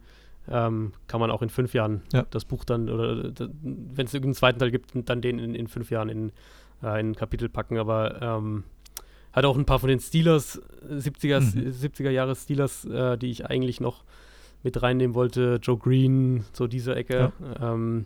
ähm, 0.50 0.94
kann 1.06 1.20
man 1.20 1.30
auch 1.30 1.44
in 1.44 1.50
fünf 1.50 1.76
Jahren 1.76 2.02
ja. 2.12 2.26
das 2.32 2.46
Buch 2.46 2.64
dann, 2.64 2.90
oder 2.90 3.32
wenn 3.62 4.08
es 4.08 4.14
irgendeinen 4.16 4.34
zweiten 4.34 4.58
Teil 4.58 4.72
gibt, 4.72 4.92
dann 5.08 5.22
den 5.22 5.38
in, 5.38 5.54
in 5.54 5.68
fünf 5.68 5.92
Jahren 5.92 6.10
in, 6.10 6.30
äh, 6.82 7.00
in 7.00 7.12
ein 7.12 7.16
Kapitel 7.16 7.50
packen, 7.50 7.78
aber 7.78 8.20
ähm, 8.20 8.64
hat 9.34 9.46
auch 9.46 9.58
ein 9.58 9.66
paar 9.66 9.80
von 9.80 9.90
den 9.90 10.00
Steelers, 10.00 10.62
70er, 10.90 11.42
mhm. 11.42 11.72
70er 11.72 12.10
Jahre 12.10 12.36
Steelers, 12.36 12.86
äh, 12.86 13.18
die 13.18 13.32
ich 13.32 13.46
eigentlich 13.46 13.80
noch 13.80 14.04
mit 14.64 14.82
reinnehmen 14.82 15.16
wollte, 15.16 15.60
Joe 15.62 15.78
Green, 15.78 16.46
so 16.54 16.68
diese 16.68 16.96
Ecke. 16.96 17.32
Ja. 17.40 17.74
Ähm, 17.74 18.06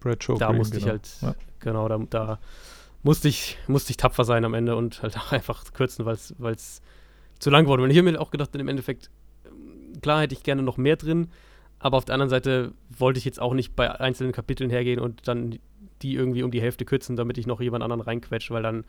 Brad 0.00 0.22
Joe 0.22 0.38
da 0.38 0.48
Green, 0.48 0.58
musste 0.58 0.78
genau. 0.78 0.86
ich 0.86 0.90
halt 0.90 1.18
ja 1.22 1.34
genau, 1.64 1.88
da, 1.88 1.98
da, 2.08 2.38
musste, 3.02 3.28
ich, 3.28 3.58
musste 3.66 3.90
ich 3.90 3.96
tapfer 3.96 4.24
sein 4.24 4.44
am 4.44 4.54
Ende 4.54 4.76
und 4.76 5.02
halt 5.02 5.16
auch 5.18 5.32
einfach 5.32 5.64
kürzen, 5.72 6.06
weil 6.06 6.14
es 6.54 6.82
zu 7.40 7.50
lang 7.50 7.66
wurde. 7.66 7.82
Und 7.82 7.90
ich 7.90 7.96
habe 7.96 8.10
mir 8.10 8.20
auch 8.20 8.30
gedacht, 8.30 8.54
im 8.54 8.68
Endeffekt, 8.68 9.10
klar 10.00 10.22
hätte 10.22 10.34
ich 10.34 10.44
gerne 10.44 10.62
noch 10.62 10.76
mehr 10.76 10.96
drin, 10.96 11.28
aber 11.80 11.96
auf 11.96 12.04
der 12.04 12.14
anderen 12.14 12.30
Seite 12.30 12.72
wollte 12.96 13.18
ich 13.18 13.24
jetzt 13.24 13.40
auch 13.40 13.54
nicht 13.54 13.74
bei 13.74 13.90
einzelnen 14.00 14.32
Kapiteln 14.32 14.70
hergehen 14.70 15.00
und 15.00 15.26
dann 15.26 15.58
die 16.02 16.14
irgendwie 16.14 16.42
um 16.42 16.50
die 16.50 16.60
Hälfte 16.60 16.84
kürzen, 16.84 17.16
damit 17.16 17.38
ich 17.38 17.46
noch 17.46 17.60
jemand 17.60 17.82
anderen 17.82 18.02
reinquetsche, 18.02 18.52
weil 18.52 18.62
dann, 18.62 18.84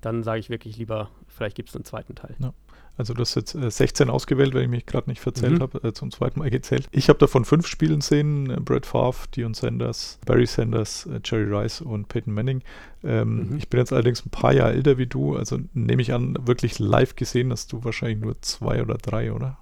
dann 0.00 0.22
sage 0.22 0.40
ich 0.40 0.50
wirklich 0.50 0.76
lieber, 0.76 1.10
vielleicht 1.28 1.56
gibt 1.56 1.68
es 1.68 1.74
einen 1.74 1.84
zweiten 1.84 2.14
Teil. 2.14 2.36
Ja. 2.38 2.52
Also 2.98 3.12
du 3.12 3.20
hast 3.20 3.34
jetzt 3.34 3.54
äh, 3.54 3.70
16 3.70 4.08
ausgewählt, 4.08 4.54
weil 4.54 4.62
ich 4.62 4.68
mich 4.68 4.86
gerade 4.86 5.10
nicht 5.10 5.20
verzählt 5.20 5.58
mhm. 5.58 5.62
habe, 5.62 5.88
äh, 5.88 5.92
zum 5.92 6.10
zweiten 6.10 6.38
Mal 6.38 6.50
gezählt. 6.50 6.88
Ich 6.92 7.08
habe 7.08 7.18
davon 7.18 7.44
fünf 7.44 7.66
Spielen 7.66 8.00
sehen, 8.00 8.50
äh, 8.50 8.58
Brad 8.58 8.86
Favre, 8.86 9.26
Dion 9.34 9.54
Sanders, 9.54 10.18
Barry 10.24 10.46
Sanders, 10.46 11.06
äh, 11.06 11.20
Jerry 11.22 11.44
Rice 11.44 11.82
und 11.82 12.08
Peyton 12.08 12.32
Manning. 12.32 12.62
Ähm, 13.04 13.50
mhm. 13.50 13.56
Ich 13.58 13.68
bin 13.68 13.78
jetzt 13.78 13.92
allerdings 13.92 14.24
ein 14.24 14.30
paar 14.30 14.54
Jahre 14.54 14.72
älter 14.72 14.96
wie 14.96 15.06
du, 15.06 15.36
also 15.36 15.58
nehme 15.74 16.00
ich 16.00 16.12
an, 16.12 16.38
wirklich 16.46 16.78
live 16.78 17.16
gesehen 17.16 17.52
hast 17.52 17.72
du 17.72 17.84
wahrscheinlich 17.84 18.18
nur 18.18 18.40
zwei 18.40 18.80
oder 18.80 18.96
drei, 18.96 19.32
oder? 19.32 19.58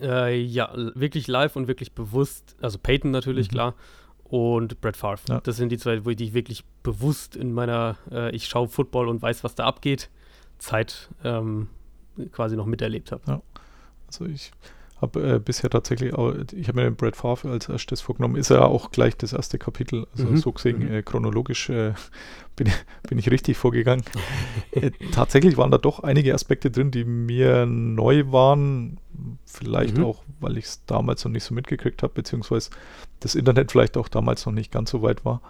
Äh, 0.00 0.40
ja, 0.40 0.72
wirklich 0.94 1.28
live 1.28 1.56
und 1.56 1.68
wirklich 1.68 1.92
bewusst, 1.92 2.56
also 2.60 2.78
Peyton 2.78 3.10
natürlich, 3.10 3.48
mhm. 3.48 3.52
klar, 3.52 3.74
und 4.28 4.80
Brad 4.80 4.96
Favre. 4.96 5.20
Ja. 5.28 5.40
Das 5.40 5.56
sind 5.56 5.70
die 5.70 5.78
zwei, 5.78 6.04
wo 6.04 6.10
ich 6.10 6.34
wirklich 6.34 6.64
bewusst 6.82 7.36
in 7.36 7.52
meiner, 7.52 7.96
äh, 8.10 8.34
ich 8.34 8.46
schaue 8.46 8.68
Football 8.68 9.08
und 9.08 9.22
weiß, 9.22 9.44
was 9.44 9.54
da 9.54 9.64
abgeht, 9.64 10.10
Zeit 10.58 11.08
ähm, 11.24 11.68
quasi 12.32 12.56
noch 12.56 12.66
miterlebt 12.66 13.12
habe. 13.12 13.22
Ja. 13.26 13.42
Also 14.06 14.26
ich 14.26 14.52
habe 15.00 15.34
äh, 15.34 15.38
bisher 15.38 15.70
tatsächlich 15.70 16.14
auch, 16.14 16.34
ich 16.52 16.68
habe 16.68 16.80
mir 16.80 16.84
den 16.84 16.96
Brad 16.96 17.14
Favre 17.14 17.50
als 17.50 17.68
erstes 17.68 18.00
vorgenommen, 18.00 18.36
ist 18.36 18.50
ja 18.50 18.62
auch 18.62 18.90
gleich 18.90 19.16
das 19.16 19.32
erste 19.32 19.58
Kapitel, 19.58 20.06
also 20.12 20.26
mhm. 20.26 20.36
so 20.36 20.52
gesehen 20.52 20.80
mhm. 20.80 20.92
äh, 20.92 21.02
chronologisch 21.02 21.70
äh, 21.70 21.94
bin, 22.56 22.68
bin 23.08 23.18
ich 23.18 23.30
richtig 23.30 23.56
vorgegangen. 23.56 24.04
Äh, 24.72 24.90
tatsächlich 25.12 25.56
waren 25.56 25.70
da 25.70 25.78
doch 25.78 26.00
einige 26.00 26.34
Aspekte 26.34 26.70
drin, 26.70 26.90
die 26.90 27.04
mir 27.04 27.64
neu 27.66 28.24
waren, 28.32 28.98
vielleicht 29.44 29.98
mhm. 29.98 30.04
auch, 30.04 30.24
weil 30.40 30.58
ich 30.58 30.64
es 30.64 30.84
damals 30.86 31.24
noch 31.24 31.32
nicht 31.32 31.44
so 31.44 31.54
mitgekriegt 31.54 32.02
habe, 32.02 32.14
beziehungsweise 32.14 32.70
das 33.20 33.34
Internet 33.34 33.72
vielleicht 33.72 33.96
auch 33.96 34.08
damals 34.08 34.46
noch 34.46 34.52
nicht 34.52 34.72
ganz 34.72 34.90
so 34.90 35.02
weit 35.02 35.24
war. 35.24 35.40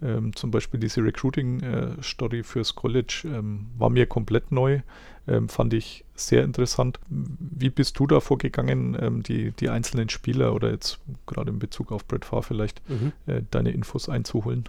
Ähm, 0.00 0.34
zum 0.36 0.50
Beispiel 0.50 0.78
diese 0.78 1.02
Recruiting-Story 1.02 2.38
äh, 2.38 2.42
fürs 2.44 2.76
College 2.76 3.22
ähm, 3.24 3.66
war 3.76 3.90
mir 3.90 4.06
komplett 4.06 4.52
neu, 4.52 4.80
ähm, 5.26 5.48
fand 5.48 5.74
ich 5.74 6.04
sehr 6.14 6.44
interessant. 6.44 7.00
Wie 7.08 7.70
bist 7.70 7.98
du 7.98 8.06
da 8.06 8.20
vorgegangen, 8.20 8.96
ähm, 9.00 9.22
die, 9.24 9.50
die 9.52 9.68
einzelnen 9.70 10.08
Spieler 10.08 10.54
oder 10.54 10.70
jetzt 10.70 11.00
gerade 11.26 11.50
in 11.50 11.58
Bezug 11.58 11.90
auf 11.90 12.06
Brett 12.06 12.24
Farr 12.24 12.42
vielleicht 12.42 12.80
mhm. 12.88 13.12
äh, 13.26 13.42
deine 13.50 13.72
Infos 13.72 14.08
einzuholen? 14.08 14.64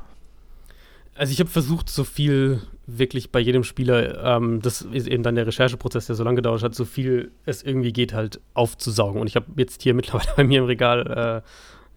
Also 1.20 1.34
ich 1.34 1.40
habe 1.42 1.50
versucht, 1.50 1.90
so 1.90 2.06
viel 2.06 2.62
wirklich 2.88 3.30
bei 3.30 3.42
jedem 3.42 3.66
Spieler, 3.66 4.38
ähm, 4.38 4.62
das 4.62 4.82
ist 4.82 5.06
eben 5.06 5.22
dann 5.22 5.36
der 5.36 5.46
Rechercheprozess, 5.46 6.06
der 6.06 6.16
so 6.16 6.24
lange 6.24 6.38
gedauert 6.38 6.64
hat, 6.64 6.74
so 6.74 6.86
viel 6.86 7.32
es 7.46 7.62
irgendwie 7.62 7.92
geht, 7.92 8.14
halt 8.14 8.40
aufzusaugen. 8.54 9.20
Und 9.20 9.28
ich 9.28 9.36
habe 9.36 9.48
jetzt 9.58 9.82
hier 9.82 9.94
mittlerweile 9.96 10.32
bei 10.38 10.46
mir 10.46 10.60
im 10.60 10.66
Regal 10.66 11.44
äh, 11.44 11.50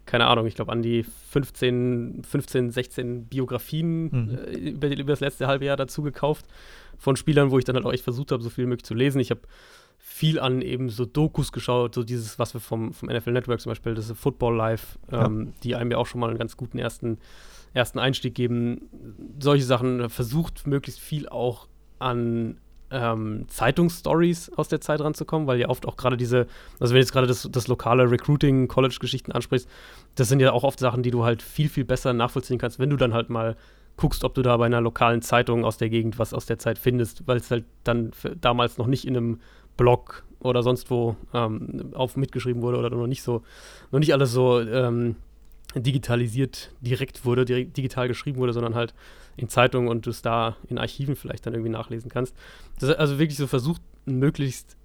keine 0.05 0.27
Ahnung, 0.27 0.45
ich 0.45 0.55
glaube 0.55 0.73
an 0.73 0.81
die 0.81 1.05
15, 1.29 2.23
15, 2.29 2.71
16 2.71 3.25
Biografien 3.27 4.03
mhm. 4.03 4.37
äh, 4.45 4.71
über, 4.71 4.89
über, 4.89 5.13
das 5.13 5.21
letzte 5.21 5.47
halbe 5.47 5.63
Jahr 5.63 5.77
dazu 5.77 6.01
gekauft 6.01 6.45
von 6.97 7.15
Spielern, 7.15 7.49
wo 7.49 7.57
ich 7.57 7.63
dann 7.63 7.77
halt 7.77 7.85
auch 7.85 7.93
echt 7.93 8.03
versucht 8.03 8.33
habe, 8.33 8.43
so 8.43 8.49
viel 8.49 8.65
möglich 8.65 8.83
zu 8.83 8.93
lesen. 8.93 9.21
Ich 9.21 9.31
habe 9.31 9.41
viel 9.99 10.37
an 10.37 10.61
eben 10.61 10.89
so 10.89 11.05
Dokus 11.05 11.53
geschaut, 11.53 11.95
so 11.95 12.03
dieses, 12.03 12.37
was 12.39 12.53
wir 12.53 12.59
vom, 12.59 12.91
vom 12.91 13.07
NFL 13.07 13.31
Network 13.31 13.61
zum 13.61 13.69
Beispiel, 13.69 13.95
das 13.95 14.09
ist 14.09 14.19
Football 14.19 14.57
Live, 14.57 14.99
ähm, 15.11 15.45
ja. 15.45 15.53
die 15.63 15.75
einem 15.75 15.91
ja 15.91 15.97
auch 15.97 16.07
schon 16.07 16.19
mal 16.19 16.29
einen 16.29 16.37
ganz 16.37 16.57
guten 16.57 16.77
ersten, 16.77 17.19
ersten 17.73 17.99
Einstieg 17.99 18.35
geben. 18.35 18.89
Solche 19.39 19.65
Sachen 19.65 20.09
versucht 20.09 20.67
möglichst 20.67 20.99
viel 20.99 21.27
auch 21.27 21.67
an 21.99 22.57
ähm, 22.93 23.45
Zeitungsstories 23.47 24.51
aus 24.55 24.67
der 24.67 24.79
Zeit 24.79 25.01
ranzukommen, 25.01 25.47
weil 25.47 25.59
ja 25.59 25.69
oft 25.69 25.87
auch 25.87 25.97
gerade 25.97 26.15
diese, 26.15 26.47
also 26.79 26.93
wenn 26.93 27.01
jetzt 27.01 27.11
gerade 27.11 27.27
das, 27.27 27.49
das 27.51 27.67
lokale 27.67 28.09
Recruiting, 28.09 28.67
College-Geschichten 28.67 29.31
ansprichst, 29.31 29.67
das 30.15 30.29
sind 30.29 30.39
ja 30.39 30.51
auch 30.51 30.63
oft 30.63 30.79
Sachen, 30.79 31.01
die 31.01 31.11
du 31.11 31.23
halt 31.23 31.41
viel, 31.41 31.69
viel 31.69 31.85
besser 31.85 32.13
nachvollziehen 32.13 32.59
kannst, 32.59 32.77
wenn 32.79 32.91
du 32.91 32.95
dann 32.95 33.13
halt 33.13 33.29
mal 33.29 33.55
guckst, 33.97 34.23
ob 34.23 34.35
du 34.35 34.41
da 34.43 34.57
bei 34.57 34.67
einer 34.67 34.81
lokalen 34.81 35.21
Zeitung 35.21 35.65
aus 35.65 35.77
der 35.77 35.89
Gegend 35.89 36.19
was 36.19 36.33
aus 36.33 36.45
der 36.45 36.59
Zeit 36.59 36.77
findest, 36.77 37.27
weil 37.27 37.37
es 37.37 37.49
halt 37.49 37.65
dann 37.83 38.11
damals 38.39 38.77
noch 38.77 38.87
nicht 38.87 39.05
in 39.05 39.17
einem 39.17 39.39
Blog 39.75 40.23
oder 40.39 40.61
sonst 40.61 40.91
wo 40.91 41.15
ähm, 41.33 41.91
auf 41.93 42.15
mitgeschrieben 42.15 42.61
wurde 42.61 42.77
oder 42.77 42.89
noch 42.89 43.07
nicht 43.07 43.23
so, 43.23 43.43
noch 43.91 43.99
nicht 43.99 44.13
alles 44.13 44.31
so 44.31 44.59
ähm, 44.59 45.15
digitalisiert 45.75 46.71
direkt 46.81 47.25
wurde, 47.25 47.45
direkt 47.45 47.77
digital 47.77 48.07
geschrieben 48.07 48.37
wurde, 48.37 48.53
sondern 48.53 48.75
halt 48.75 48.93
in 49.35 49.49
Zeitungen 49.49 49.87
und 49.89 50.05
du 50.05 50.11
es 50.11 50.21
da 50.21 50.55
in 50.67 50.77
Archiven 50.77 51.15
vielleicht 51.15 51.45
dann 51.45 51.53
irgendwie 51.53 51.71
nachlesen 51.71 52.09
kannst. 52.09 52.35
Das 52.79 52.89
ist 52.89 52.95
also 52.95 53.19
wirklich 53.19 53.37
so 53.37 53.47
versucht, 53.47 53.81
ein 54.05 54.19
möglichst 54.19 54.77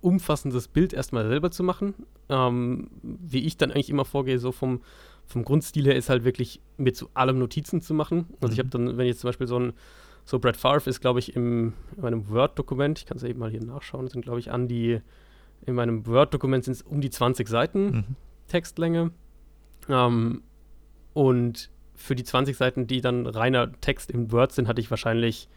umfassendes 0.00 0.68
Bild 0.68 0.92
erstmal 0.92 1.26
selber 1.26 1.50
zu 1.50 1.64
machen. 1.64 1.94
Ähm, 2.28 2.88
wie 3.02 3.44
ich 3.44 3.56
dann 3.56 3.70
eigentlich 3.72 3.90
immer 3.90 4.04
vorgehe, 4.04 4.38
so 4.38 4.52
vom, 4.52 4.82
vom 5.26 5.44
Grundstil 5.44 5.84
her 5.86 5.96
ist 5.96 6.08
halt 6.08 6.24
wirklich 6.24 6.60
mir 6.76 6.92
zu 6.92 7.10
allem 7.14 7.38
Notizen 7.38 7.80
zu 7.80 7.94
machen. 7.94 8.26
Also 8.40 8.48
mhm. 8.48 8.52
ich 8.52 8.58
habe 8.58 8.68
dann, 8.68 8.96
wenn 8.96 9.06
jetzt 9.06 9.20
zum 9.20 9.28
Beispiel 9.28 9.46
so 9.46 9.58
ein, 9.58 9.72
so 10.24 10.38
Brad 10.38 10.56
Favre 10.56 10.90
ist, 10.90 11.00
glaube 11.00 11.18
ich, 11.18 11.34
im, 11.34 11.72
in 11.96 12.02
meinem 12.02 12.28
Word-Dokument, 12.28 12.98
ich 12.98 13.06
kann 13.06 13.16
es 13.16 13.22
ja 13.22 13.28
eben 13.28 13.38
mal 13.38 13.50
hier 13.50 13.64
nachschauen, 13.64 14.08
sind, 14.08 14.22
glaube 14.22 14.40
ich, 14.40 14.50
an 14.50 14.68
die, 14.68 15.00
in 15.64 15.74
meinem 15.74 16.06
Word-Dokument 16.06 16.64
sind 16.64 16.74
es 16.74 16.82
um 16.82 17.00
die 17.00 17.10
20 17.10 17.48
Seiten 17.48 17.84
mhm. 17.84 18.04
Textlänge. 18.48 19.10
Ähm, 19.88 20.42
und 21.14 21.70
für 21.94 22.14
die 22.14 22.24
20 22.24 22.56
Seiten, 22.56 22.86
die 22.86 23.00
dann 23.00 23.26
reiner 23.26 23.72
Text 23.80 24.10
im 24.10 24.30
Word 24.32 24.52
sind, 24.52 24.68
hatte 24.68 24.80
ich 24.80 24.90
wahrscheinlich 24.90 25.48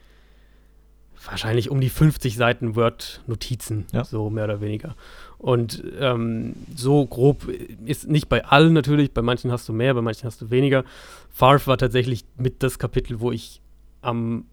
wahrscheinlich 1.26 1.70
um 1.70 1.82
die 1.82 1.90
50 1.90 2.38
Seiten 2.38 2.76
Word-Notizen, 2.78 3.86
Ja. 3.92 4.06
so 4.06 4.30
mehr 4.30 4.46
oder 4.46 4.62
weniger. 4.62 4.96
Und 5.38 5.84
ähm, 6.00 6.56
so 6.76 7.06
grob 7.06 7.46
ist 7.86 8.08
nicht 8.08 8.30
bei 8.30 8.46
allen 8.46 8.72
natürlich, 8.72 9.12
bei 9.14 9.22
manchen 9.22 9.52
hast 9.52 9.68
du 9.68 9.74
mehr, 9.74 9.94
bei 9.94 10.02
manchen 10.02 10.26
hast 10.26 10.40
du 10.42 10.50
weniger. 10.50 10.86
Farf 11.30 11.68
war 11.68 11.78
tatsächlich 11.78 12.24
mit 12.38 12.64
das 12.64 12.80
Kapitel, 12.80 13.20
wo 13.20 13.34
ich 13.34 13.62
am, 14.02 14.46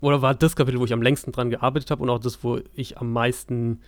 oder 0.00 0.20
war 0.20 0.34
das 0.34 0.56
Kapitel, 0.56 0.80
wo 0.80 0.84
ich 0.84 0.92
am 0.92 1.02
längsten 1.02 1.30
dran 1.30 1.50
gearbeitet 1.50 1.92
habe 1.92 2.02
und 2.02 2.10
auch 2.10 2.18
das, 2.18 2.42
wo 2.42 2.58
ich 2.74 2.98
am 2.98 3.12
meisten, 3.12 3.80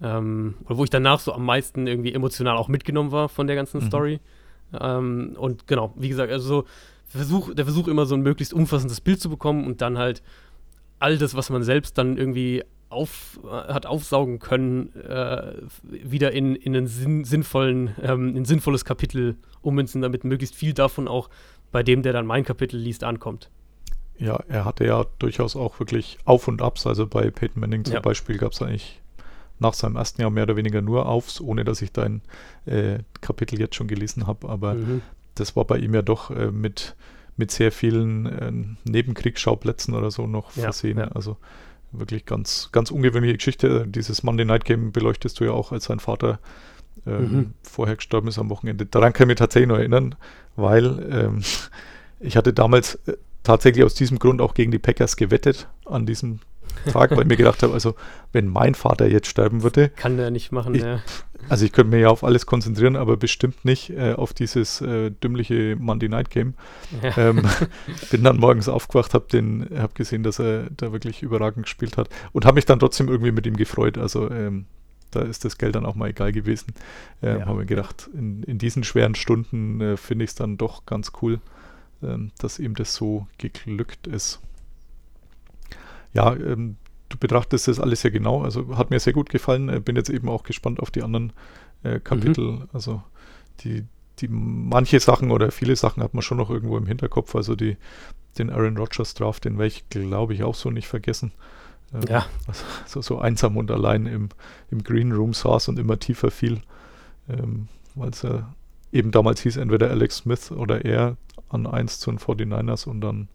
ähm, 0.00 0.54
oder 0.64 0.78
wo 0.78 0.84
ich 0.84 0.90
danach 0.90 1.18
so 1.18 1.32
am 1.32 1.44
meisten 1.44 1.88
irgendwie 1.88 2.12
emotional 2.14 2.56
auch 2.56 2.68
mitgenommen 2.68 3.10
war 3.10 3.28
von 3.28 3.48
der 3.48 3.56
ganzen 3.56 3.80
Mhm. 3.82 3.86
Story. 3.88 4.20
Ähm, 4.78 5.36
und 5.38 5.66
genau, 5.66 5.94
wie 5.96 6.08
gesagt, 6.08 6.32
also 6.32 6.48
so 6.48 6.64
Versuch, 7.08 7.54
der 7.54 7.64
Versuch 7.64 7.88
immer 7.88 8.06
so 8.06 8.14
ein 8.14 8.20
möglichst 8.22 8.52
umfassendes 8.52 9.00
Bild 9.00 9.20
zu 9.20 9.30
bekommen 9.30 9.66
und 9.66 9.80
dann 9.80 9.96
halt 9.98 10.22
all 10.98 11.16
das, 11.16 11.34
was 11.34 11.48
man 11.50 11.62
selbst 11.62 11.96
dann 11.96 12.16
irgendwie 12.18 12.64
auf, 12.90 13.38
äh, 13.44 13.48
hat 13.72 13.86
aufsaugen 13.86 14.38
können, 14.38 14.94
äh, 14.96 15.52
wieder 15.82 16.32
in, 16.32 16.54
in 16.54 16.76
einen 16.76 16.86
sinn, 16.86 17.24
sinnvollen, 17.24 17.94
ähm, 18.02 18.30
in 18.30 18.38
ein 18.38 18.44
sinnvolles 18.44 18.84
Kapitel 18.84 19.36
ummünzen, 19.62 20.02
damit 20.02 20.24
möglichst 20.24 20.54
viel 20.54 20.72
davon 20.74 21.08
auch 21.08 21.28
bei 21.70 21.82
dem, 21.82 22.02
der 22.02 22.12
dann 22.12 22.26
mein 22.26 22.44
Kapitel 22.44 22.78
liest, 22.78 23.04
ankommt. 23.04 23.50
Ja, 24.18 24.40
er 24.48 24.64
hatte 24.64 24.84
ja 24.84 25.04
durchaus 25.18 25.54
auch 25.54 25.78
wirklich 25.78 26.18
Auf 26.24 26.48
und 26.48 26.60
Abs. 26.60 26.86
Also 26.86 27.06
bei 27.06 27.30
Peyton 27.30 27.60
Manning 27.60 27.84
zum 27.84 27.94
Ja. 27.94 28.00
Beispiel 28.00 28.36
gab 28.36 28.52
es 28.52 28.60
eigentlich 28.60 29.00
nach 29.60 29.74
seinem 29.74 29.96
ersten 29.96 30.20
Jahr 30.20 30.30
mehr 30.30 30.44
oder 30.44 30.56
weniger 30.56 30.80
nur 30.82 31.06
Aufs, 31.06 31.40
ohne 31.40 31.64
dass 31.64 31.82
ich 31.82 31.92
dein 31.92 32.20
äh, 32.66 32.98
Kapitel 33.20 33.58
jetzt 33.58 33.74
schon 33.74 33.88
gelesen 33.88 34.26
habe. 34.26 34.48
Aber 34.48 34.74
Mhm. 34.74 35.02
das 35.34 35.56
war 35.56 35.64
bei 35.64 35.78
ihm 35.78 35.94
ja 35.94 36.02
doch 36.02 36.30
äh, 36.30 36.50
mit, 36.50 36.94
mit 37.36 37.50
sehr 37.50 37.72
vielen 37.72 38.26
äh, 38.26 38.52
Nebenkriegsschauplätzen 38.90 39.94
oder 39.94 40.10
so 40.10 40.26
noch 40.26 40.54
Ja, 40.56 40.64
versehen. 40.64 40.98
ja. 40.98 41.08
Also 41.08 41.36
wirklich 41.92 42.26
ganz, 42.26 42.68
ganz 42.72 42.90
ungewöhnliche 42.90 43.36
Geschichte. 43.36 43.86
Dieses 43.88 44.22
Monday 44.22 44.44
Night 44.44 44.64
Game 44.64 44.92
beleuchtest 44.92 45.40
du 45.40 45.44
ja 45.44 45.52
auch, 45.52 45.72
als 45.72 45.84
sein 45.84 46.00
Vater 46.00 46.38
ähm, 47.06 47.22
Mhm. 47.32 47.54
vorher 47.62 47.96
gestorben 47.96 48.28
ist 48.28 48.38
am 48.38 48.50
Wochenende. 48.50 48.84
Daran 48.84 49.12
kann 49.12 49.24
ich 49.24 49.28
mich 49.28 49.38
tatsächlich 49.38 49.68
noch 49.68 49.78
erinnern, 49.78 50.14
weil 50.56 51.06
ähm, 51.10 51.42
ich 52.20 52.36
hatte 52.36 52.52
damals 52.52 52.96
äh, 53.06 53.16
tatsächlich 53.44 53.84
aus 53.84 53.94
diesem 53.94 54.18
Grund 54.18 54.40
auch 54.42 54.52
gegen 54.52 54.70
die 54.72 54.78
Packers 54.78 55.16
gewettet 55.16 55.68
an 55.86 56.04
diesem 56.04 56.40
Tag, 56.92 57.10
weil 57.12 57.20
ich 57.22 57.26
mir 57.26 57.36
gedacht 57.36 57.62
habe, 57.62 57.72
also 57.72 57.94
wenn 58.32 58.48
mein 58.48 58.74
Vater 58.74 59.06
jetzt 59.08 59.26
sterben 59.28 59.62
würde, 59.62 59.88
Kann 59.90 60.16
der 60.16 60.30
nicht 60.30 60.52
machen, 60.52 60.74
Ich- 60.74 60.82
ja. 60.82 61.00
also 61.48 61.64
ich 61.64 61.72
könnte 61.72 61.90
mir 61.90 62.00
ja 62.00 62.08
auf 62.08 62.24
alles 62.24 62.46
konzentrieren, 62.46 62.96
aber 62.96 63.16
bestimmt 63.16 63.64
nicht 63.64 63.90
äh, 63.90 64.12
auf 64.14 64.32
dieses 64.34 64.80
äh, 64.80 65.10
dümmliche 65.10 65.76
Monday 65.78 66.08
Night 66.08 66.30
Game. 66.30 66.54
ja. 67.02 67.16
Ähm, 67.16 67.42
bin 68.10 68.22
dann 68.24 68.38
morgens 68.38 68.68
aufgewacht, 68.68 69.14
habe 69.14 69.26
den, 69.32 69.68
habe 69.76 69.92
gesehen, 69.94 70.22
dass 70.22 70.38
er 70.38 70.68
da 70.76 70.92
wirklich 70.92 71.22
überragend 71.22 71.64
gespielt 71.66 71.96
hat 71.96 72.08
und 72.32 72.44
habe 72.44 72.56
mich 72.56 72.66
dann 72.66 72.78
trotzdem 72.78 73.08
irgendwie 73.08 73.32
mit 73.32 73.46
ihm 73.46 73.56
gefreut. 73.56 73.98
Also 73.98 74.30
ähm, 74.30 74.66
da 75.10 75.20
ist 75.22 75.44
das 75.46 75.56
Geld 75.56 75.74
dann 75.74 75.86
auch 75.86 75.94
mal 75.94 76.10
egal 76.10 76.32
gewesen. 76.32 76.74
Ähm, 77.22 77.38
Ja. 77.40 77.46
Habe 77.46 77.60
mir 77.60 77.66
gedacht, 77.66 78.10
in, 78.12 78.42
in 78.42 78.58
diesen 78.58 78.84
schweren 78.84 79.14
Stunden 79.14 79.80
äh, 79.80 79.96
finde 79.96 80.24
ich 80.24 80.30
es 80.32 80.34
dann 80.34 80.58
doch 80.58 80.84
ganz 80.84 81.12
cool, 81.22 81.40
ähm, 82.02 82.30
dass 82.38 82.58
ihm 82.58 82.74
das 82.74 82.94
so 82.94 83.26
geglückt 83.38 84.06
ist. 84.06 84.40
Ja, 86.12 86.34
ähm, 86.34 86.76
du 87.08 87.18
betrachtest 87.18 87.68
das 87.68 87.80
alles 87.80 88.02
sehr 88.02 88.10
genau. 88.10 88.42
Also 88.42 88.76
hat 88.76 88.90
mir 88.90 89.00
sehr 89.00 89.12
gut 89.12 89.30
gefallen. 89.30 89.68
Äh, 89.68 89.80
bin 89.80 89.96
jetzt 89.96 90.10
eben 90.10 90.28
auch 90.28 90.42
gespannt 90.42 90.80
auf 90.80 90.90
die 90.90 91.02
anderen 91.02 91.32
äh, 91.82 92.00
Kapitel. 92.00 92.68
Also 92.72 93.02
die, 93.60 93.84
die 94.18 94.28
manche 94.28 95.00
Sachen 95.00 95.30
oder 95.30 95.50
viele 95.50 95.76
Sachen 95.76 96.02
hat 96.02 96.14
man 96.14 96.22
schon 96.22 96.38
noch 96.38 96.50
irgendwo 96.50 96.76
im 96.76 96.86
Hinterkopf. 96.86 97.34
Also 97.34 97.56
die, 97.56 97.76
den 98.38 98.50
Aaron 98.50 98.76
Rodgers 98.76 99.14
Draft, 99.14 99.44
den 99.44 99.58
werde 99.58 99.68
ich, 99.68 99.88
glaube 99.88 100.34
ich, 100.34 100.42
auch 100.42 100.54
so 100.54 100.70
nicht 100.70 100.88
vergessen. 100.88 101.32
Ähm, 101.94 102.02
ja. 102.08 102.26
also, 102.46 102.64
so, 102.86 103.02
so 103.02 103.18
einsam 103.18 103.56
und 103.56 103.70
allein 103.70 104.06
im, 104.06 104.28
im 104.70 104.82
Green 104.84 105.12
Room 105.12 105.32
saß 105.32 105.68
und 105.68 105.78
immer 105.78 105.98
tiefer 105.98 106.30
fiel. 106.30 106.60
Ähm, 107.28 107.68
Weil 107.94 108.10
es 108.10 108.22
ja 108.22 108.54
eben 108.92 109.10
damals 109.10 109.40
hieß, 109.40 109.56
entweder 109.56 109.90
Alex 109.90 110.18
Smith 110.18 110.50
oder 110.50 110.84
er 110.84 111.16
an 111.48 111.66
1 111.66 112.00
zu 112.00 112.10
den 112.10 112.18
49ers 112.18 112.88
und 112.88 113.00
dann, 113.00 113.28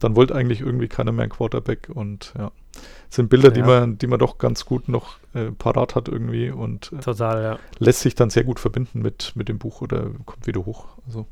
dann 0.00 0.16
wollte 0.16 0.34
eigentlich 0.34 0.60
irgendwie 0.60 0.88
keiner 0.88 1.12
mehr 1.12 1.24
ein 1.24 1.30
Quarterback 1.30 1.88
und 1.92 2.34
ja. 2.38 2.50
Es 3.08 3.16
sind 3.16 3.28
Bilder, 3.28 3.50
die 3.50 3.60
Ja. 3.60 3.66
man, 3.66 3.98
die 3.98 4.06
man 4.06 4.18
doch 4.18 4.38
ganz 4.38 4.64
gut 4.64 4.88
noch 4.88 5.16
äh, 5.34 5.50
parat 5.50 5.94
hat 5.94 6.08
irgendwie 6.08 6.50
und 6.50 6.92
äh, 6.92 7.00
Total, 7.00 7.42
ja. 7.42 7.58
lässt 7.78 8.00
sich 8.00 8.14
dann 8.14 8.30
sehr 8.30 8.44
gut 8.44 8.60
verbinden 8.60 9.02
mit, 9.02 9.32
mit 9.34 9.48
dem 9.48 9.58
Buch 9.58 9.80
oder 9.82 10.10
kommt 10.24 10.46
wieder 10.46 10.64
hoch. 10.64 10.86
Also 11.06 11.26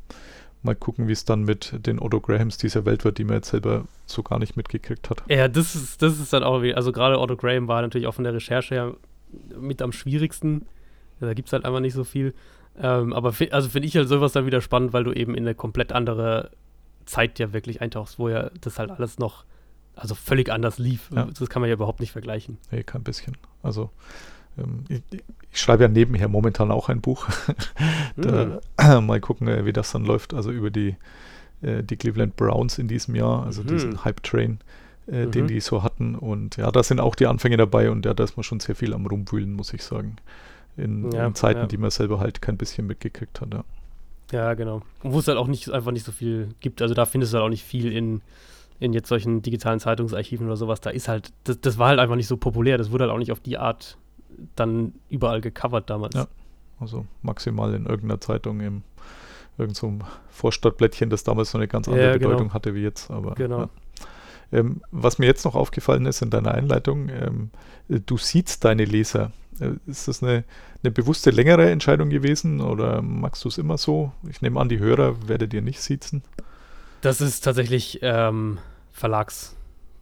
mal 0.62 0.74
gucken, 0.74 1.06
wie 1.08 1.12
es 1.12 1.24
dann 1.24 1.42
mit 1.44 1.86
den 1.86 2.00
Otto 2.00 2.20
Grahams 2.20 2.58
dieser 2.58 2.84
Welt 2.84 3.04
wird, 3.04 3.18
die 3.18 3.24
man 3.24 3.36
jetzt 3.36 3.50
selber 3.50 3.84
so 4.06 4.22
gar 4.24 4.38
nicht 4.40 4.56
mitgekriegt 4.56 5.08
hat. 5.08 5.22
Ja, 5.28 5.46
das 5.46 5.76
ist, 5.76 6.02
das 6.02 6.18
ist 6.18 6.32
dann 6.32 6.42
auch 6.42 6.62
wieder, 6.62 6.76
also 6.76 6.90
gerade 6.92 7.18
Otto 7.20 7.36
Graham 7.36 7.68
war 7.68 7.80
natürlich 7.80 8.08
auch 8.08 8.14
von 8.14 8.24
der 8.24 8.34
Recherche 8.34 8.74
her 8.74 8.94
mit 9.58 9.80
am 9.80 9.92
schwierigsten. 9.92 10.66
Da 11.20 11.32
gibt 11.34 11.48
es 11.48 11.52
halt 11.52 11.64
einfach 11.64 11.80
nicht 11.80 11.94
so 11.94 12.04
viel. 12.04 12.34
Ähm, 12.80 13.12
aber 13.12 13.32
also 13.50 13.68
finde 13.68 13.88
ich 13.88 13.96
halt 13.96 14.08
sowas 14.08 14.32
dann 14.32 14.46
wieder 14.46 14.60
spannend, 14.60 14.92
weil 14.92 15.04
du 15.04 15.12
eben 15.12 15.34
in 15.34 15.44
eine 15.44 15.54
komplett 15.54 15.92
andere 15.92 16.50
Zeit 17.08 17.38
ja 17.38 17.52
wirklich 17.52 17.80
eintauchst, 17.80 18.18
wo 18.18 18.28
ja 18.28 18.50
das 18.60 18.78
halt 18.78 18.90
alles 18.90 19.18
noch, 19.18 19.44
also 19.96 20.14
völlig 20.14 20.50
anders 20.52 20.78
lief. 20.78 21.10
Ja. 21.14 21.26
Das 21.26 21.48
kann 21.48 21.60
man 21.60 21.68
ja 21.68 21.74
überhaupt 21.74 22.00
nicht 22.00 22.12
vergleichen. 22.12 22.58
Nee, 22.70 22.82
kein 22.84 23.02
bisschen. 23.02 23.36
Also 23.62 23.90
ähm, 24.58 24.84
ich, 24.88 25.02
ich 25.50 25.60
schreibe 25.60 25.84
ja 25.84 25.88
nebenher 25.88 26.28
momentan 26.28 26.70
auch 26.70 26.88
ein 26.88 27.00
Buch. 27.00 27.26
da, 28.16 28.60
mal 29.00 29.20
gucken, 29.20 29.48
äh, 29.48 29.64
wie 29.64 29.72
das 29.72 29.92
dann 29.92 30.04
läuft. 30.04 30.34
Also 30.34 30.50
über 30.50 30.70
die, 30.70 30.96
äh, 31.62 31.82
die 31.82 31.96
Cleveland 31.96 32.36
Browns 32.36 32.78
in 32.78 32.88
diesem 32.88 33.14
Jahr, 33.14 33.44
also 33.44 33.62
Mhm. 33.62 33.66
diesen 33.68 34.04
Hype-Train, 34.04 34.58
äh, 35.06 35.26
den 35.26 35.44
Mhm. 35.44 35.48
die 35.48 35.60
so 35.60 35.82
hatten. 35.82 36.14
Und 36.14 36.56
ja, 36.56 36.70
da 36.70 36.82
sind 36.82 37.00
auch 37.00 37.14
die 37.14 37.26
Anfänge 37.26 37.56
dabei 37.56 37.90
und 37.90 38.04
ja, 38.06 38.14
da 38.14 38.24
ist 38.24 38.36
man 38.36 38.44
schon 38.44 38.60
sehr 38.60 38.74
viel 38.76 38.94
am 38.94 39.06
Rumwühlen, 39.06 39.52
muss 39.54 39.72
ich 39.72 39.82
sagen. 39.82 40.16
In, 40.76 41.10
Ja, 41.10 41.26
in 41.26 41.34
Zeiten, 41.34 41.60
ja. 41.60 41.66
die 41.66 41.76
man 41.76 41.90
selber 41.90 42.20
halt 42.20 42.40
kein 42.40 42.56
bisschen 42.56 42.86
mitgekriegt 42.86 43.40
hat. 43.40 43.52
Ja. 43.52 43.64
Ja, 44.32 44.54
genau. 44.54 44.82
Und 45.02 45.12
wo 45.12 45.18
es 45.20 45.28
halt 45.28 45.38
auch 45.38 45.46
nicht, 45.46 45.70
einfach 45.70 45.92
nicht 45.92 46.04
so 46.04 46.12
viel 46.12 46.48
gibt. 46.60 46.82
Also 46.82 46.94
da 46.94 47.06
findest 47.06 47.32
du 47.32 47.36
halt 47.38 47.44
auch 47.46 47.50
nicht 47.50 47.64
viel 47.64 47.92
in, 47.92 48.20
in 48.78 48.92
jetzt 48.92 49.08
solchen 49.08 49.42
digitalen 49.42 49.80
Zeitungsarchiven 49.80 50.46
oder 50.46 50.56
sowas. 50.56 50.80
Da 50.80 50.90
ist 50.90 51.08
halt, 51.08 51.32
das, 51.44 51.60
das 51.60 51.78
war 51.78 51.88
halt 51.88 51.98
einfach 51.98 52.16
nicht 52.16 52.26
so 52.28 52.36
populär. 52.36 52.78
Das 52.78 52.90
wurde 52.90 53.04
halt 53.04 53.12
auch 53.12 53.18
nicht 53.18 53.32
auf 53.32 53.40
die 53.40 53.58
Art 53.58 53.96
dann 54.54 54.92
überall 55.08 55.40
gecovert 55.40 55.88
damals. 55.90 56.14
Ja. 56.14 56.26
Also 56.78 57.06
maximal 57.22 57.74
in 57.74 57.86
irgendeiner 57.86 58.20
Zeitung 58.20 58.60
im 58.60 58.82
irgend 59.56 59.76
so 59.76 59.88
einem 59.88 60.02
Vorstadtblättchen, 60.30 61.10
das 61.10 61.24
damals 61.24 61.52
noch 61.52 61.58
eine 61.60 61.66
ganz 61.68 61.88
andere 61.88 62.06
Ja, 62.06 62.12
genau. 62.16 62.28
Bedeutung 62.28 62.54
hatte 62.54 62.74
wie 62.74 62.82
jetzt. 62.82 63.10
Aber 63.10 63.34
Genau. 63.34 63.62
ja. 63.62 63.68
ähm, 64.52 64.82
was 64.92 65.18
mir 65.18 65.26
jetzt 65.26 65.44
noch 65.44 65.56
aufgefallen 65.56 66.06
ist 66.06 66.22
in 66.22 66.30
deiner 66.30 66.54
Einleitung, 66.54 67.08
ähm, 67.08 67.50
äh, 67.88 67.98
du 67.98 68.16
siehst 68.16 68.64
deine 68.64 68.84
Leser. 68.84 69.32
Äh, 69.60 69.72
ist 69.86 70.08
das 70.08 70.22
eine, 70.22 70.44
eine 70.82 70.90
bewusste 70.90 71.30
längere 71.30 71.70
Entscheidung 71.70 72.10
gewesen 72.10 72.60
oder 72.60 73.02
magst 73.02 73.44
du 73.44 73.48
es 73.48 73.58
immer 73.58 73.78
so? 73.78 74.12
Ich 74.28 74.40
nehme 74.42 74.60
an, 74.60 74.68
die 74.68 74.78
Hörer 74.78 75.28
werdet 75.28 75.52
ihr 75.54 75.62
nicht 75.62 75.80
siezen. 75.80 76.22
Das 77.00 77.20
ist 77.20 77.40
tatsächlich 77.42 77.98
ähm, 78.02 78.58
Verlags, 78.92 79.56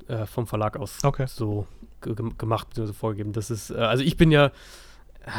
äh, 0.09 0.27
vom 0.27 0.47
Verlag 0.47 0.77
aus 0.79 1.05
Okay. 1.05 1.27
so 1.29 1.67
ge 2.01 2.15
gem- 2.15 2.39
gemacht 2.39 2.69
bzw. 2.71 2.93
vorgegeben. 2.93 3.33
Das 3.33 3.51
ist, 3.51 3.71
äh, 3.71 3.75
also 3.75 4.03
ich 4.03 4.17
bin 4.17 4.31
ja, 4.31 4.51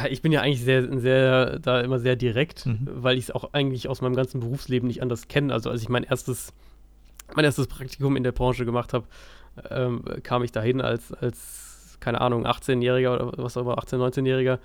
ich 0.09 0.21
bin 0.21 0.31
ja 0.31 0.41
eigentlich 0.41 0.61
sehr, 0.63 0.99
sehr, 0.99 1.59
da 1.59 1.81
immer 1.81 1.99
sehr 1.99 2.15
direkt, 2.15 2.65
Mhm. 2.65 2.87
weil 2.91 3.17
ich 3.17 3.25
es 3.25 3.31
auch 3.31 3.53
eigentlich 3.53 3.87
aus 3.87 4.01
meinem 4.01 4.15
ganzen 4.15 4.39
Berufsleben 4.41 4.87
nicht 4.87 5.01
anders 5.01 5.27
kenne. 5.29 5.53
Also 5.53 5.69
als 5.69 5.81
ich 5.81 5.89
mein 5.89 6.03
erstes, 6.03 6.53
mein 7.35 7.45
erstes 7.45 7.67
Praktikum 7.67 8.15
in 8.17 8.23
der 8.23 8.31
Branche 8.33 8.65
gemacht 8.65 8.93
habe, 8.93 9.05
ähm, 9.71 10.03
kam 10.23 10.43
ich 10.43 10.51
dahin 10.51 10.81
als, 10.81 11.11
als, 11.13 11.76
keine 11.99 12.21
Ahnung, 12.21 12.45
18-Jähriger 12.45 13.13
oder 13.27 13.43
was 13.43 13.57
auch 13.57 13.61
immer, 13.61 13.77
18-, 13.79 13.97
19-Jähriger. 13.97 14.59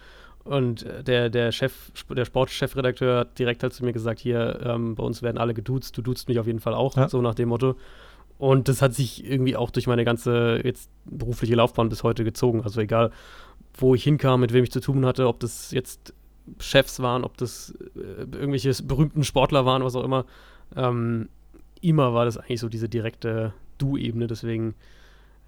Und 0.44 0.84
der, 1.06 1.30
der 1.30 1.52
Chef, 1.52 1.92
der 2.10 2.24
Sportchefredakteur 2.24 3.20
hat 3.20 3.38
direkt 3.38 3.62
halt 3.62 3.72
zu 3.72 3.84
mir 3.84 3.92
gesagt, 3.92 4.18
hier, 4.18 4.60
ähm, 4.64 4.96
bei 4.96 5.04
uns 5.04 5.22
werden 5.22 5.38
alle 5.38 5.54
geduzt, 5.54 5.96
du 5.96 6.02
duzt 6.02 6.28
mich 6.28 6.40
auf 6.40 6.46
jeden 6.46 6.58
Fall 6.60 6.74
auch, 6.74 6.96
Ja. 6.96 7.08
so 7.08 7.22
nach 7.22 7.34
dem 7.36 7.48
Motto. 7.50 7.76
Und 8.38 8.66
das 8.68 8.82
hat 8.82 8.92
sich 8.92 9.24
irgendwie 9.24 9.54
auch 9.54 9.70
durch 9.70 9.86
meine 9.86 10.04
ganze 10.04 10.60
jetzt 10.64 10.90
berufliche 11.04 11.54
Laufbahn 11.54 11.88
bis 11.88 12.02
heute 12.02 12.24
gezogen. 12.24 12.62
Also 12.64 12.80
egal, 12.80 13.12
wo 13.74 13.94
ich 13.94 14.02
hinkam, 14.02 14.40
mit 14.40 14.52
wem 14.52 14.64
ich 14.64 14.72
zu 14.72 14.80
tun 14.80 15.06
hatte, 15.06 15.28
ob 15.28 15.38
das 15.38 15.70
jetzt 15.70 16.12
Chefs 16.58 16.98
waren, 17.00 17.22
ob 17.22 17.36
das 17.36 17.72
äh, 17.94 18.22
irgendwelche 18.22 18.72
berühmten 18.82 19.22
Sportler 19.22 19.64
waren, 19.64 19.84
was 19.84 19.94
auch 19.94 20.02
immer. 20.02 20.24
Ähm, 20.74 21.28
immer 21.80 22.14
war 22.14 22.24
das 22.24 22.36
eigentlich 22.36 22.58
so 22.58 22.68
diese 22.68 22.88
direkte 22.88 23.52
Du-Ebene. 23.78 24.26
Deswegen 24.26 24.74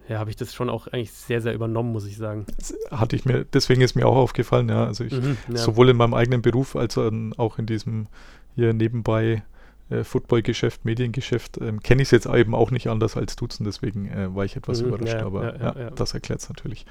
ja, 0.09 0.19
habe 0.19 0.31
ich 0.31 0.37
das 0.37 0.55
schon 0.55 0.69
auch 0.69 0.87
eigentlich 0.89 1.13
sehr, 1.13 1.41
sehr 1.41 1.55
übernommen, 1.55 1.93
muss 1.93 2.07
ich 2.07 2.17
sagen. 2.17 2.47
Das 2.59 2.75
hatte 2.91 3.17
ich 3.17 3.25
mir, 3.25 3.45
deswegen 3.45 3.81
ist 3.81 3.95
mir 3.97 4.07
auch 4.07 4.17
aufgefallen, 4.17 4.69
ja. 4.69 4.85
Also 4.85 5.05
ich, 5.05 5.13
Mhm, 5.13 5.37
ja. 5.49 5.57
sowohl 5.57 5.89
in 5.91 5.97
meinem 5.97 6.15
eigenen 6.15 6.43
Beruf 6.43 6.77
als 6.77 6.99
auch 6.99 7.59
in 7.59 7.67
diesem 7.67 8.07
hier 8.55 8.73
nebenbei 8.73 9.43
äh, 9.91 10.05
Footballgeschäft, 10.05 10.85
Mediengeschäft, 10.85 11.59
ähm, 11.61 11.81
kenne 11.81 12.03
ich 12.03 12.09
es 12.09 12.13
jetzt 12.13 12.27
eben 12.27 12.55
auch 12.55 12.71
nicht 12.71 12.89
anders 12.89 13.17
als 13.17 13.37
Duzen, 13.37 13.65
deswegen 13.65 14.07
äh, 14.09 14.35
war 14.35 14.45
ich 14.45 14.57
etwas 14.57 14.81
Mhm, 14.81 14.89
überrascht, 14.89 15.15
ja, 15.15 15.27
aber 15.27 15.59
ja, 15.59 15.75
ja, 15.79 15.91
das 15.91 16.15
erklärt 16.15 16.41
es 16.41 16.49
natürlich. 16.49 16.87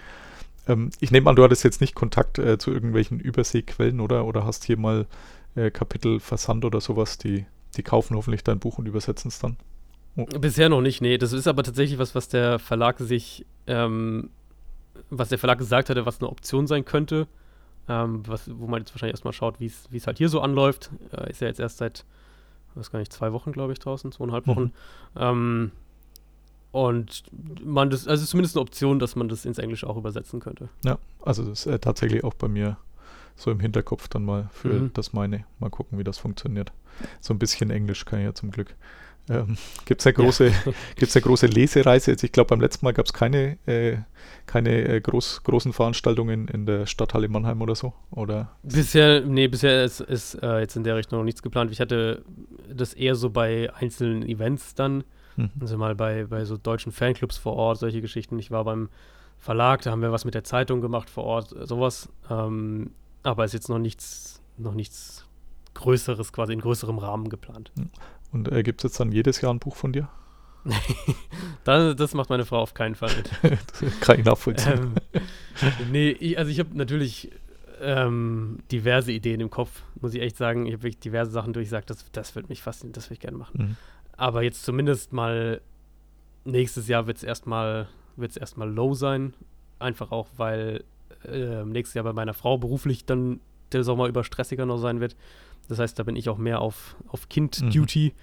Ähm, 0.68 0.90
ich 1.00 1.12
nehme 1.12 1.30
an, 1.30 1.36
du 1.36 1.44
hattest 1.44 1.64
jetzt 1.64 1.82
nicht 1.82 1.96
Kontakt 1.96 2.40
äh, 2.40 2.58
zu 2.58 2.72
irgendwelchen 2.72 3.20
Überseequellen 3.20 4.00
oder, 4.00 4.26
oder 4.26 4.46
hast 4.46 4.64
hier 4.66 4.78
mal 4.78 5.08
äh, 5.56 5.72
Kapitel 5.72 6.20
versandt 6.20 6.66
oder 6.66 6.82
sowas, 6.82 7.18
die, 7.18 7.46
die 7.78 7.84
kaufen 7.84 8.16
hoffentlich 8.16 8.44
dein 8.44 8.60
Buch 8.60 8.78
und 8.78 8.88
übersetzen 8.88 9.30
es 9.30 9.40
dann. 9.40 9.58
Bisher 10.16 10.70
noch 10.70 10.82
nicht, 10.82 11.02
nee. 11.02 11.18
Das 11.18 11.34
ist 11.34 11.48
aber 11.48 11.64
tatsächlich 11.64 11.98
was, 12.00 12.14
was 12.14 12.28
der 12.28 12.60
Verlag 12.60 13.00
sich, 13.00 13.46
ähm, 13.68 14.30
was 15.10 15.30
der 15.30 15.40
Verlag 15.40 15.58
gesagt 15.58 15.90
hatte, 15.90 16.06
was 16.06 16.20
eine 16.22 16.30
Option 16.30 16.68
sein 16.68 16.86
könnte. 16.86 17.28
Ähm, 17.90 18.24
was, 18.28 18.50
wo 18.54 18.68
man 18.68 18.82
jetzt 18.82 18.94
wahrscheinlich 18.94 19.14
erstmal 19.14 19.34
schaut, 19.34 19.60
wie 19.60 19.66
es 19.66 20.08
halt 20.08 20.18
hier 20.18 20.30
so 20.30 20.40
anläuft. 20.40 20.90
Äh, 21.12 21.30
ist 21.30 21.42
ja 21.42 21.48
jetzt 21.48 21.60
erst 21.60 21.80
seit, 21.80 22.06
weiß 22.76 22.92
gar 22.92 23.00
nicht, 23.00 23.12
zwei 23.12 23.34
Wochen, 23.34 23.52
glaube 23.52 23.74
ich, 23.74 23.80
draußen, 23.80 24.12
zweieinhalb 24.12 24.48
Wochen. 24.48 24.62
Mhm. 24.62 24.72
Ähm, 25.18 25.72
und 26.72 27.24
man 27.64 27.90
das, 27.90 28.08
also 28.08 28.26
zumindest 28.26 28.56
eine 28.56 28.62
Option, 28.62 29.00
dass 29.00 29.16
man 29.16 29.30
das 29.30 29.46
ins 29.46 29.58
Englische 29.58 29.88
auch 29.88 29.98
übersetzen 29.98 30.40
könnte. 30.40 30.70
Ja, 30.84 30.98
also 31.22 31.44
das 31.44 31.66
ist 31.66 31.74
äh, 31.74 31.78
tatsächlich 31.78 32.24
auch 32.24 32.34
bei 32.34 32.48
mir 32.48 32.78
so 33.36 33.52
im 33.52 33.60
Hinterkopf 33.60 34.08
dann 34.08 34.26
mal 34.26 34.50
für 34.54 34.70
mhm. 34.70 34.92
das 34.94 35.14
meine. 35.14 35.46
Mal 35.60 35.70
gucken, 35.70 36.00
wie 36.00 36.04
das 36.04 36.18
funktioniert. 36.18 36.72
So 37.20 37.34
ein 37.34 37.40
bisschen 37.40 37.70
Englisch 37.70 38.06
kann 38.06 38.20
ich 38.20 38.26
ja 38.26 38.34
zum 38.34 38.52
Glück. 38.52 38.76
Ähm, 39.30 39.58
gibt 39.86 40.02
es 40.02 40.06
ja 40.06 40.12
große, 40.12 40.48
ja. 40.48 40.54
gibt's 40.96 41.14
ja 41.14 41.22
große 41.22 41.48
Lesereise. 41.48 42.12
Jetzt, 42.12 42.24
ich 42.24 42.32
glaube, 42.32 42.50
beim 42.50 42.62
letzten 42.62 42.86
Mal 42.86 42.92
gab 42.92 43.06
es 43.06 43.14
keine, 43.14 43.58
äh, 43.66 43.98
keine 44.46 44.82
äh, 44.88 45.02
groß, 45.02 45.44
großen 45.44 45.72
Veranstaltungen 45.72 46.48
in 46.50 46.66
der 46.66 46.86
Stadthalle 46.86 47.30
Mannheim 47.30 47.62
oder 47.62 47.76
so, 47.76 47.94
oder? 48.12 48.52
Bisher, 48.64 49.22
nee, 49.22 49.48
bisher 49.48 49.84
ist, 49.86 50.02
ist 50.02 50.36
äh, 50.36 50.60
jetzt 50.60 50.76
in 50.76 50.84
der 50.84 50.98
Richtung 50.98 51.20
noch 51.20 51.26
nichts 51.26 51.42
geplant. 51.42 51.72
Ich 51.72 51.80
hatte 51.80 52.24
das 52.70 52.94
eher 52.94 53.16
so 53.16 53.30
bei 53.30 53.72
einzelnen 53.76 54.24
Events 54.24 54.76
dann, 54.76 55.06
mhm. 55.38 55.52
also 55.62 55.78
mal 55.78 55.96
bei, 55.96 56.26
bei 56.26 56.44
so 56.44 56.58
deutschen 56.58 56.92
Fanclubs 56.92 57.38
vor 57.38 57.54
Ort, 57.54 57.80
solche 57.80 58.02
Geschichten. 58.02 58.38
Ich 58.40 58.52
war 58.52 58.66
beim 58.66 58.90
Verlag, 59.40 59.82
da 59.84 59.92
haben 59.92 60.02
wir 60.02 60.12
was 60.12 60.26
mit 60.26 60.34
der 60.34 60.44
Zeitung 60.44 60.82
gemacht 60.82 61.10
vor 61.10 61.24
Ort, 61.24 61.56
sowas. 61.68 62.10
Ähm, 62.30 62.92
aber 63.24 63.46
ist 63.46 63.54
jetzt 63.54 63.70
noch 63.70 63.80
nichts, 63.80 64.42
noch 64.58 64.74
nichts 64.74 65.26
Größeres, 65.76 66.34
quasi 66.34 66.54
in 66.54 66.60
größerem 66.60 66.98
Rahmen 66.98 67.30
geplant. 67.30 67.72
Und 68.34 68.52
äh, 68.52 68.64
gibt 68.64 68.82
es 68.82 68.90
jetzt 68.90 69.00
dann 69.00 69.12
jedes 69.12 69.42
Jahr 69.42 69.54
ein 69.54 69.60
Buch 69.60 69.76
von 69.76 69.94
dir? 69.94 70.10
das, 71.64 71.96
das, 71.96 72.14
macht 72.14 72.30
meine 72.30 72.46
Frau 72.46 72.60
auf 72.60 72.74
keinen 72.74 72.96
Fall 72.96 73.12
mit. 73.16 73.32
das 73.82 74.00
kann 74.00 74.20
ich 74.20 74.26
nachvollziehen. 74.26 74.96
Ähm, 75.14 75.92
nee, 75.92 76.10
ich, 76.10 76.38
also 76.38 76.50
ich 76.50 76.60
habe 76.60 76.76
natürlich 76.78 77.32
ähm, 77.82 78.60
diverse 78.72 79.12
Ideen 79.12 79.42
im 79.42 79.50
Kopf, 79.50 79.84
muss 80.00 80.14
ich 80.14 80.22
echt 80.22 80.38
sagen. 80.38 80.66
Ich 80.66 80.74
habe 80.74 80.84
wirklich 80.84 81.00
diverse 81.00 81.32
Sachen 81.32 81.54
durchgesagt, 81.54 81.90
das, 81.90 82.06
das 82.12 82.36
wird 82.36 82.50
mich 82.50 82.62
faszinieren, 82.62 82.94
das 82.94 83.06
würde 83.06 83.16
ich 83.16 83.20
gerne 83.20 83.38
machen. 83.38 83.58
Mhm. 83.58 83.78
Aber 84.16 84.42
jetzt 84.42 84.64
zumindest 84.64 85.12
mal 85.12 85.62
nächstes 86.46 86.88
Jahr 86.88 87.08
wird 87.08 87.18
es 87.18 87.24
erstmal 87.24 87.88
wird's 88.16 88.38
erstmal 88.38 88.70
low 88.70 88.94
sein. 88.94 89.34
Einfach 89.80 90.12
auch, 90.12 90.28
weil 90.38 90.84
äh, 91.26 91.64
nächstes 91.64 91.96
Jahr 91.96 92.04
bei 92.04 92.14
meiner 92.14 92.34
Frau 92.34 92.58
beruflich 92.58 93.06
dann 93.06 93.40
der 93.72 93.84
Sommer 93.84 94.08
über 94.08 94.24
stressiger 94.24 94.66
noch 94.66 94.78
sein 94.78 95.00
wird. 95.00 95.16
Das 95.68 95.80
heißt, 95.80 95.98
da 95.98 96.04
bin 96.04 96.16
ich 96.16 96.30
auch 96.30 96.38
mehr 96.38 96.60
auf, 96.60 96.96
auf 97.08 97.30
Kind-Duty, 97.30 98.14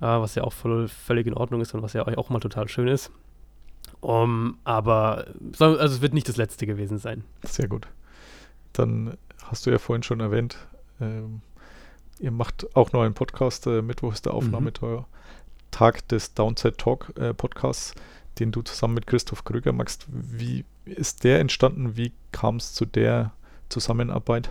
mhm. 0.00 0.04
äh, 0.04 0.20
was 0.20 0.34
ja 0.34 0.44
auch 0.44 0.52
voll, 0.52 0.88
völlig 0.88 1.26
in 1.26 1.34
Ordnung 1.34 1.60
ist 1.60 1.74
und 1.74 1.82
was 1.82 1.92
ja 1.92 2.06
auch 2.06 2.30
mal 2.30 2.40
total 2.40 2.68
schön 2.68 2.88
ist. 2.88 3.10
Um, 4.00 4.58
aber 4.64 5.26
also 5.58 5.84
es 5.84 6.00
wird 6.00 6.12
nicht 6.12 6.28
das 6.28 6.36
letzte 6.36 6.66
gewesen 6.66 6.98
sein. 6.98 7.24
Sehr 7.44 7.68
gut. 7.68 7.86
Dann 8.72 9.16
hast 9.44 9.66
du 9.66 9.70
ja 9.70 9.78
vorhin 9.78 10.02
schon 10.02 10.20
erwähnt, 10.20 10.56
ähm, 11.00 11.40
ihr 12.18 12.32
macht 12.32 12.74
auch 12.74 12.92
noch 12.92 13.02
einen 13.02 13.14
Podcast. 13.14 13.66
Äh, 13.66 13.82
Mittwoch 13.82 14.12
ist 14.12 14.26
der 14.26 14.34
Aufnahmetag 14.34 15.04
mhm. 15.78 16.08
des 16.10 16.34
Downside 16.34 16.76
Talk 16.76 17.12
äh, 17.16 17.32
Podcasts, 17.32 17.94
den 18.38 18.50
du 18.50 18.62
zusammen 18.62 18.94
mit 18.94 19.06
Christoph 19.06 19.44
Krüger 19.44 19.72
machst. 19.72 20.06
Wie 20.08 20.64
ist 20.84 21.22
der 21.22 21.38
entstanden? 21.38 21.96
Wie 21.96 22.12
kam 22.32 22.56
es 22.56 22.72
zu 22.72 22.86
der 22.86 23.32
Zusammenarbeit? 23.68 24.50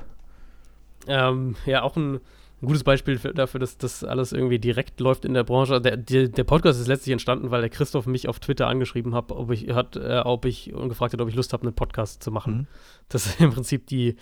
Ähm, 1.08 1.56
ja, 1.66 1.82
auch 1.84 1.96
ein, 1.96 2.16
ein 2.16 2.66
gutes 2.66 2.84
Beispiel 2.84 3.18
für, 3.18 3.34
dafür, 3.34 3.60
dass 3.60 3.78
das 3.78 4.04
alles 4.04 4.34
irgendwie 4.34 4.60
direkt 4.60 5.00
läuft 5.00 5.26
in 5.26 5.34
der 5.34 5.44
Branche. 5.44 5.82
Der, 5.82 5.98
der, 5.98 6.28
der, 6.28 6.44
Podcast 6.44 6.80
ist 6.80 6.88
letztlich 6.88 7.12
entstanden, 7.12 7.52
weil 7.52 7.62
der 7.62 7.70
Christoph 7.70 8.06
mich 8.06 8.28
auf 8.28 8.40
Twitter 8.40 8.68
angeschrieben 8.68 9.16
hat, 9.16 9.32
ob 9.32 9.52
ich, 9.52 9.70
hat, 9.70 9.96
äh, 9.96 10.22
ob 10.24 10.46
ich 10.46 10.74
und 10.74 10.90
gefragt 10.90 11.14
hat, 11.14 11.22
ob 11.22 11.30
ich 11.30 11.36
Lust 11.36 11.54
habe, 11.54 11.64
einen 11.64 11.74
Podcast 11.74 12.22
zu 12.22 12.32
machen. 12.32 12.54
Mhm. 12.54 12.68
Das 13.10 13.26
ist 13.26 13.42
im 13.42 13.52
Prinzip 13.52 13.88
die, 13.88 14.16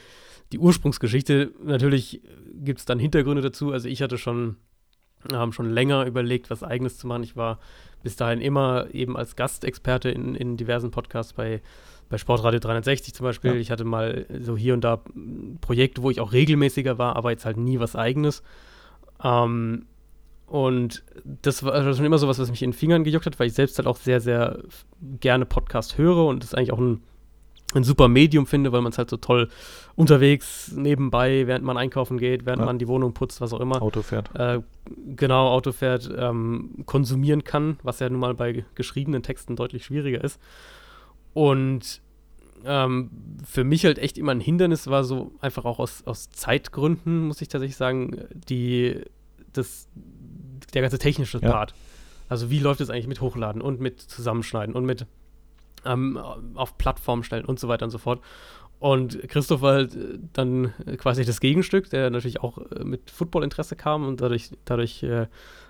die 0.52 0.60
Ursprungsgeschichte. 0.60 1.52
Natürlich 1.64 2.22
gibt 2.54 2.80
es 2.80 2.86
dann 2.86 3.00
Hintergründe 3.00 3.42
dazu. 3.42 3.72
Also 3.72 3.88
ich 3.90 4.02
hatte 4.02 4.18
schon, 4.18 4.56
ähm, 5.34 5.52
schon 5.52 5.70
länger 5.70 6.06
überlegt, 6.06 6.50
was 6.50 6.64
Eigenes 6.64 6.98
zu 6.98 7.08
machen. 7.08 7.24
Ich 7.24 7.36
war 7.36 7.60
bis 8.04 8.16
dahin 8.16 8.42
immer 8.42 8.88
eben 8.94 9.18
als 9.18 9.36
Gastexperte 9.36 10.10
in, 10.10 10.36
in 10.36 10.58
diversen 10.58 10.92
Podcasts 10.92 11.34
bei 11.34 11.62
bei 12.10 12.18
Sportradio 12.18 12.60
360 12.60 13.14
zum 13.14 13.24
Beispiel. 13.24 13.54
Ja. 13.54 13.58
Ich 13.60 13.72
hatte 13.72 13.86
mal 13.86 14.26
so 14.42 14.58
hier 14.58 14.74
und 14.74 14.84
da 14.84 15.02
Projekte, 15.62 16.02
wo 16.02 16.10
ich 16.10 16.20
auch 16.20 16.34
regelmäßiger 16.34 16.98
war, 16.98 17.16
aber 17.16 17.32
jetzt 17.32 17.46
halt 17.46 17.58
nie 17.58 17.80
was 17.80 17.96
Eigenes. 17.96 18.44
Ähm, 19.24 19.86
und 20.48 21.04
das 21.24 21.64
war 21.64 21.94
schon 21.94 22.06
immer 22.06 22.18
so 22.18 22.28
was, 22.28 22.40
was 22.40 22.50
mich 22.50 22.64
in 22.64 22.72
den 22.72 22.78
Fingern 22.78 23.04
gejuckt 23.04 23.28
hat, 23.28 23.40
weil 23.40 23.48
ich 23.48 23.54
selbst 23.54 23.78
halt 23.78 23.88
auch 23.88 23.98
sehr, 23.98 24.20
sehr 24.20 24.64
gerne 25.20 25.46
Podcast 25.46 25.98
höre 26.00 26.26
und 26.26 26.44
das 26.44 26.56
eigentlich 26.56 26.74
auch 26.74 26.80
ein, 26.80 27.04
ein 27.76 27.84
super 27.84 28.08
Medium 28.08 28.48
finde, 28.48 28.72
weil 28.72 28.82
man 28.82 28.92
es 28.92 28.98
halt 28.98 29.10
so 29.10 29.18
toll 29.18 29.50
unterwegs, 29.96 30.72
nebenbei, 30.76 31.46
während 31.46 31.64
man 31.64 31.78
einkaufen 31.78 32.18
geht, 32.18 32.46
während 32.46 32.62
ja. 32.62 32.66
man 32.66 32.80
die 32.80 32.88
Wohnung 32.88 33.14
putzt, 33.14 33.42
was 33.42 33.54
auch 33.54 33.60
immer. 33.60 33.82
Auto 33.82 34.02
fährt. 34.02 34.34
Äh, 34.36 34.62
genau, 35.16 35.50
Auto 35.50 35.72
fährt, 35.72 36.10
ähm, 36.18 36.84
konsumieren 36.86 37.44
kann, 37.44 37.78
was 37.84 38.00
ja 38.00 38.10
nun 38.10 38.20
mal 38.20 38.34
bei 38.34 38.66
geschriebenen 38.76 39.22
Texten 39.22 39.56
deutlich 39.56 39.86
schwieriger 39.86 40.24
ist. 40.24 40.40
Und 41.34 42.02
ähm, 42.66 43.12
für 43.46 43.64
mich 43.64 43.86
halt 43.86 44.00
echt 44.00 44.18
immer 44.18 44.32
ein 44.32 44.40
Hindernis 44.40 44.88
war, 44.88 45.04
so 45.04 45.32
einfach 45.40 45.66
auch 45.66 45.80
aus, 45.80 46.04
aus 46.06 46.32
Zeitgründen, 46.32 47.28
muss 47.28 47.42
ich 47.42 47.48
tatsächlich 47.48 47.78
sagen, 47.78 48.26
die, 48.34 49.02
das, 49.54 49.88
der 50.74 50.82
ganze 50.82 50.98
technische 50.98 51.40
ja. 51.40 51.52
Part. 51.52 51.76
Also 52.28 52.50
wie 52.50 52.60
läuft 52.60 52.82
es 52.82 52.90
eigentlich 52.90 53.08
mit 53.08 53.22
Hochladen 53.22 53.62
und 53.62 53.80
mit 53.80 54.00
Zusammenschneiden 54.00 54.76
und 54.76 54.86
mit 54.86 55.06
ähm, 55.86 56.18
auf 56.56 56.78
Plattformen 56.78 57.24
stellen 57.24 57.46
und 57.46 57.60
so 57.60 57.68
weiter 57.68 57.86
und 57.86 57.92
so 57.92 57.98
fort. 57.98 58.22
Und 58.80 59.28
Christoph 59.28 59.62
war 59.62 59.74
halt 59.74 59.96
äh, 59.96 60.20
dann 60.34 60.74
quasi 60.98 61.26
das 61.26 61.42
Gegenstück, 61.42 61.90
der 61.90 62.10
natürlich 62.10 62.42
auch 62.42 62.58
äh, 62.58 62.84
mit 62.84 63.12
Footballinteresse 63.12 63.76
kam 63.76 64.08
und 64.08 64.22
dadurch, 64.22 64.52
dadurch 64.66 65.04
äh, 65.04 65.28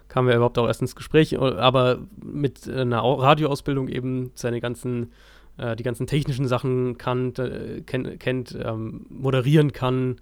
kamen 0.08 0.28
wir 0.28 0.36
überhaupt 0.36 0.58
auch 0.58 0.68
erst 0.68 0.82
ins 0.82 0.96
Gespräch, 0.96 1.40
aber 1.40 2.00
mit 2.24 2.68
einer 2.68 3.02
Radioausbildung 3.02 3.88
eben 3.90 4.32
seine 4.34 4.60
ganzen 4.60 5.12
äh, 5.60 5.76
die 5.76 5.84
ganzen 5.84 6.08
technischen 6.08 6.48
Sachen 6.48 6.98
kann, 6.98 7.34
äh, 7.36 7.82
kenn, 7.86 8.18
kennt, 8.18 8.58
ähm, 8.64 9.06
moderieren 9.10 9.74
kann. 9.74 10.16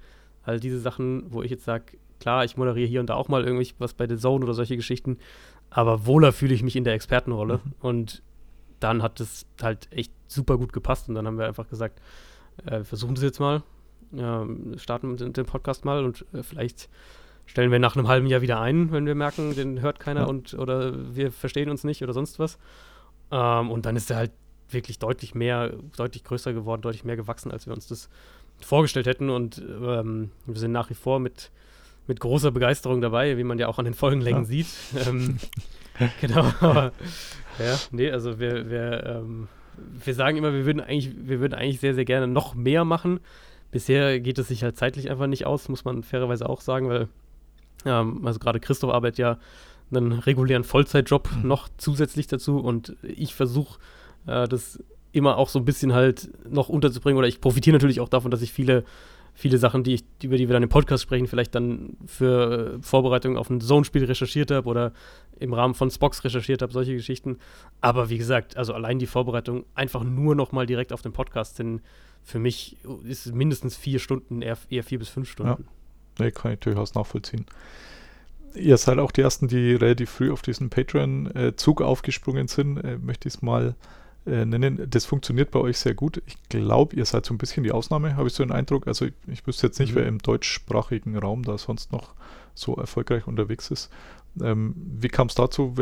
All 0.43 0.60
diese 0.60 0.80
Sachen, 0.80 1.26
wo 1.30 1.43
ich 1.43 1.52
jetzt 1.52 1.65
sage, 1.65 1.97
klar, 2.19 2.43
ich 2.43 2.58
moderiere 2.58 2.88
hier 2.88 3.00
und 3.00 3.10
da 3.10 3.15
auch 3.15 3.28
mal 3.28 3.43
irgendwie 3.45 3.71
was 3.78 3.93
bei 3.93 4.08
The 4.08 4.17
Zone 4.17 4.43
oder 4.43 4.54
solche 4.54 4.76
Geschichten, 4.76 5.17
aber 5.69 6.06
wohler 6.06 6.32
fühle 6.32 6.54
ich 6.54 6.63
mich 6.63 6.76
in 6.76 6.84
der 6.84 6.93
Expertenrolle. 6.93 7.60
Mhm. 7.63 7.73
Und 7.80 8.23
dann 8.80 9.02
hat 9.04 9.20
es 9.20 9.46
halt 9.62 9.88
echt 9.92 10.12
super 10.28 10.58
gut 10.58 10.74
gepasst 10.74 11.10
und 11.10 11.16
dann 11.16 11.28
haben 11.28 11.38
wir 11.38 11.48
einfach 11.48 11.68
gesagt, 11.68 12.02
äh, 12.66 12.84
versuchen 12.84 13.16
Sie 13.16 13.26
jetzt 13.26 13.40
mal, 13.40 13.63
äh, 14.16 14.78
starten 14.78 15.18
den, 15.18 15.34
den, 15.34 15.46
Podcast 15.46 15.86
mal 15.86 16.06
und 16.06 16.26
äh, 16.34 16.44
vielleicht 16.44 16.90
stellen 17.46 17.72
wir 17.72 17.80
nach 17.80 17.96
einem 17.96 18.08
halben 18.08 18.28
Jahr 18.28 18.42
wieder 18.42 18.60
ein, 18.60 18.92
wenn 18.92 19.06
wir 19.06 19.16
merken, 19.16 19.56
den 19.56 19.82
hört 19.82 20.00
keiner 20.00 20.22
ja. 20.22 20.28
und 20.28 20.54
oder 20.54 21.16
wir 21.16 21.32
verstehen 21.32 21.70
uns 21.70 21.84
nicht 21.84 22.04
oder 22.04 22.13
sonst 22.13 22.40
was. 22.40 22.58
Ähm, 23.32 23.72
und 23.72 23.86
dann 23.86 23.96
ist 23.96 24.12
er 24.12 24.18
halt 24.18 24.32
wirklich 24.70 25.00
deutlich 25.00 25.34
mehr, 25.36 25.74
deutlich 25.96 26.24
größer 26.24 26.54
geworden, 26.54 26.82
deutlich 26.82 27.04
mehr 27.04 27.16
gewachsen, 27.16 27.52
als 27.52 27.66
wir 27.66 27.74
uns 27.74 27.88
das 27.88 28.10
vorgestellt 28.60 29.08
hätten. 29.08 29.30
Und 29.30 29.60
ähm, 29.60 30.32
wir 30.46 30.60
sind 30.60 30.72
nach 30.72 30.90
wie 30.90 30.96
vor 30.96 31.20
mit, 31.20 31.52
mit 32.08 32.20
großer 32.20 32.52
Begeisterung 32.52 33.02
dabei, 33.02 33.38
wie 33.38 33.44
man 33.44 33.60
ja 33.60 33.68
auch 33.68 33.80
an 33.80 33.86
den 33.86 33.94
Folgenlängen 33.94 34.44
ja. 34.44 34.48
sieht. 34.48 34.68
Ähm, 35.08 35.38
genau. 36.22 36.92
Ja, 37.60 37.78
nee, 37.91 38.12
also 38.12 38.39
wir, 38.39 38.70
wir, 38.70 39.06
ähm, 39.06 39.48
wir 40.04 40.13
sagen 40.13 40.38
immer, 40.38 40.54
wir 40.54 40.65
würden 40.65 40.82
eigentlich, 40.82 41.12
wir 41.17 41.39
würden 41.39 41.54
eigentlich 41.54 41.80
sehr, 41.80 41.93
sehr 41.93 42.06
gerne 42.06 42.28
noch 42.28 42.56
mehr 42.56 42.86
machen. 42.86 43.20
Bisher 43.72 44.20
geht 44.20 44.39
es 44.39 44.48
sich 44.48 44.63
halt 44.63 44.78
zeitlich 44.78 45.10
einfach 45.10 45.28
nicht 45.28 45.46
aus, 45.46 45.70
muss 45.70 45.86
man 45.86 46.04
fairerweise 46.04 46.48
auch 46.48 46.62
sagen, 46.62 46.89
weil 46.89 47.08
ähm, 47.86 48.26
also 48.26 48.39
gerade 48.39 48.60
Christoph 48.60 48.91
arbeitet 48.91 49.20
ja 49.20 49.38
einen 49.91 50.13
regulären 50.13 50.63
Vollzeitjob 50.63 51.30
mhm. 51.32 51.48
noch 51.48 51.70
zusätzlich 51.78 52.28
dazu 52.28 52.60
und 52.60 52.96
ich 53.02 53.36
versuche 53.36 53.80
äh, 54.26 54.48
das 54.48 54.80
immer 55.12 55.38
auch 55.38 55.50
so 55.50 55.60
ein 55.60 55.65
bisschen 55.65 55.93
halt 55.93 56.30
noch 56.50 56.70
unterzubringen. 56.70 57.17
Oder 57.17 57.28
ich 57.28 57.41
profitiere 57.41 57.76
natürlich 57.76 58.00
auch 58.00 58.10
davon, 58.10 58.32
dass 58.32 58.41
ich 58.41 58.52
viele, 58.52 58.84
viele 59.38 59.60
Sachen, 59.60 59.84
die 59.84 59.93
ich, 59.93 60.04
über 60.23 60.36
die 60.36 60.50
wir 60.50 60.54
dann 60.54 60.63
im 60.63 60.69
Podcast 60.69 61.04
sprechen, 61.04 61.28
vielleicht 61.28 61.54
dann 61.54 61.95
für 62.08 62.80
Vorbereitungen 62.82 63.38
auf 63.38 63.50
ein 63.50 63.62
Zone-Spiel 63.62 64.04
recherchiert 64.04 64.50
habe 64.50 64.67
oder 64.67 64.93
im 65.39 65.54
Rahmen 65.54 65.76
von 65.76 65.91
Spox 65.91 66.23
recherchiert 66.23 66.63
habe, 66.63 66.73
solche 66.73 66.95
Geschichten. 66.95 67.38
Aber 67.80 68.10
wie 68.10 68.17
gesagt, 68.17 68.58
also 68.58 68.73
allein 68.73 68.97
die 68.97 69.06
Vorbereitung 69.06 69.65
einfach 69.76 70.04
nur 70.04 70.34
noch 70.34 70.52
mal 70.52 70.65
direkt 70.65 70.91
auf 70.91 71.04
den 71.04 71.13
Podcast 71.13 71.56
sind 71.56 71.82
für 72.28 72.39
mich 72.39 72.76
ist 73.06 73.34
mindestens 73.34 73.78
vier 73.78 74.00
Stunden, 74.00 74.41
eher, 74.41 74.58
eher 74.69 74.84
vier 74.84 75.00
bis 75.00 75.08
fünf 75.08 75.30
Stunden. 75.30 75.63
Ja, 76.19 76.26
nee, 76.26 76.32
kann 76.32 76.52
ich 76.54 76.60
durchaus 76.60 76.93
nachvollziehen. 76.93 77.45
Ihr 78.54 78.76
seid 78.76 79.00
auch 79.00 79.13
die 79.13 79.21
Ersten, 79.21 79.47
die 79.47 79.76
relativ 79.76 80.10
früh 80.10 80.30
auf 80.30 80.41
diesen 80.41 80.69
Patreon-Zug 80.69 81.82
aufgesprungen 81.82 82.50
sind. 82.50 82.80
Äh, 82.80 82.97
möchte 82.97 83.30
ich 83.30 83.36
es 83.36 83.41
mal 83.41 83.76
äh, 84.28 84.46
nennen. 84.46 84.88
Das 84.90 85.06
funktioniert 85.06 85.52
bei 85.52 85.60
euch 85.60 85.78
sehr 85.78 85.94
gut. 85.94 86.22
Ich 86.26 86.38
glaube, 86.50 86.96
ihr 86.96 87.06
seid 87.06 87.26
so 87.26 87.34
ein 87.34 87.38
bisschen 87.38 87.63
die 87.63 87.72
Ausnahme, 87.72 88.16
habe 88.16 88.28
ich 88.28 88.34
so 88.34 88.44
den 88.44 88.52
Eindruck. 88.52 88.88
Also 88.88 89.06
ich, 89.06 89.13
ich 89.28 89.48
wüsste 89.48 89.68
jetzt 89.68 89.80
nicht, 89.80 89.92
mhm. 89.92 89.96
wer 89.96 90.08
im 90.08 90.20
deutschsprachigen 90.20 91.18
Raum 91.18 91.44
da 91.44 91.58
sonst 91.58 91.92
noch 91.92 92.13
so 92.54 92.76
erfolgreich 92.76 93.28
unterwegs 93.28 93.72
ist. 93.72 93.90
Ähm, 94.42 94.76
wie 94.76 95.08
kam 95.08 95.28
es 95.28 95.36
dazu 95.36 95.76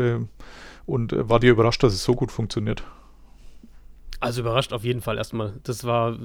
und 0.86 1.12
äh, 1.12 1.28
war 1.28 1.40
dir 1.40 1.50
überrascht, 1.50 1.82
dass 1.82 1.92
es 1.92 2.04
so 2.04 2.14
gut 2.14 2.32
funktioniert? 2.32 2.84
Also 4.20 4.40
überrascht 4.40 4.72
auf 4.72 4.84
jeden 4.84 5.02
Fall 5.02 5.18
erstmal. 5.18 5.54
Das 5.64 5.84
war, 5.84 6.16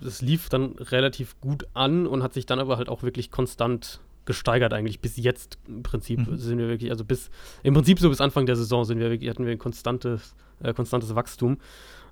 das 0.00 0.22
lief 0.22 0.48
dann 0.48 0.72
relativ 0.72 1.40
gut 1.40 1.66
an 1.74 2.06
und 2.06 2.22
hat 2.22 2.34
sich 2.34 2.46
dann 2.46 2.58
aber 2.58 2.76
halt 2.76 2.88
auch 2.88 3.02
wirklich 3.02 3.30
konstant 3.30 4.00
gesteigert 4.28 4.72
eigentlich. 4.72 5.00
Bis 5.00 5.16
jetzt 5.16 5.58
im 5.66 5.82
Prinzip 5.82 6.20
mhm. 6.20 6.36
sind 6.36 6.58
wir 6.58 6.68
wirklich, 6.68 6.92
also 6.92 7.04
bis, 7.04 7.30
im 7.64 7.74
Prinzip 7.74 7.98
so 7.98 8.08
bis 8.08 8.20
Anfang 8.20 8.46
der 8.46 8.54
Saison 8.54 8.84
sind 8.84 9.00
wir 9.00 9.10
wirklich, 9.10 9.28
hatten 9.28 9.44
wir 9.44 9.50
ein 9.50 9.58
konstantes, 9.58 10.36
äh, 10.62 10.72
konstantes 10.72 11.16
Wachstum. 11.16 11.58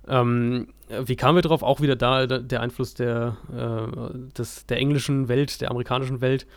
Ähm, 0.07 0.67
wie 1.05 1.15
kamen 1.15 1.37
wir 1.37 1.41
drauf? 1.41 1.63
Auch 1.63 1.79
wieder 1.79 1.95
da 1.95 2.27
der 2.27 2.61
Einfluss 2.61 2.93
der, 2.93 3.37
äh, 3.53 4.17
des, 4.37 4.65
der 4.65 4.77
englischen 4.77 5.27
Welt, 5.29 5.61
der 5.61 5.71
amerikanischen 5.71 6.19
Welt, 6.19 6.47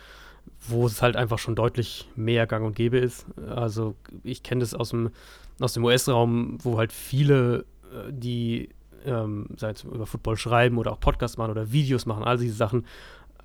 wo 0.67 0.85
es 0.85 1.01
halt 1.01 1.15
einfach 1.15 1.39
schon 1.39 1.55
deutlich 1.55 2.09
mehr 2.15 2.47
gang 2.47 2.65
und 2.65 2.75
gäbe 2.75 2.97
ist. 2.97 3.25
Also 3.47 3.95
ich 4.23 4.43
kenne 4.43 4.61
das 4.61 4.73
aus 4.73 4.89
dem, 4.89 5.11
aus 5.59 5.73
dem 5.73 5.85
US-Raum, 5.85 6.57
wo 6.63 6.77
halt 6.77 6.91
viele 6.91 7.65
die 8.09 8.69
ähm, 9.05 9.47
sei 9.57 9.71
es 9.71 9.83
über 9.83 10.05
Football 10.05 10.37
schreiben 10.37 10.77
oder 10.77 10.91
auch 10.93 10.99
Podcasts 10.99 11.37
machen 11.37 11.51
oder 11.51 11.71
Videos 11.71 12.05
machen, 12.05 12.23
all 12.23 12.37
diese 12.37 12.55
Sachen, 12.55 12.85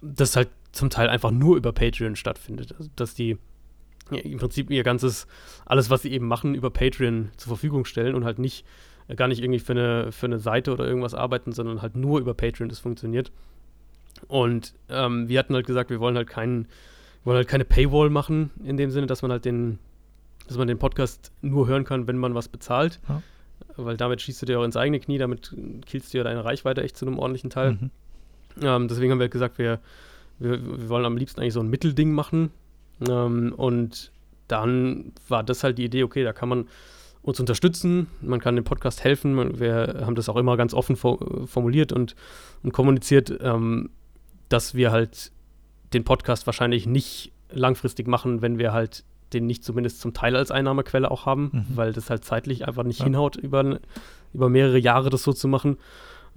das 0.00 0.36
halt 0.36 0.48
zum 0.76 0.90
Teil 0.90 1.08
einfach 1.08 1.30
nur 1.30 1.56
über 1.56 1.72
Patreon 1.72 2.16
stattfindet. 2.16 2.74
Also, 2.78 2.90
dass 2.96 3.14
die 3.14 3.38
ja, 4.10 4.18
im 4.18 4.38
Prinzip 4.38 4.70
ihr 4.70 4.84
ganzes, 4.84 5.26
alles, 5.64 5.90
was 5.90 6.02
sie 6.02 6.12
eben 6.12 6.28
machen, 6.28 6.54
über 6.54 6.70
Patreon 6.70 7.30
zur 7.36 7.48
Verfügung 7.48 7.84
stellen 7.84 8.14
und 8.14 8.24
halt 8.24 8.38
nicht, 8.38 8.64
äh, 9.08 9.16
gar 9.16 9.28
nicht 9.28 9.42
irgendwie 9.42 9.58
für 9.58 9.72
eine, 9.72 10.12
für 10.12 10.26
eine 10.26 10.38
Seite 10.38 10.72
oder 10.72 10.86
irgendwas 10.86 11.14
arbeiten, 11.14 11.52
sondern 11.52 11.82
halt 11.82 11.96
nur 11.96 12.20
über 12.20 12.34
Patreon 12.34 12.68
das 12.68 12.78
funktioniert. 12.78 13.32
Und 14.28 14.74
ähm, 14.88 15.28
wir 15.28 15.38
hatten 15.38 15.54
halt 15.54 15.66
gesagt, 15.66 15.90
wir 15.90 16.00
wollen 16.00 16.16
halt 16.16 16.28
keinen, 16.28 16.68
wollen 17.24 17.36
halt 17.36 17.48
keine 17.48 17.64
Paywall 17.64 18.10
machen, 18.10 18.50
in 18.64 18.76
dem 18.76 18.90
Sinne, 18.90 19.06
dass 19.06 19.22
man 19.22 19.32
halt 19.32 19.44
den, 19.44 19.78
dass 20.46 20.56
man 20.56 20.68
den 20.68 20.78
Podcast 20.78 21.32
nur 21.42 21.66
hören 21.66 21.84
kann, 21.84 22.06
wenn 22.06 22.16
man 22.16 22.34
was 22.34 22.48
bezahlt. 22.48 23.00
Ja 23.08 23.22
weil 23.76 23.96
damit 23.96 24.22
schießt 24.22 24.42
du 24.42 24.46
dir 24.46 24.60
auch 24.60 24.64
ins 24.64 24.76
eigene 24.76 25.00
Knie, 25.00 25.18
damit 25.18 25.54
killst 25.84 26.12
du 26.12 26.18
ja 26.18 26.24
deine 26.24 26.44
Reichweite 26.44 26.82
echt 26.82 26.96
zu 26.96 27.06
einem 27.06 27.18
ordentlichen 27.18 27.50
Teil. 27.50 27.72
Mhm. 27.72 27.90
Ähm, 28.62 28.88
deswegen 28.88 29.12
haben 29.12 29.20
wir 29.20 29.28
gesagt, 29.28 29.58
wir, 29.58 29.80
wir, 30.38 30.64
wir, 30.64 30.88
wollen 30.88 31.04
am 31.04 31.16
liebsten 31.16 31.40
eigentlich 31.40 31.54
so 31.54 31.60
ein 31.60 31.68
Mittelding 31.68 32.12
machen. 32.12 32.50
Ähm, 33.08 33.52
und 33.56 34.12
dann 34.48 35.12
war 35.28 35.42
das 35.42 35.64
halt 35.64 35.78
die 35.78 35.84
Idee, 35.84 36.04
okay, 36.04 36.24
da 36.24 36.32
kann 36.32 36.48
man 36.48 36.68
uns 37.22 37.40
unterstützen, 37.40 38.06
man 38.22 38.40
kann 38.40 38.54
dem 38.54 38.64
Podcast 38.64 39.02
helfen. 39.02 39.58
Wir 39.58 40.02
haben 40.06 40.14
das 40.14 40.28
auch 40.28 40.36
immer 40.36 40.56
ganz 40.56 40.74
offen 40.74 40.96
formuliert 40.96 41.92
und, 41.92 42.14
und 42.62 42.72
kommuniziert, 42.72 43.36
ähm, 43.40 43.90
dass 44.48 44.74
wir 44.74 44.92
halt 44.92 45.32
den 45.92 46.04
Podcast 46.04 46.46
wahrscheinlich 46.46 46.86
nicht 46.86 47.32
langfristig 47.50 48.06
machen, 48.06 48.42
wenn 48.42 48.58
wir 48.58 48.72
halt 48.72 49.04
den 49.32 49.46
nicht 49.46 49.64
zumindest 49.64 50.00
zum 50.00 50.14
Teil 50.14 50.36
als 50.36 50.52
Einnahmequelle 50.52 51.10
auch 51.10 51.26
haben, 51.26 51.50
mhm. 51.52 51.76
weil 51.76 51.92
das 51.92 52.10
halt 52.10 52.24
zeitlich 52.24 52.66
einfach 52.66 52.84
nicht 52.84 53.00
ja. 53.00 53.06
hinhaut, 53.06 53.36
über, 53.36 53.80
über 54.32 54.48
mehrere 54.48 54.78
Jahre 54.78 55.10
das 55.10 55.24
so 55.24 55.32
zu 55.32 55.48
machen. 55.48 55.78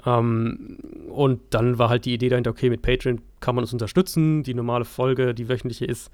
Ähm, 0.05 0.77
und 1.09 1.41
dann 1.51 1.77
war 1.77 1.89
halt 1.89 2.05
die 2.05 2.13
Idee 2.13 2.29
dahinter, 2.29 2.51
okay, 2.51 2.69
mit 2.69 2.81
Patreon 2.81 3.21
kann 3.39 3.55
man 3.55 3.63
uns 3.63 3.73
unterstützen. 3.73 4.43
Die 4.43 4.53
normale 4.53 4.85
Folge, 4.85 5.33
die 5.33 5.49
wöchentliche, 5.49 5.85
ist 5.85 6.11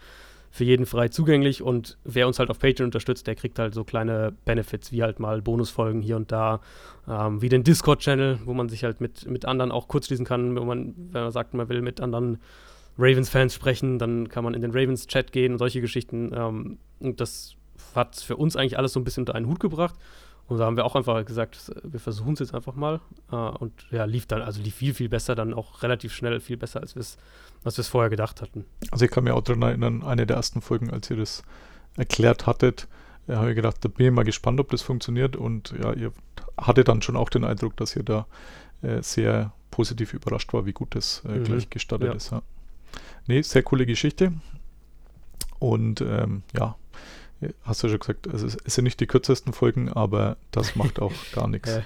für 0.56 0.64
jeden 0.64 0.86
frei 0.86 1.10
zugänglich 1.10 1.62
und 1.62 1.98
wer 2.06 2.28
uns 2.28 2.40
halt 2.40 2.50
auf 2.50 2.60
Patreon 2.60 2.86
unterstützt, 2.86 3.28
der 3.28 3.36
kriegt 3.36 3.60
halt 3.60 3.74
so 3.74 3.84
kleine 3.84 4.34
Benefits, 4.46 4.94
wie 4.94 5.04
halt 5.04 5.20
mal 5.20 5.42
Bonusfolgen 5.42 6.02
hier 6.02 6.16
und 6.16 6.32
da, 6.32 6.62
ähm, 7.10 7.42
wie 7.42 7.50
den 7.50 7.66
Discord-Channel, 7.66 8.40
wo 8.46 8.54
man 8.54 8.70
sich 8.70 8.86
halt 8.86 9.02
mit, 9.02 9.30
mit 9.30 9.44
anderen 9.44 9.70
auch 9.72 9.90
kurz 9.90 10.08
schließen 10.08 10.26
kann, 10.26 10.56
wenn 10.56 10.66
man, 10.66 10.94
wenn 11.12 11.24
man 11.24 11.32
sagt, 11.34 11.54
man 11.56 11.68
will 11.68 11.82
mit 11.82 12.00
anderen 12.00 12.38
Ravens-Fans 12.98 13.54
sprechen, 13.54 14.00
dann 14.00 14.30
kann 14.30 14.46
man 14.46 14.54
in 14.54 14.62
den 14.62 14.72
Ravens-Chat 14.72 15.34
gehen 15.34 15.52
und 15.52 15.58
solche 15.58 15.82
Geschichten. 15.82 16.32
Ähm, 16.34 16.78
und 17.00 17.20
das 17.20 17.56
hat 17.94 18.16
für 18.16 18.38
uns 18.38 18.56
eigentlich 18.56 18.78
alles 18.78 18.94
so 18.94 19.02
ein 19.02 19.04
bisschen 19.04 19.24
unter 19.24 19.36
einen 19.36 19.48
Hut 19.48 19.60
gebracht. 19.60 19.96
Und 20.48 20.60
da 20.60 20.66
haben 20.66 20.78
wir 20.78 20.86
auch 20.86 20.96
einfach 20.96 21.26
gesagt, 21.26 21.72
wir 21.84 22.00
versuchen 22.00 22.34
es 22.34 22.40
jetzt 22.40 22.54
einfach 22.54 22.76
mal. 22.76 23.02
Äh, 23.32 23.36
und 23.36 23.74
ja, 23.92 24.06
lief 24.06 24.26
dann, 24.28 24.42
also 24.42 24.62
lief 24.62 24.76
viel, 24.76 24.94
viel 24.94 25.10
besser, 25.10 25.36
dann 25.36 25.54
auch 25.54 25.82
relativ 25.82 26.14
schnell, 26.14 26.40
viel 26.40 26.58
besser, 26.58 26.82
als 26.82 26.96
wir 26.96 27.02
es 27.02 27.18
als 27.66 27.78
wir's 27.78 27.88
vorher 27.88 28.10
gedacht 28.10 28.42
hatten. 28.42 28.64
Also 28.92 29.06
ich 29.06 29.12
kann 29.12 29.24
mir 29.24 29.34
auch 29.34 29.42
daran 29.42 29.64
erinnern, 29.64 30.04
eine 30.04 30.26
der 30.26 30.38
ersten 30.38 30.62
Folgen, 30.62 30.92
als 30.92 31.10
ihr 31.10 31.18
das 31.18 31.44
erklärt 31.98 32.46
hattet, 32.46 32.88
äh, 33.28 33.34
habe 33.34 33.50
ich 33.50 33.56
gedacht, 33.56 33.78
da 33.82 33.90
bin 33.90 34.06
ich 34.06 34.12
mal 34.14 34.24
gespannt, 34.24 34.60
ob 34.60 34.70
das 34.70 34.82
funktioniert. 34.82 35.36
Und 35.36 35.74
ja, 35.82 35.92
ihr 35.94 36.14
hattet 36.58 36.88
dann 36.88 37.02
schon 37.02 37.16
auch 37.16 37.30
den 37.30 37.44
Eindruck, 37.44 37.76
dass 37.78 37.96
ihr 37.96 38.04
da 38.04 38.28
äh, 38.82 39.02
sehr 39.02 39.52
positiv 39.72 40.14
überrascht 40.14 40.54
war, 40.54 40.66
wie 40.66 40.74
gut 40.74 40.96
das 40.96 41.24
äh, 41.26 41.40
mhm. 41.40 41.44
gleich 41.44 41.70
gestartet 41.70 42.10
ja. 42.10 42.14
ist. 42.14 42.32
Ja. 42.32 42.42
Nee, 43.28 43.42
sehr 43.42 43.64
coole 43.64 43.86
Geschichte. 43.86 44.32
Und 45.58 46.02
ähm, 46.02 46.44
ja, 46.56 46.76
hast 47.64 47.84
du 47.84 47.88
ja 47.88 47.92
schon 47.92 48.00
gesagt, 48.00 48.28
also 48.28 48.48
es 48.48 48.76
sind 48.76 48.84
nicht 48.84 49.00
die 49.00 49.08
kürzesten 49.08 49.54
Folgen, 49.54 49.90
aber 49.90 50.38
das 50.52 50.76
macht 50.76 51.00
auch 51.00 51.14
gar 51.34 51.48
nichts. 51.48 51.70
Äh. 51.70 51.82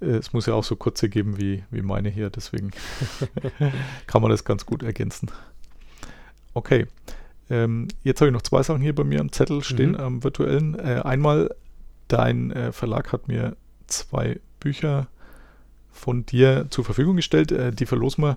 Es 0.00 0.32
muss 0.32 0.46
ja 0.46 0.54
auch 0.54 0.64
so 0.64 0.76
kurze 0.76 1.10
geben 1.10 1.38
wie, 1.38 1.62
wie 1.70 1.82
meine 1.82 2.08
hier, 2.08 2.30
deswegen 2.30 2.70
kann 4.06 4.22
man 4.22 4.30
das 4.30 4.44
ganz 4.44 4.64
gut 4.64 4.82
ergänzen. 4.82 5.30
Okay, 6.54 6.86
ähm, 7.50 7.88
jetzt 8.04 8.20
habe 8.20 8.28
ich 8.28 8.32
noch 8.32 8.42
zwei 8.42 8.62
Sachen 8.62 8.80
hier 8.80 8.94
bei 8.94 9.04
mir 9.04 9.20
am 9.20 9.32
Zettel 9.32 9.62
stehen, 9.62 9.90
mhm. 9.90 9.96
am 9.96 10.24
virtuellen. 10.24 10.78
Äh, 10.78 11.02
einmal, 11.04 11.54
dein 12.08 12.52
äh, 12.52 12.72
Verlag 12.72 13.12
hat 13.12 13.28
mir 13.28 13.56
zwei 13.88 14.40
Bücher 14.60 15.08
von 15.92 16.24
dir 16.24 16.66
zur 16.70 16.84
Verfügung 16.84 17.16
gestellt. 17.16 17.50
Äh, 17.50 17.72
die 17.72 17.86
verlosen 17.86 18.24
wir. 18.24 18.36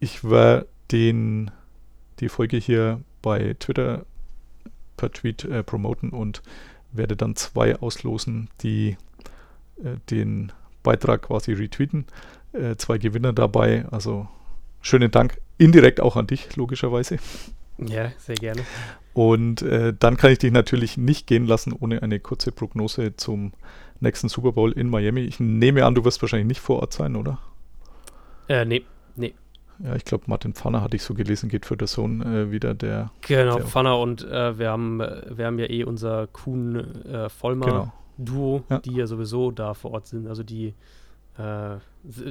Ich 0.00 0.22
werde 0.22 0.66
den, 0.92 1.50
die 2.20 2.28
Folge 2.28 2.58
hier 2.58 3.00
bei 3.22 3.56
Twitter 3.58 4.04
per 4.96 5.12
Tweet 5.12 5.44
äh, 5.44 5.62
promoten 5.62 6.10
und 6.10 6.42
werde 6.92 7.16
dann 7.16 7.36
zwei 7.36 7.76
auslosen, 7.76 8.48
die 8.62 8.96
äh, 9.82 9.96
den 10.10 10.52
Beitrag 10.82 11.22
quasi 11.22 11.52
retweeten. 11.52 12.06
Äh, 12.52 12.76
zwei 12.76 12.98
Gewinner 12.98 13.32
dabei. 13.32 13.86
Also 13.90 14.28
schönen 14.80 15.10
Dank 15.10 15.40
indirekt 15.58 16.00
auch 16.00 16.16
an 16.16 16.26
dich, 16.26 16.54
logischerweise. 16.56 17.18
Ja, 17.78 18.12
sehr 18.18 18.36
gerne. 18.36 18.62
Und 19.12 19.62
äh, 19.62 19.92
dann 19.98 20.16
kann 20.16 20.30
ich 20.30 20.38
dich 20.38 20.52
natürlich 20.52 20.96
nicht 20.96 21.26
gehen 21.26 21.46
lassen 21.46 21.72
ohne 21.72 22.02
eine 22.02 22.20
kurze 22.20 22.52
Prognose 22.52 23.16
zum 23.16 23.52
nächsten 24.00 24.28
Super 24.28 24.52
Bowl 24.52 24.72
in 24.72 24.88
Miami. 24.88 25.22
Ich 25.22 25.40
nehme 25.40 25.84
an, 25.84 25.94
du 25.94 26.04
wirst 26.04 26.22
wahrscheinlich 26.22 26.48
nicht 26.48 26.60
vor 26.60 26.80
Ort 26.80 26.92
sein, 26.92 27.16
oder? 27.16 27.38
Äh, 28.48 28.64
nee, 28.64 28.84
nee. 29.16 29.34
Ja, 29.78 29.96
ich 29.96 30.04
glaube, 30.04 30.24
Martin 30.26 30.54
Pfanner 30.54 30.82
hatte 30.82 30.96
ich 30.96 31.02
so 31.02 31.14
gelesen, 31.14 31.48
geht 31.48 31.66
für 31.66 31.76
den 31.76 31.88
Sohn 31.88 32.22
äh, 32.22 32.50
wieder 32.50 32.74
der. 32.74 33.10
Genau, 33.22 33.56
der 33.56 33.66
Pfanner 33.66 33.98
und 33.98 34.22
äh, 34.22 34.58
wir, 34.58 34.70
haben, 34.70 34.98
wir 34.98 35.46
haben 35.46 35.58
ja 35.58 35.68
eh 35.68 35.84
unser 35.84 36.26
Kuhn 36.28 36.76
äh, 37.04 37.28
genau. 37.42 37.92
Ja. 38.68 38.78
die 38.78 38.94
ja 38.94 39.06
sowieso 39.06 39.50
da 39.50 39.74
vor 39.74 39.92
Ort 39.92 40.06
sind. 40.06 40.28
Also 40.28 40.42
die 40.42 40.74
äh, 41.38 41.76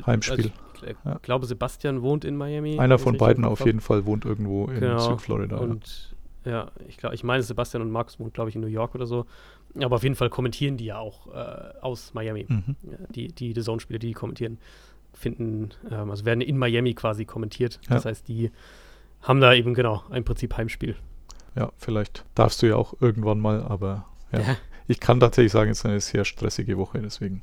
Heimspiel. 0.05 0.51
Also 0.73 0.85
ich 0.85 0.95
ja. 1.03 1.19
glaube, 1.21 1.45
Sebastian 1.45 2.01
wohnt 2.01 2.25
in 2.25 2.37
Miami. 2.37 2.79
Einer 2.79 2.97
von 2.97 3.17
beiden 3.17 3.45
auf 3.45 3.65
jeden 3.65 3.81
Fall 3.81 4.05
wohnt 4.05 4.25
irgendwo 4.25 4.65
in 4.65 4.79
genau. 4.79 4.99
Südflorida. 4.99 5.57
Und 5.57 6.15
ja, 6.45 6.71
ich 6.87 6.97
glaube, 6.97 7.15
ich 7.15 7.23
meine, 7.23 7.43
Sebastian 7.43 7.81
und 7.81 7.91
Markus 7.91 8.19
wohnt, 8.19 8.33
glaube 8.33 8.49
ich, 8.49 8.55
in 8.55 8.61
New 8.61 8.67
York 8.67 8.95
oder 8.95 9.05
so. 9.05 9.25
Aber 9.81 9.95
auf 9.95 10.03
jeden 10.03 10.15
Fall 10.15 10.29
kommentieren 10.29 10.77
die 10.77 10.85
ja 10.85 10.99
auch 10.99 11.33
äh, 11.33 11.79
aus 11.81 12.13
Miami. 12.13 12.45
Mhm. 12.47 12.75
die, 13.09 13.29
die, 13.29 13.53
die 13.53 13.61
Zone-Spiele, 13.61 13.99
die, 13.99 14.07
die 14.07 14.13
kommentieren 14.13 14.57
finden, 15.13 15.71
ähm, 15.89 16.09
also 16.09 16.25
werden 16.25 16.41
in 16.41 16.57
Miami 16.57 16.93
quasi 16.93 17.25
kommentiert. 17.25 17.79
Ja. 17.83 17.95
Das 17.95 18.05
heißt, 18.05 18.27
die 18.27 18.51
haben 19.21 19.39
da 19.39 19.53
eben 19.53 19.73
genau 19.73 20.03
ein 20.09 20.23
Prinzip 20.23 20.57
Heimspiel. 20.57 20.95
Ja, 21.55 21.71
vielleicht 21.77 22.25
darfst 22.35 22.61
du 22.61 22.67
ja 22.67 22.75
auch 22.75 22.95
irgendwann 22.99 23.39
mal, 23.39 23.63
aber 23.63 24.05
ja. 24.31 24.39
ja. 24.39 24.57
Ich 24.87 24.99
kann 24.99 25.19
tatsächlich 25.19 25.51
sagen, 25.51 25.71
es 25.71 25.79
ist 25.79 25.85
eine 25.85 26.01
sehr 26.01 26.25
stressige 26.25 26.77
Woche, 26.77 26.99
deswegen. 26.99 27.41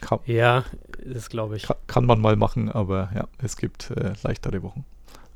Kann, 0.00 0.18
ja, 0.26 0.64
das 1.04 1.28
glaube 1.28 1.56
ich. 1.56 1.64
Kann, 1.64 1.76
kann, 1.86 2.06
man 2.06 2.20
mal 2.20 2.36
machen, 2.36 2.70
aber 2.70 3.10
ja, 3.14 3.28
es 3.38 3.56
gibt 3.56 3.90
äh, 3.90 4.14
leichtere 4.22 4.62
Wochen. 4.62 4.84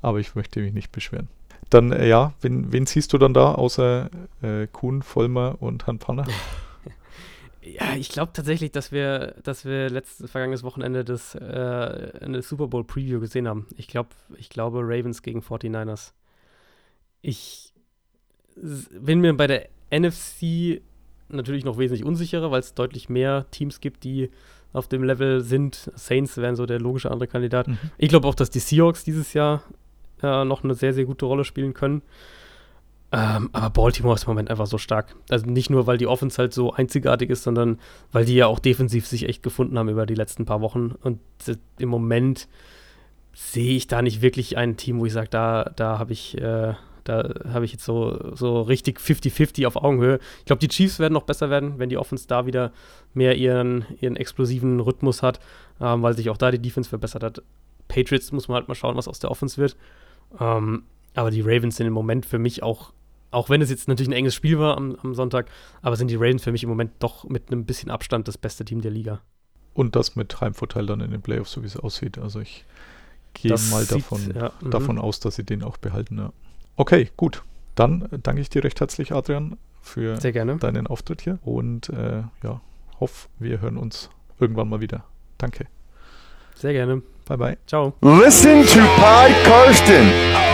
Aber 0.02 0.20
ich 0.20 0.34
möchte 0.34 0.60
mich 0.60 0.72
nicht 0.72 0.92
beschweren. 0.92 1.28
Dann, 1.70 1.92
äh, 1.92 2.08
ja, 2.08 2.32
wen, 2.40 2.72
wen 2.72 2.86
siehst 2.86 3.12
du 3.12 3.18
dann 3.18 3.34
da 3.34 3.52
außer 3.54 4.10
äh, 4.42 4.66
Kuhn, 4.68 5.02
Vollmer 5.02 5.56
und 5.60 5.86
Herrn 5.86 5.98
Panner? 5.98 6.26
Ja, 7.66 7.96
ich 7.96 8.10
glaube 8.10 8.32
tatsächlich, 8.32 8.70
dass 8.70 8.92
wir, 8.92 9.34
dass 9.42 9.64
wir 9.64 9.90
letztes 9.90 10.30
vergangenes 10.30 10.62
Wochenende 10.62 11.04
das 11.04 11.34
äh, 11.34 11.38
eine 12.20 12.40
Super 12.42 12.68
Bowl 12.68 12.84
Preview 12.84 13.18
gesehen 13.18 13.48
haben. 13.48 13.66
Ich 13.76 13.88
glaube, 13.88 14.10
ich 14.36 14.50
glaube 14.50 14.80
Ravens 14.82 15.22
gegen 15.22 15.40
49ers. 15.40 16.12
Ich 17.22 17.72
bin 18.54 19.20
mir 19.20 19.34
bei 19.34 19.48
der 19.48 19.68
NFC 19.90 20.80
natürlich 21.28 21.64
noch 21.64 21.76
wesentlich 21.76 22.04
unsicherer, 22.04 22.52
weil 22.52 22.60
es 22.60 22.74
deutlich 22.74 23.08
mehr 23.08 23.46
Teams 23.50 23.80
gibt, 23.80 24.04
die 24.04 24.30
auf 24.72 24.86
dem 24.86 25.02
Level 25.02 25.40
sind. 25.40 25.90
Saints 25.96 26.36
wären 26.36 26.54
so 26.54 26.66
der 26.66 26.78
logische 26.78 27.10
andere 27.10 27.26
Kandidat. 27.26 27.66
Mhm. 27.66 27.78
Ich 27.98 28.10
glaube 28.10 28.28
auch, 28.28 28.34
dass 28.36 28.50
die 28.50 28.60
Seahawks 28.60 29.02
dieses 29.02 29.32
Jahr 29.32 29.64
äh, 30.22 30.44
noch 30.44 30.62
eine 30.62 30.74
sehr, 30.74 30.94
sehr 30.94 31.04
gute 31.04 31.26
Rolle 31.26 31.44
spielen 31.44 31.74
können. 31.74 32.02
Ähm, 33.16 33.48
aber 33.54 33.70
Baltimore 33.70 34.14
ist 34.14 34.24
im 34.24 34.30
Moment 34.30 34.50
einfach 34.50 34.66
so 34.66 34.76
stark. 34.76 35.16
Also 35.30 35.46
nicht 35.46 35.70
nur, 35.70 35.86
weil 35.86 35.96
die 35.96 36.06
Offense 36.06 36.36
halt 36.36 36.52
so 36.52 36.74
einzigartig 36.74 37.30
ist, 37.30 37.44
sondern 37.44 37.78
weil 38.12 38.26
die 38.26 38.34
ja 38.34 38.46
auch 38.46 38.58
defensiv 38.58 39.06
sich 39.06 39.26
echt 39.26 39.42
gefunden 39.42 39.78
haben 39.78 39.88
über 39.88 40.04
die 40.04 40.14
letzten 40.14 40.44
paar 40.44 40.60
Wochen. 40.60 40.92
Und 41.02 41.18
im 41.78 41.88
Moment 41.88 42.46
sehe 43.32 43.74
ich 43.74 43.86
da 43.86 44.02
nicht 44.02 44.20
wirklich 44.20 44.58
ein 44.58 44.76
Team, 44.76 45.00
wo 45.00 45.06
ich 45.06 45.14
sage, 45.14 45.28
da, 45.30 45.72
da 45.76 45.98
habe 45.98 46.12
ich, 46.12 46.36
äh, 46.36 46.74
da 47.04 47.62
ich 47.62 47.72
jetzt 47.72 47.86
so, 47.86 48.34
so 48.34 48.60
richtig 48.60 48.98
50-50 48.98 49.66
auf 49.66 49.76
Augenhöhe. 49.76 50.18
Ich 50.40 50.44
glaube, 50.44 50.60
die 50.60 50.68
Chiefs 50.68 50.98
werden 50.98 51.14
noch 51.14 51.22
besser 51.22 51.48
werden, 51.48 51.78
wenn 51.78 51.88
die 51.88 51.96
Offense 51.96 52.28
da 52.28 52.44
wieder 52.44 52.70
mehr 53.14 53.36
ihren, 53.36 53.86
ihren 53.98 54.16
explosiven 54.16 54.78
Rhythmus 54.78 55.22
hat, 55.22 55.40
ähm, 55.80 56.02
weil 56.02 56.14
sich 56.14 56.28
auch 56.28 56.36
da 56.36 56.50
die 56.50 56.58
Defense 56.58 56.90
verbessert 56.90 57.22
hat. 57.22 57.42
Patriots 57.88 58.30
muss 58.32 58.48
man 58.48 58.56
halt 58.56 58.68
mal 58.68 58.74
schauen, 58.74 58.96
was 58.96 59.08
aus 59.08 59.20
der 59.20 59.30
Offense 59.30 59.56
wird. 59.56 59.74
Ähm, 60.38 60.82
aber 61.14 61.30
die 61.30 61.40
Ravens 61.40 61.76
sind 61.76 61.86
im 61.86 61.94
Moment 61.94 62.26
für 62.26 62.38
mich 62.38 62.62
auch, 62.62 62.92
auch 63.30 63.50
wenn 63.50 63.60
es 63.62 63.70
jetzt 63.70 63.88
natürlich 63.88 64.08
ein 64.08 64.12
enges 64.14 64.34
Spiel 64.34 64.58
war 64.58 64.76
am, 64.76 64.96
am 65.02 65.14
Sonntag, 65.14 65.46
aber 65.82 65.96
sind 65.96 66.08
die 66.10 66.16
Ravens 66.16 66.42
für 66.44 66.52
mich 66.52 66.62
im 66.62 66.68
Moment 66.68 66.92
doch 67.00 67.24
mit 67.24 67.50
einem 67.50 67.64
bisschen 67.64 67.90
Abstand 67.90 68.28
das 68.28 68.38
beste 68.38 68.64
Team 68.64 68.80
der 68.80 68.90
Liga. 68.90 69.20
Und 69.74 69.94
das 69.96 70.16
mit 70.16 70.40
Heimvorteil 70.40 70.86
dann 70.86 71.00
in 71.00 71.10
den 71.10 71.20
Playoffs, 71.20 71.52
so 71.52 71.62
wie 71.62 71.66
es 71.66 71.76
aussieht. 71.76 72.18
Also 72.18 72.40
ich 72.40 72.64
gehe 73.34 73.50
Das 73.50 73.70
mal 73.70 73.82
sieht- 73.84 73.96
davon, 73.98 74.32
ja, 74.34 74.52
mhm. 74.62 74.70
davon 74.70 74.98
aus, 74.98 75.20
dass 75.20 75.36
sie 75.36 75.44
den 75.44 75.62
auch 75.62 75.76
behalten. 75.76 76.18
Ja. 76.18 76.32
Okay, 76.76 77.10
gut. 77.16 77.42
Dann 77.74 78.08
danke 78.22 78.40
ich 78.40 78.48
dir 78.48 78.64
recht 78.64 78.80
herzlich, 78.80 79.12
Adrian, 79.12 79.58
für 79.82 80.18
Sehr 80.18 80.32
gerne. 80.32 80.56
deinen 80.56 80.86
Auftritt 80.86 81.20
hier 81.20 81.38
und 81.44 81.90
äh, 81.90 82.22
ja, 82.42 82.60
hoffe, 83.00 83.28
wir 83.38 83.60
hören 83.60 83.76
uns 83.76 84.08
irgendwann 84.40 84.70
mal 84.70 84.80
wieder. 84.80 85.04
Danke. 85.36 85.66
Sehr 86.54 86.72
gerne. 86.72 87.02
Bye 87.26 87.36
bye. 87.36 87.58
Ciao. 87.66 87.92
Listen 88.00 88.64
to 88.64 88.78
Pod 88.96 89.30
Karsten. 89.44 90.45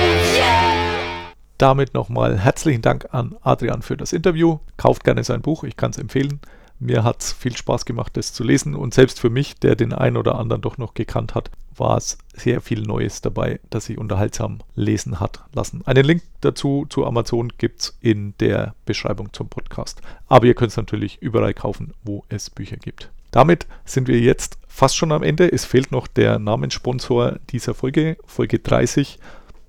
Damit 1.62 1.94
nochmal 1.94 2.40
herzlichen 2.40 2.82
Dank 2.82 3.06
an 3.12 3.36
Adrian 3.40 3.82
für 3.82 3.96
das 3.96 4.12
Interview. 4.12 4.58
Kauft 4.78 5.04
gerne 5.04 5.22
sein 5.22 5.42
Buch, 5.42 5.62
ich 5.62 5.76
kann 5.76 5.92
es 5.92 5.98
empfehlen. 5.98 6.40
Mir 6.80 7.04
hat 7.04 7.20
es 7.20 7.32
viel 7.32 7.56
Spaß 7.56 7.84
gemacht, 7.84 8.16
das 8.16 8.32
zu 8.32 8.42
lesen 8.42 8.74
und 8.74 8.92
selbst 8.92 9.20
für 9.20 9.30
mich, 9.30 9.60
der 9.60 9.76
den 9.76 9.92
einen 9.92 10.16
oder 10.16 10.40
anderen 10.40 10.60
doch 10.60 10.76
noch 10.76 10.94
gekannt 10.94 11.36
hat, 11.36 11.52
war 11.76 11.96
es 11.96 12.18
sehr 12.34 12.62
viel 12.62 12.82
Neues 12.82 13.20
dabei, 13.20 13.60
das 13.70 13.84
sich 13.84 13.96
unterhaltsam 13.96 14.58
lesen 14.74 15.20
hat 15.20 15.44
lassen. 15.54 15.82
Einen 15.86 16.04
Link 16.04 16.24
dazu 16.40 16.84
zu 16.88 17.06
Amazon 17.06 17.52
gibt 17.58 17.82
es 17.82 17.96
in 18.00 18.34
der 18.40 18.74
Beschreibung 18.84 19.32
zum 19.32 19.48
Podcast. 19.48 20.02
Aber 20.26 20.46
ihr 20.46 20.54
könnt 20.54 20.72
es 20.72 20.76
natürlich 20.76 21.22
überall 21.22 21.54
kaufen, 21.54 21.94
wo 22.02 22.24
es 22.28 22.50
Bücher 22.50 22.76
gibt. 22.76 23.12
Damit 23.30 23.68
sind 23.84 24.08
wir 24.08 24.18
jetzt 24.18 24.58
fast 24.66 24.96
schon 24.96 25.12
am 25.12 25.22
Ende. 25.22 25.50
Es 25.50 25.64
fehlt 25.64 25.92
noch 25.92 26.08
der 26.08 26.40
Namenssponsor 26.40 27.38
dieser 27.50 27.74
Folge, 27.74 28.16
Folge 28.26 28.58
30. 28.58 29.20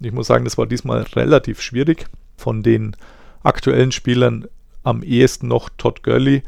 Ich 0.06 0.12
muss 0.12 0.28
sagen, 0.28 0.44
das 0.44 0.58
war 0.58 0.66
diesmal 0.66 1.02
relativ 1.02 1.62
schwierig. 1.62 2.08
Von 2.38 2.64
den 2.64 2.96
aktuellen 3.44 3.92
Spielern 3.92 4.48
am 4.84 5.02
ehesten 5.04 5.48
noch 5.48 5.70
Todd 5.78 6.04
Gurley. 6.04 6.44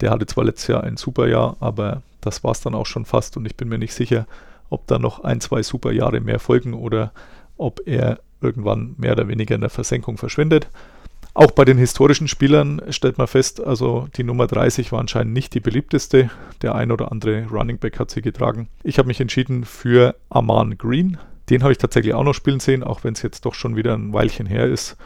Der 0.00 0.10
hatte 0.10 0.26
zwar 0.26 0.44
letztes 0.44 0.68
Jahr 0.68 0.84
ein 0.84 0.96
super 0.96 1.28
Jahr, 1.28 1.56
aber 1.60 2.02
das 2.20 2.42
war 2.42 2.52
es 2.52 2.60
dann 2.60 2.74
auch 2.74 2.86
schon 2.86 3.04
fast 3.04 3.36
und 3.36 3.46
ich 3.46 3.56
bin 3.56 3.68
mir 3.68 3.78
nicht 3.78 3.94
sicher, 3.94 4.26
ob 4.68 4.86
da 4.86 4.98
noch 4.98 5.20
ein, 5.20 5.40
zwei 5.40 5.62
super 5.62 5.92
Jahre 5.92 6.20
mehr 6.20 6.40
folgen 6.40 6.74
oder 6.74 7.12
ob 7.56 7.80
er 7.86 8.18
irgendwann 8.40 8.94
mehr 8.98 9.12
oder 9.12 9.28
weniger 9.28 9.54
in 9.54 9.60
der 9.60 9.70
Versenkung 9.70 10.18
verschwindet. 10.18 10.68
Auch 11.34 11.50
bei 11.50 11.64
den 11.64 11.78
historischen 11.78 12.28
Spielern 12.28 12.80
stellt 12.90 13.18
man 13.18 13.26
fest, 13.26 13.62
also 13.62 14.08
die 14.16 14.24
Nummer 14.24 14.46
30 14.46 14.90
war 14.90 15.00
anscheinend 15.00 15.34
nicht 15.34 15.54
die 15.54 15.60
beliebteste. 15.60 16.30
Der 16.62 16.74
ein 16.74 16.90
oder 16.90 17.12
andere 17.12 17.46
Running 17.50 17.78
Back 17.78 17.98
hat 17.98 18.10
sie 18.10 18.22
getragen. 18.22 18.68
Ich 18.82 18.98
habe 18.98 19.08
mich 19.08 19.20
entschieden 19.20 19.64
für 19.64 20.16
Aman 20.30 20.78
Green. 20.78 21.18
Den 21.50 21.62
habe 21.62 21.72
ich 21.72 21.78
tatsächlich 21.78 22.14
auch 22.14 22.24
noch 22.24 22.34
spielen 22.34 22.60
sehen, 22.60 22.82
auch 22.82 23.04
wenn 23.04 23.14
es 23.14 23.22
jetzt 23.22 23.44
doch 23.44 23.54
schon 23.54 23.76
wieder 23.76 23.94
ein 23.94 24.12
Weilchen 24.12 24.46
her 24.46 24.66
ist. 24.66 24.96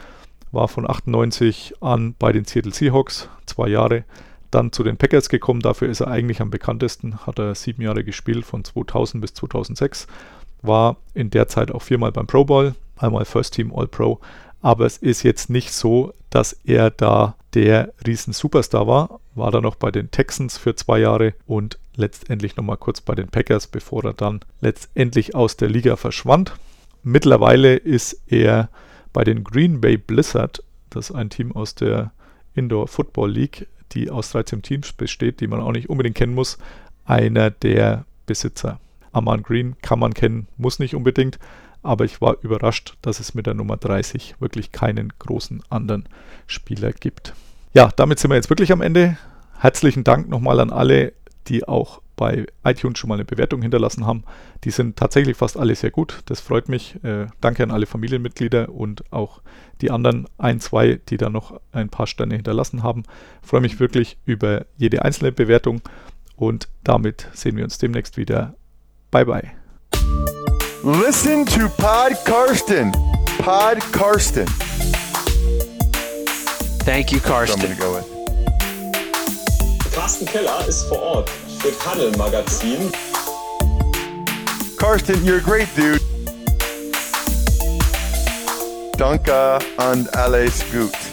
War 0.51 0.67
von 0.67 0.89
98 0.89 1.75
an 1.81 2.15
bei 2.17 2.31
den 2.31 2.45
Seattle 2.45 2.73
Seahawks, 2.73 3.29
zwei 3.45 3.67
Jahre. 3.67 4.03
Dann 4.49 4.71
zu 4.71 4.83
den 4.83 4.97
Packers 4.97 5.29
gekommen, 5.29 5.61
dafür 5.61 5.87
ist 5.87 6.01
er 6.01 6.07
eigentlich 6.07 6.41
am 6.41 6.49
bekanntesten. 6.49 7.25
Hat 7.25 7.39
er 7.39 7.55
sieben 7.55 7.81
Jahre 7.83 8.03
gespielt, 8.03 8.45
von 8.45 8.65
2000 8.65 9.21
bis 9.21 9.33
2006. 9.33 10.07
War 10.61 10.97
in 11.13 11.29
der 11.29 11.47
Zeit 11.47 11.71
auch 11.71 11.81
viermal 11.81 12.11
beim 12.11 12.27
Pro 12.27 12.43
Bowl, 12.43 12.75
einmal 12.97 13.25
First 13.25 13.53
Team 13.53 13.73
All 13.73 13.87
Pro. 13.87 14.19
Aber 14.61 14.85
es 14.85 14.97
ist 14.97 15.23
jetzt 15.23 15.49
nicht 15.49 15.71
so, 15.71 16.13
dass 16.29 16.53
er 16.65 16.89
da 16.89 17.35
der 17.53 17.93
riesen 18.05 18.33
Superstar 18.33 18.87
war. 18.87 19.19
War 19.35 19.51
dann 19.51 19.63
noch 19.63 19.75
bei 19.75 19.91
den 19.91 20.11
Texans 20.11 20.57
für 20.57 20.75
zwei 20.75 20.99
Jahre 20.99 21.33
und 21.45 21.79
letztendlich 21.95 22.55
nochmal 22.55 22.77
kurz 22.77 23.01
bei 23.01 23.15
den 23.15 23.27
Packers, 23.27 23.67
bevor 23.67 24.05
er 24.05 24.13
dann 24.13 24.41
letztendlich 24.59 25.35
aus 25.35 25.57
der 25.57 25.69
Liga 25.69 25.95
verschwand. 25.95 26.53
Mittlerweile 27.03 27.75
ist 27.75 28.21
er 28.27 28.69
bei 29.13 29.23
den 29.23 29.43
Green 29.43 29.81
Bay 29.81 29.97
Blizzard, 29.97 30.63
das 30.89 31.09
ist 31.09 31.15
ein 31.15 31.29
Team 31.29 31.51
aus 31.53 31.75
der 31.75 32.11
Indoor 32.53 32.87
Football 32.87 33.31
League, 33.31 33.67
die 33.93 34.09
aus 34.09 34.31
13 34.31 34.61
Teams 34.61 34.93
besteht, 34.93 35.39
die 35.39 35.47
man 35.47 35.61
auch 35.61 35.71
nicht 35.71 35.89
unbedingt 35.89 36.15
kennen 36.15 36.35
muss, 36.35 36.57
einer 37.05 37.49
der 37.49 38.05
Besitzer. 38.25 38.79
Aman 39.11 39.43
Green 39.43 39.75
kann 39.81 39.99
man 39.99 40.13
kennen, 40.13 40.47
muss 40.57 40.79
nicht 40.79 40.95
unbedingt, 40.95 41.39
aber 41.83 42.05
ich 42.05 42.21
war 42.21 42.37
überrascht, 42.41 42.95
dass 43.01 43.19
es 43.19 43.33
mit 43.33 43.47
der 43.47 43.53
Nummer 43.53 43.77
30 43.77 44.35
wirklich 44.39 44.71
keinen 44.71 45.11
großen 45.19 45.63
anderen 45.69 46.07
Spieler 46.47 46.93
gibt. 46.93 47.33
Ja, 47.73 47.89
damit 47.95 48.19
sind 48.19 48.31
wir 48.31 48.35
jetzt 48.35 48.49
wirklich 48.49 48.71
am 48.71 48.81
Ende. 48.81 49.17
Herzlichen 49.59 50.03
Dank 50.03 50.29
nochmal 50.29 50.59
an 50.59 50.71
alle, 50.71 51.13
die 51.47 51.67
auch 51.67 52.01
bei 52.15 52.45
iTunes 52.63 52.99
schon 52.99 53.07
mal 53.07 53.15
eine 53.15 53.25
Bewertung 53.25 53.61
hinterlassen 53.61 54.05
haben. 54.05 54.23
Die 54.63 54.69
sind 54.69 54.95
tatsächlich 54.95 55.37
fast 55.37 55.57
alle 55.57 55.75
sehr 55.75 55.89
gut. 55.89 56.19
Das 56.25 56.39
freut 56.39 56.69
mich. 56.69 57.03
Äh, 57.03 57.27
danke 57.41 57.63
an 57.63 57.71
alle 57.71 57.87
Familienmitglieder 57.87 58.69
und 58.69 59.11
auch 59.11 59.41
die 59.81 59.89
anderen 59.89 60.27
ein, 60.37 60.59
zwei, 60.59 60.99
die 61.09 61.17
da 61.17 61.29
noch 61.29 61.59
ein 61.71 61.89
paar 61.89 62.05
Sterne 62.05 62.35
hinterlassen 62.35 62.83
haben. 62.83 63.03
freue 63.41 63.61
mich 63.61 63.79
wirklich 63.79 64.17
über 64.25 64.65
jede 64.77 65.03
einzelne 65.03 65.31
Bewertung 65.31 65.81
und 66.35 66.69
damit 66.83 67.27
sehen 67.33 67.57
wir 67.57 67.63
uns 67.63 67.79
demnächst 67.79 68.17
wieder. 68.17 68.55
Bye 69.09 69.25
bye. 69.25 69.51
Listen 70.83 71.45
to 71.45 71.69
Pod 71.77 72.13
Karsten. 72.25 72.91
Pod 73.39 73.79
Karsten. 73.91 74.45
Thank 76.85 77.11
you, 77.11 77.19
So 77.19 77.25
I'm 77.25 77.47
Karsten. 77.47 78.20
Carsten 79.93 80.25
Keller 80.25 80.65
ist 80.67 80.83
vor 80.83 81.01
Ort 81.01 81.29
für 81.59 81.71
Huddle 81.85 82.17
Magazin. 82.17 82.91
Karsten, 84.77 85.23
you're 85.25 85.41
great 85.41 85.67
dude. 85.75 85.99
Danke 88.97 89.59
und 89.77 90.15
alles 90.15 90.63
gut. 90.71 91.10